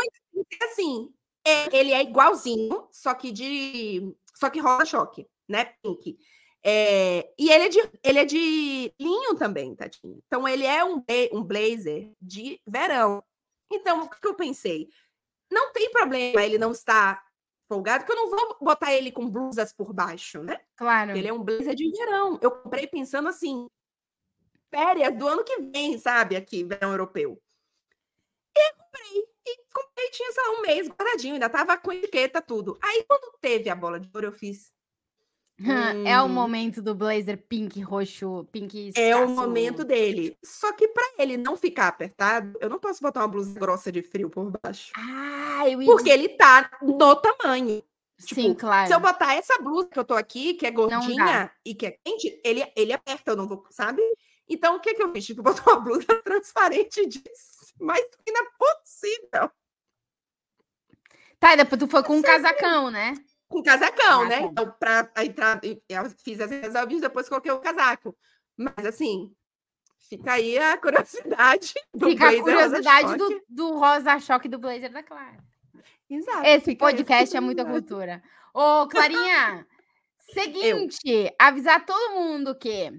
assim, 0.65 1.13
é- 1.45 1.77
ele 1.77 1.93
é 1.93 2.03
igualzinho, 2.03 2.89
só 2.91 3.15
que 3.15 3.31
de 3.31 4.15
só 4.35 4.51
que 4.51 4.61
roda 4.61 4.85
choque, 4.85 5.27
né? 5.49 5.67
Pink. 5.83 6.19
É, 6.65 7.33
e 7.39 7.51
ele 7.51 7.65
é, 7.65 7.69
de, 7.69 7.91
ele 8.05 8.19
é 8.21 8.25
de 8.25 8.95
linho 8.99 9.35
também, 9.35 9.75
Tadinho. 9.75 10.23
Então, 10.27 10.47
ele 10.47 10.65
é 10.65 10.85
um, 10.85 11.03
um 11.33 11.43
blazer 11.43 12.13
de 12.21 12.61
verão. 12.67 13.23
Então, 13.71 14.03
o 14.03 14.09
que 14.09 14.27
eu 14.27 14.35
pensei? 14.35 14.89
Não 15.51 15.73
tem 15.73 15.91
problema 15.91 16.43
ele 16.43 16.59
não 16.59 16.73
estar 16.73 17.23
folgado, 17.69 18.05
porque 18.05 18.13
eu 18.19 18.25
não 18.25 18.31
vou 18.31 18.59
botar 18.61 18.93
ele 18.93 19.11
com 19.11 19.29
blusas 19.29 19.73
por 19.73 19.93
baixo, 19.93 20.43
né? 20.43 20.61
Claro. 20.77 21.17
Ele 21.17 21.27
é 21.27 21.33
um 21.33 21.43
blazer 21.43 21.75
de 21.75 21.91
verão. 21.91 22.39
Eu 22.43 22.51
comprei 22.51 22.87
pensando 22.87 23.29
assim, 23.29 23.67
férias 24.71 25.17
do 25.17 25.27
ano 25.27 25.43
que 25.45 25.61
vem, 25.61 25.99
sabe? 25.99 26.37
Aqui, 26.37 26.65
verão 26.65 26.91
europeu. 26.91 27.41
E 28.57 28.69
eu 28.69 28.75
comprei. 28.77 29.33
E 29.45 29.57
comprei, 29.75 30.11
tinha, 30.11 30.33
sei 30.33 30.43
lá, 30.45 30.51
um 30.51 30.63
mês 30.63 30.89
guardadinho, 30.89 31.35
ainda 31.35 31.49
tava 31.49 31.77
com 31.77 31.93
etiqueta, 31.93 32.41
tudo. 32.41 32.79
Aí, 32.81 33.05
quando 33.09 33.37
teve 33.41 33.69
a 33.69 33.75
bola 33.75 33.99
de 33.99 34.09
ouro, 34.15 34.29
eu 34.29 34.33
fiz. 34.33 34.73
É 36.07 36.21
o 36.21 36.25
Hum. 36.27 36.29
momento 36.29 36.83
do 36.83 36.95
blazer 36.95 37.39
pink, 37.49 37.81
roxo, 37.81 38.45
pink 38.51 38.93
É 38.97 39.15
o 39.17 39.25
escasso. 39.25 39.35
momento 39.35 39.85
dele. 39.85 40.37
Só 40.45 40.73
que 40.73 40.89
para 40.89 41.05
ele 41.19 41.37
não 41.37 41.57
ficar 41.57 41.89
apertado, 41.89 42.59
eu 42.61 42.69
não 42.69 42.79
posso 42.79 43.01
botar 43.01 43.21
uma 43.21 43.29
blusa 43.29 43.59
grossa 43.59 43.93
de 43.93 44.03
frio 44.03 44.29
por 44.29 44.53
baixo. 44.63 44.93
Ah, 44.97 45.69
eu 45.69 45.81
ia 45.81 45.87
Porque 45.87 46.11
ele 46.11 46.31
tá 46.31 46.71
no 46.83 47.17
tamanho. 47.17 47.83
Sim, 48.19 48.51
tipo, 48.51 48.57
claro. 48.61 48.87
Se 48.89 48.95
eu 48.95 49.01
botar 49.01 49.35
essa 49.35 49.59
blusa 49.61 49.89
que 49.89 49.99
eu 49.99 50.05
tô 50.05 50.15
aqui, 50.15 50.55
que 50.55 50.67
é 50.67 50.71
gordinha 50.71 51.51
e 51.65 51.75
que 51.75 51.87
é 51.87 51.91
quente, 52.05 52.41
ele, 52.45 52.65
ele 52.77 52.93
aperta, 52.93 53.33
eu 53.33 53.37
não 53.37 53.49
vou, 53.49 53.65
sabe? 53.71 54.01
Então, 54.49 54.77
o 54.77 54.81
que 54.81 54.95
que 54.95 55.03
eu 55.03 55.13
fiz? 55.13 55.27
Tipo, 55.27 55.43
botar 55.43 55.71
uma 55.73 55.81
blusa 55.81 56.07
transparente 56.23 57.07
de 57.07 57.23
mais 57.81 58.05
fina 58.25 58.41
possível. 58.59 59.51
Tá, 61.41 61.55
e 61.55 61.57
depois 61.57 61.79
tu 61.81 61.89
foi 61.89 62.03
com 62.05 62.17
um 62.17 62.23
casacão, 62.23 62.91
né? 62.91 63.15
Com 63.53 63.63
casacão, 63.63 64.23
Ah, 64.23 64.29
né? 64.29 64.41
tá. 64.41 64.47
Então, 64.47 64.75
pra 64.81 65.11
entrar, 65.19 65.61
eu 65.63 66.11
fiz 66.25 66.41
as 66.41 66.51
resolves, 66.51 67.01
depois 67.01 67.29
coloquei 67.29 67.53
o 67.53 67.61
casaco. 67.61 68.17
Mas, 68.57 68.87
assim, 68.87 69.31
fica 70.09 70.33
aí 70.33 70.59
a 70.59 70.77
curiosidade 70.81 71.75
do 71.95 72.09
Fica 72.09 72.29
a 72.29 72.31
blazer 72.31 72.55
rosa 72.55 72.71
curiosidade 72.83 73.17
do, 73.17 73.43
do 73.49 73.79
rosa 73.79 74.19
choque 74.19 74.49
do 74.49 74.59
blazer 74.59 74.91
da 74.91 75.03
Clara. 75.03 75.37
Exato. 76.09 76.47
Esse 76.47 76.75
podcast 76.77 77.37
é 77.37 77.41
muita 77.41 77.65
cultura. 77.65 78.23
Ô, 78.55 78.87
Clarinha, 78.89 79.67
seguinte, 80.33 81.35
avisar 81.39 81.85
todo 81.87 82.15
mundo 82.15 82.55
que 82.55 82.93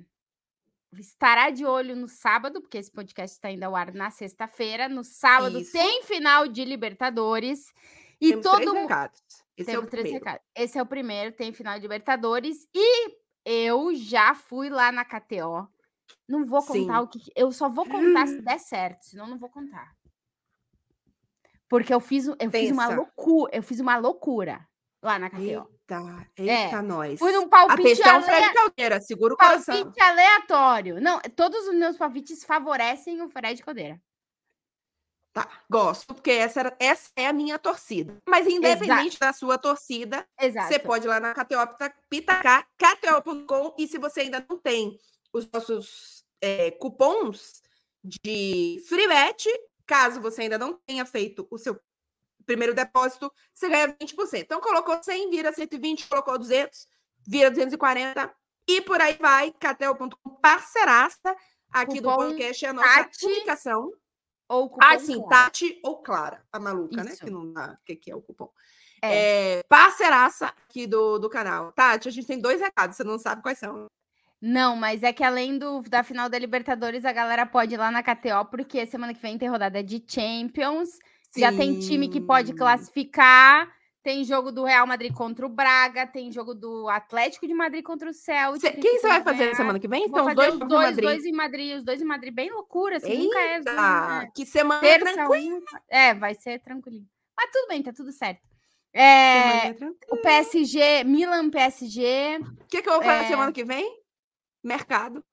estará 0.99 1.49
de 1.49 1.65
olho 1.65 1.95
no 1.95 2.07
sábado, 2.07 2.61
porque 2.61 2.77
esse 2.77 2.91
podcast 2.91 3.35
está 3.35 3.49
indo 3.51 3.63
ao 3.63 3.75
ar 3.75 3.93
na 3.93 4.09
sexta-feira. 4.11 4.87
No 4.89 5.03
sábado 5.03 5.59
Isso. 5.59 5.71
tem 5.71 6.03
final 6.03 6.47
de 6.47 6.63
Libertadores. 6.65 7.73
E 8.23 8.29
Temos 8.29 8.43
todo 8.43 8.55
três 8.55 8.71
mundo. 8.71 8.81
recados. 8.81 9.21
Esse 9.57 9.69
é 9.69 9.73
Temos 9.73 9.87
o 9.87 9.89
três 9.91 10.03
primeiro. 10.03 10.25
recados. 10.25 10.47
Esse 10.55 10.77
é 10.77 10.81
o 10.81 10.85
primeiro, 10.85 11.31
tem 11.35 11.53
final 11.53 11.75
de 11.75 11.81
Libertadores. 11.81 12.67
E 12.73 13.17
eu 13.45 13.93
já 13.95 14.33
fui 14.33 14.69
lá 14.69 14.91
na 14.91 15.03
KTO. 15.03 15.67
Não 16.27 16.45
vou 16.45 16.63
contar 16.65 16.99
Sim. 16.99 17.03
o 17.03 17.07
que. 17.07 17.19
Eu 17.35 17.51
só 17.51 17.67
vou 17.67 17.85
contar 17.85 18.27
se 18.27 18.41
der 18.41 18.59
certo, 18.59 19.03
senão 19.03 19.27
não 19.27 19.37
vou 19.37 19.49
contar. 19.49 19.93
Porque 21.67 21.93
eu 21.93 21.99
fiz, 21.99 22.27
eu 22.27 22.51
fiz 22.51 22.71
uma 22.71 22.87
loucura. 22.87 23.51
Eu 23.55 23.63
fiz 23.63 23.79
uma 23.79 23.97
loucura 23.97 24.65
lá 25.01 25.17
na 25.19 25.29
KTO. 25.29 25.41
Eita, 25.41 26.29
É, 26.37 26.65
eita, 26.65 26.81
nós. 26.81 27.19
Fui 27.19 27.31
num 27.33 27.49
palpite, 27.49 28.01
ale... 28.03 28.23
Fred 28.23 28.53
Caldeira, 28.53 29.01
segura 29.01 29.33
o 29.33 29.37
coração. 29.37 29.75
palpite 29.75 30.01
aleatório. 30.01 31.01
Não, 31.01 31.19
todos 31.35 31.67
os 31.67 31.75
meus 31.75 31.97
palpites 31.97 32.43
favorecem 32.45 33.21
o 33.21 33.29
Fred 33.29 33.61
Caldeira. 33.61 33.99
Tá, 35.33 35.49
gosto, 35.67 36.13
porque 36.13 36.29
essa, 36.29 36.59
era- 36.59 36.77
essa 36.79 37.09
é 37.15 37.25
a 37.25 37.33
minha 37.33 37.57
torcida. 37.57 38.21
Mas 38.29 38.45
independente 38.45 39.17
da 39.19 39.33
sua 39.33 39.57
torcida, 39.57 40.27
Exato. 40.39 40.67
você 40.67 40.77
pode 40.77 41.07
ir 41.07 41.09
lá 41.09 41.19
na 41.19 41.33
KTO 41.33 41.67
pita- 41.67 41.95
pitacar, 42.07 42.67
kto.com, 42.77 43.73
e 43.79 43.87
se 43.87 43.97
você 43.97 44.21
ainda 44.21 44.45
não 44.47 44.59
tem 44.59 44.95
os 45.33 45.49
nossos 45.51 46.23
é, 46.39 46.69
cupons 46.71 47.63
de 48.03 48.83
free 48.87 49.07
bet, 49.07 49.47
caso 49.87 50.21
você 50.21 50.43
ainda 50.43 50.57
não 50.59 50.79
tenha 50.85 51.03
feito 51.03 51.47
o 51.49 51.57
seu 51.57 51.79
primeiro 52.45 52.75
depósito, 52.75 53.33
você 53.51 53.69
ganha 53.69 53.87
20%. 53.87 54.41
Então, 54.43 54.61
colocou 54.61 55.01
100, 55.01 55.31
vira 55.31 55.51
120, 55.51 56.07
colocou 56.07 56.37
200, 56.37 56.85
vira 57.25 57.49
240, 57.49 58.31
e 58.67 58.81
por 58.81 59.01
aí 59.01 59.17
vai, 59.19 59.51
kto.com, 59.51 60.29
parceiraça 60.41 61.35
aqui 61.71 61.99
do 61.99 62.09
Cupom 62.09 62.27
podcast, 62.27 62.65
é 62.65 62.69
a 62.69 62.73
nossa 62.73 63.03
Tati. 63.05 63.25
Ou 64.53 64.69
cupom 64.69 64.85
Ah, 64.85 64.99
sim, 64.99 65.19
Clara. 65.19 65.43
Tati 65.45 65.79
ou 65.83 65.97
Clara, 66.03 66.43
a 66.51 66.59
maluca, 66.59 67.03
né? 67.03 67.11
Isso. 67.11 67.25
Que 67.25 67.31
não 67.31 67.51
dá. 67.51 67.77
O 67.81 67.85
que, 67.85 67.95
que 67.95 68.11
é 68.11 68.15
o 68.15 68.21
cupom? 68.21 68.49
É. 69.01 69.57
É, 69.57 69.63
parceiraça 69.63 70.45
aqui 70.45 70.85
do, 70.87 71.17
do 71.17 71.29
canal. 71.29 71.71
Tati, 71.71 72.07
a 72.07 72.11
gente 72.11 72.27
tem 72.27 72.39
dois 72.39 72.61
recados, 72.61 72.95
você 72.95 73.03
não 73.03 73.17
sabe 73.17 73.41
quais 73.41 73.57
são. 73.57 73.87
Não, 74.39 74.75
mas 74.75 75.03
é 75.03 75.11
que 75.11 75.23
além 75.23 75.57
do, 75.57 75.81
da 75.83 76.03
final 76.03 76.29
da 76.29 76.37
Libertadores, 76.37 77.05
a 77.05 77.11
galera 77.11 77.45
pode 77.45 77.73
ir 77.73 77.77
lá 77.77 77.89
na 77.89 78.03
KTO, 78.03 78.45
porque 78.51 78.85
semana 78.85 79.13
que 79.13 79.21
vem 79.21 79.37
tem 79.37 79.49
rodada 79.49 79.81
de 79.81 80.03
Champions. 80.07 80.99
Já 81.35 81.51
tem 81.51 81.79
time 81.79 82.07
que 82.09 82.21
pode 82.21 82.49
Sim. 82.49 82.55
classificar. 82.55 83.67
Tem 84.03 84.23
jogo 84.25 84.51
do 84.51 84.65
Real 84.65 84.85
Madrid 84.85 85.13
contra 85.13 85.45
o 85.45 85.49
Braga, 85.49 86.05
tem 86.05 86.29
jogo 86.29 86.53
do 86.53 86.89
Atlético 86.89 87.47
de 87.47 87.53
Madrid 87.53 87.81
contra 87.83 88.09
o 88.09 88.13
Celtic. 88.13 88.59
Cê- 88.61 88.71
quem 88.73 88.99
você 88.99 89.07
vai 89.07 89.23
fazer 89.23 89.37
ganhar. 89.45 89.55
semana 89.55 89.79
que 89.79 89.87
vem? 89.87 90.09
Vou 90.09 90.19
fazer 90.25 90.35
dois 90.35 90.53
os 90.55 90.59
dois, 90.59 90.69
do 90.69 90.75
Madrid. 90.75 91.03
dois 91.05 91.25
em 91.25 91.31
Madrid, 91.31 91.77
os 91.77 91.83
dois 91.85 92.01
em 92.01 92.05
Madrid, 92.05 92.33
bem 92.33 92.51
loucura, 92.51 92.97
assim, 92.97 93.23
nunca 93.23 93.39
é. 93.39 93.57
Eita, 93.59 93.73
né? 93.73 94.31
que 94.35 94.45
semana 94.45 94.81
Terça, 94.81 95.13
tranquila. 95.13 95.55
um, 95.57 95.63
é, 95.87 96.13
vai 96.13 96.35
ser 96.35 96.59
tranquilinho. 96.59 97.07
Mas 97.37 97.49
tudo 97.49 97.67
bem, 97.69 97.81
tá 97.81 97.93
tudo 97.93 98.11
certo. 98.11 98.41
É, 98.91 99.73
tranquila. 99.73 99.95
o 100.11 100.17
PSG, 100.17 101.03
Milan 101.05 101.49
PSG, 101.49 102.39
O 102.61 102.65
que, 102.67 102.81
que 102.81 102.89
eu 102.89 102.93
vou 102.95 103.03
fazer 103.03 103.23
é. 103.23 103.27
semana 103.27 103.51
que 103.53 103.63
vem? 103.63 104.01
Mercado. 104.63 105.23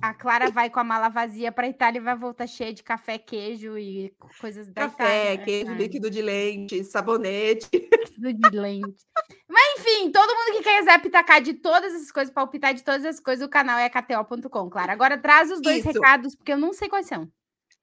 A 0.00 0.12
Clara 0.14 0.50
vai 0.50 0.68
com 0.68 0.78
a 0.78 0.84
mala 0.84 1.08
vazia 1.08 1.50
pra 1.50 1.66
Itália 1.68 1.98
e 1.98 2.02
vai 2.02 2.14
voltar 2.16 2.46
cheia 2.46 2.72
de 2.72 2.82
café, 2.82 3.18
queijo 3.18 3.78
e 3.78 4.10
co- 4.18 4.28
coisas 4.40 4.66
da 4.68 4.82
Café, 4.82 5.04
Itália. 5.34 5.38
né? 5.38 5.44
queijo, 5.44 5.70
É, 5.72 5.74
líquido 5.74 6.10
de 6.10 6.22
leite, 6.22 6.84
sabonete. 6.84 7.68
tudo 8.14 8.32
de 8.32 8.56
lente. 8.58 9.06
Mas 9.48 9.80
enfim, 9.80 10.10
todo 10.10 10.34
mundo 10.34 10.52
que 10.58 10.62
quiser 10.62 11.00
pitacar 11.00 11.40
de 11.40 11.54
todas 11.54 11.94
essas 11.94 12.12
coisas, 12.12 12.32
palpitar 12.32 12.74
de 12.74 12.82
todas 12.84 13.04
as 13.04 13.18
coisas, 13.20 13.46
o 13.46 13.50
canal 13.50 13.78
é 13.78 13.88
kto.com, 13.88 14.68
Clara. 14.70 14.92
Agora 14.92 15.16
traz 15.18 15.50
os 15.50 15.60
dois 15.62 15.78
Isso. 15.78 15.88
recados, 15.92 16.34
porque 16.34 16.52
eu 16.52 16.58
não 16.58 16.72
sei 16.72 16.88
quais 16.88 17.06
são. 17.06 17.30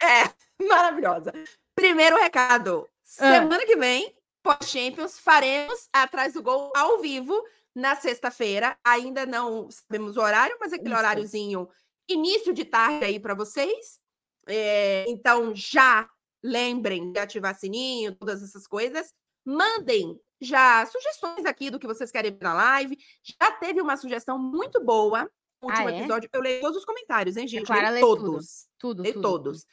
É, 0.02 0.30
maravilhosa. 0.68 1.34
Primeiro 1.76 2.16
recado. 2.18 2.88
Ah. 3.20 3.34
Semana 3.42 3.66
que 3.66 3.76
vem 3.76 4.14
pós-Champions, 4.44 5.18
faremos 5.20 5.88
atrás 5.92 6.34
do 6.34 6.44
gol 6.44 6.72
ao 6.76 7.00
vivo 7.00 7.34
na 7.76 7.96
sexta-feira. 7.96 8.78
Ainda 8.84 9.26
não 9.26 9.70
sabemos 9.72 10.16
o 10.18 10.22
horário, 10.22 10.58
mas 10.60 10.74
aquele 10.74 10.90
Isso. 10.90 10.98
horáriozinho 11.00 11.70
início 12.10 12.54
de 12.54 12.66
tarde 12.66 13.06
aí 13.06 13.20
para 13.20 13.34
vocês. 13.34 14.00
É, 14.48 15.06
então 15.08 15.56
já 15.56 16.10
lembrem 16.44 17.12
de 17.12 17.20
ativar 17.20 17.58
sininho, 17.58 18.16
todas 18.16 18.44
essas 18.44 18.68
coisas. 18.68 19.14
Mandem 19.46 20.20
já 20.42 20.86
sugestões 20.86 21.46
aqui 21.46 21.70
do 21.70 21.80
que 21.80 21.88
vocês 21.88 22.12
querem 22.12 22.32
ver 22.32 22.44
na 22.44 22.54
live. 22.54 22.98
Já 23.24 23.52
teve 23.54 23.82
uma 23.82 23.96
sugestão 23.96 24.38
muito 24.38 24.84
boa 24.84 25.30
no 25.62 25.70
último 25.70 25.88
Ah, 25.88 25.92
é? 25.94 25.98
episódio. 26.00 26.30
Eu 26.34 26.42
leio 26.42 26.62
todos 26.62 26.78
os 26.78 26.86
comentários, 26.86 27.38
hein, 27.38 27.48
gente? 27.48 27.66
Clara 27.66 27.90
Leio 27.90 28.06
lê 28.06 28.16
tudo. 28.16 28.32
todos. 28.32 28.68
Tudo, 28.78 29.02
Leio 29.02 29.14
tudo. 29.16 29.22
todos. 29.24 29.66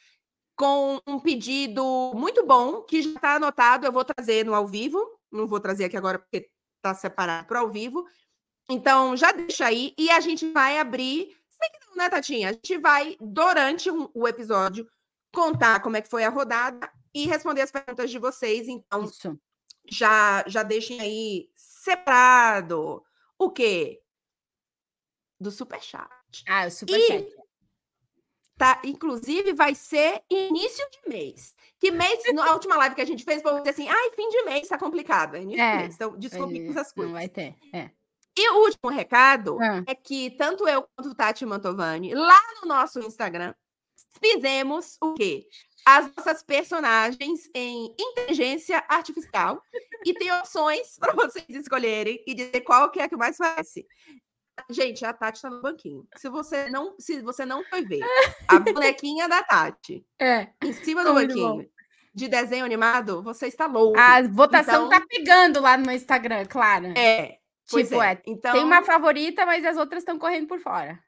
Com 0.55 0.99
um 1.07 1.19
pedido 1.19 2.13
muito 2.15 2.45
bom, 2.45 2.81
que 2.83 3.01
já 3.01 3.09
está 3.09 3.35
anotado, 3.35 3.85
eu 3.85 3.91
vou 3.91 4.05
trazer 4.05 4.45
no 4.45 4.53
ao 4.53 4.67
vivo. 4.67 4.99
Não 5.31 5.47
vou 5.47 5.59
trazer 5.59 5.85
aqui 5.85 5.97
agora 5.97 6.19
porque 6.19 6.49
está 6.77 6.93
separado 6.93 7.47
para 7.47 7.59
ao 7.59 7.69
vivo. 7.69 8.05
Então, 8.69 9.17
já 9.17 9.31
deixa 9.31 9.65
aí 9.65 9.93
e 9.97 10.09
a 10.09 10.19
gente 10.21 10.49
vai 10.51 10.77
abrir. 10.79 11.35
Bem 11.61 11.71
que 11.71 11.87
não, 11.87 11.95
né, 11.95 12.09
Tatinha? 12.09 12.49
A 12.49 12.53
gente 12.53 12.77
vai, 12.79 13.15
durante 13.21 13.89
um- 13.91 14.09
o 14.13 14.27
episódio, 14.27 14.89
contar 15.33 15.79
como 15.81 15.95
é 15.95 16.01
que 16.01 16.09
foi 16.09 16.23
a 16.23 16.29
rodada 16.29 16.91
e 17.13 17.25
responder 17.27 17.61
as 17.61 17.71
perguntas 17.71 18.09
de 18.09 18.17
vocês. 18.19 18.67
Então, 18.67 19.03
Isso. 19.05 19.39
já, 19.87 20.43
já 20.47 20.63
deixem 20.63 20.99
aí 20.99 21.49
separado 21.55 23.03
o 23.37 23.49
quê? 23.51 24.01
Do 25.39 25.51
Superchat. 25.51 26.09
Ah, 26.47 26.65
o 26.67 26.71
superchat. 26.71 27.27
Tá? 28.57 28.79
Inclusive, 28.85 29.53
vai 29.53 29.73
ser 29.73 30.21
início 30.29 30.85
de 30.91 31.09
mês. 31.09 31.55
Que 31.79 31.89
mês, 31.89 32.21
na 32.33 32.53
última 32.53 32.77
live 32.77 32.93
que 32.95 33.01
a 33.01 33.05
gente 33.05 33.23
fez, 33.23 33.39
o 33.39 33.43
povo 33.43 33.57
disse 33.57 33.69
assim, 33.71 33.89
ai, 33.89 34.11
fim 34.15 34.29
de 34.29 34.43
mês, 34.43 34.67
tá 34.67 34.77
complicado. 34.77 35.35
É 35.35 35.41
início 35.41 35.61
É, 35.63 35.71
de 35.71 35.77
mês. 35.83 35.95
Então, 35.95 36.15
descomplica 36.17 36.69
essas 36.69 36.87
Não 36.89 36.93
coisas. 36.93 37.11
vai 37.11 37.27
ter. 37.27 37.55
É. 37.73 37.89
E 38.37 38.49
o 38.51 38.59
último 38.63 38.89
recado 38.89 39.57
Ah. 39.61 39.83
é 39.87 39.93
que 39.95 40.31
tanto 40.31 40.67
eu 40.67 40.85
quanto 40.95 41.11
o 41.11 41.15
Tati 41.15 41.45
Mantovani, 41.45 42.13
lá 42.13 42.39
no 42.61 42.67
nosso 42.67 42.99
Instagram, 42.99 43.53
fizemos 44.23 44.97
o 45.01 45.13
quê? 45.13 45.45
As 45.85 46.13
nossas 46.15 46.43
personagens 46.43 47.49
em 47.55 47.93
inteligência 47.99 48.83
artificial 48.87 49.61
e 50.05 50.13
tem 50.13 50.31
opções 50.31 50.95
para 50.99 51.13
vocês 51.13 51.45
escolherem 51.49 52.23
e 52.27 52.33
dizer 52.33 52.61
qual 52.61 52.89
que 52.91 52.99
é 52.99 53.03
a 53.03 53.09
que 53.09 53.17
mais 53.17 53.37
parece. 53.37 53.85
Gente, 54.69 55.03
a 55.03 55.11
Tati 55.13 55.41
tá 55.41 55.49
no 55.49 55.61
banquinho. 55.61 56.07
Se 56.17 56.29
você 56.29 56.69
não, 56.69 56.95
se 56.99 57.21
você 57.21 57.45
não 57.45 57.63
foi 57.65 57.81
ver 57.83 58.01
a 58.47 58.59
bonequinha 58.59 59.27
da 59.27 59.41
Tati 59.43 60.05
É. 60.19 60.49
em 60.63 60.71
cima 60.71 61.03
do 61.03 61.13
Muito 61.13 61.33
bom. 61.35 61.55
banquinho 61.57 61.71
de 62.13 62.27
desenho 62.27 62.65
animado, 62.65 63.23
você 63.23 63.47
está 63.47 63.65
louco. 63.65 63.97
A 63.97 64.21
votação 64.27 64.85
Então- 64.87 64.89
tá 64.99 65.05
pegando 65.09 65.61
lá 65.61 65.77
no 65.77 65.85
meu 65.85 65.95
Instagram, 65.95 66.45
Clara. 66.45 66.93
É. 66.97 67.39
Pois 67.71 67.87
tipo, 67.89 68.01
é. 68.01 68.13
é. 68.13 68.21
Então, 68.27 68.53
Tem 68.53 68.63
uma 68.63 68.83
favorita, 68.83 69.45
mas 69.45 69.65
as 69.65 69.77
outras 69.77 70.01
estão 70.03 70.17
correndo 70.19 70.47
por 70.47 70.59
fora. 70.59 70.99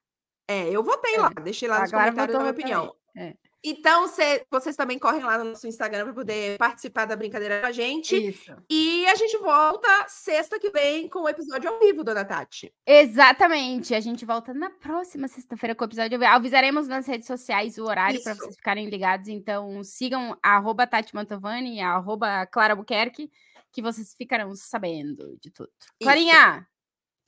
É, 0.47 0.69
eu 0.69 0.83
votei 0.83 1.15
É. 1.15 1.19
lá, 1.19 1.29
deixei 1.41 1.67
lá 1.67 1.81
nos 1.81 1.93
Agora 1.93 2.11
comentários 2.11 2.35
a 2.35 2.39
minha 2.39 2.51
opinião. 2.51 2.95
é. 3.17 3.33
Então, 3.65 4.09
cê- 4.09 4.45
vocês 4.51 4.75
também 4.75 4.99
correm 4.99 5.23
lá 5.23 5.37
no 5.37 5.45
nosso 5.45 5.65
Instagram 5.65 6.03
para 6.03 6.13
poder 6.13 6.57
participar 6.57 7.05
da 7.05 7.15
brincadeira 7.15 7.61
com 7.61 7.67
a 7.67 7.71
gente. 7.71 8.13
Isso. 8.13 8.53
E 8.69 9.05
a 9.05 9.15
gente 9.15 9.37
volta 9.37 9.87
sexta 10.09 10.59
que 10.59 10.69
vem 10.69 11.07
com 11.07 11.19
o 11.19 11.29
episódio 11.29 11.69
ao 11.69 11.79
vivo, 11.79 12.03
dona 12.03 12.25
Tati. 12.25 12.73
Exatamente. 12.85 13.95
A 13.95 14.01
gente 14.01 14.25
volta 14.25 14.53
na 14.53 14.69
próxima 14.69 15.29
sexta-feira 15.29 15.73
com 15.73 15.85
o 15.85 15.87
episódio. 15.87 16.21
Avisaremos 16.27 16.89
nas 16.89 17.07
redes 17.07 17.25
sociais 17.25 17.77
o 17.77 17.85
horário 17.85 18.21
para 18.21 18.33
vocês 18.33 18.57
ficarem 18.57 18.89
ligados. 18.89 19.29
Então, 19.29 19.81
sigam 19.81 20.37
a 20.43 20.85
Tati 20.85 21.15
Mantovani 21.15 21.77
e 21.77 21.81
a 21.81 22.03
Clara 22.51 22.75
Buquerque, 22.75 23.31
que 23.73 23.81
vocês 23.81 24.13
ficarão 24.15 24.55
sabendo 24.55 25.35
de 25.41 25.49
tudo. 25.49 25.71
Clarinha, 26.01 26.65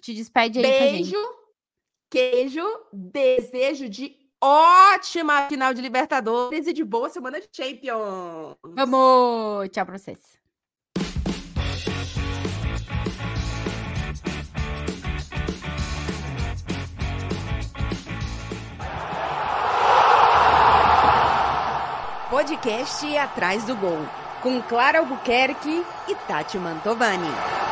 te 0.01 0.13
despede 0.13 0.59
aí 0.59 0.63
pra 0.63 0.87
gente. 0.87 1.11
Beijo, 1.11 1.35
queijo, 2.09 2.85
desejo 2.93 3.89
de 3.89 4.15
ótima 4.39 5.47
final 5.49 5.73
de 5.73 5.81
Libertadores 5.81 6.67
e 6.67 6.73
de 6.73 6.83
boa 6.83 7.09
semana 7.09 7.41
de 7.41 7.49
Champions. 7.51 8.55
Vamos! 8.63 9.69
Tchau 9.69 9.85
pra 9.85 9.97
vocês. 9.97 10.19
Podcast 22.29 23.17
Atrás 23.17 23.63
do 23.63 23.75
Gol, 23.77 24.05
com 24.45 24.61
Clara 24.61 24.99
Albuquerque 24.99 25.83
e 26.07 26.13
Tati 26.27 26.59
Mantovani. 26.59 27.64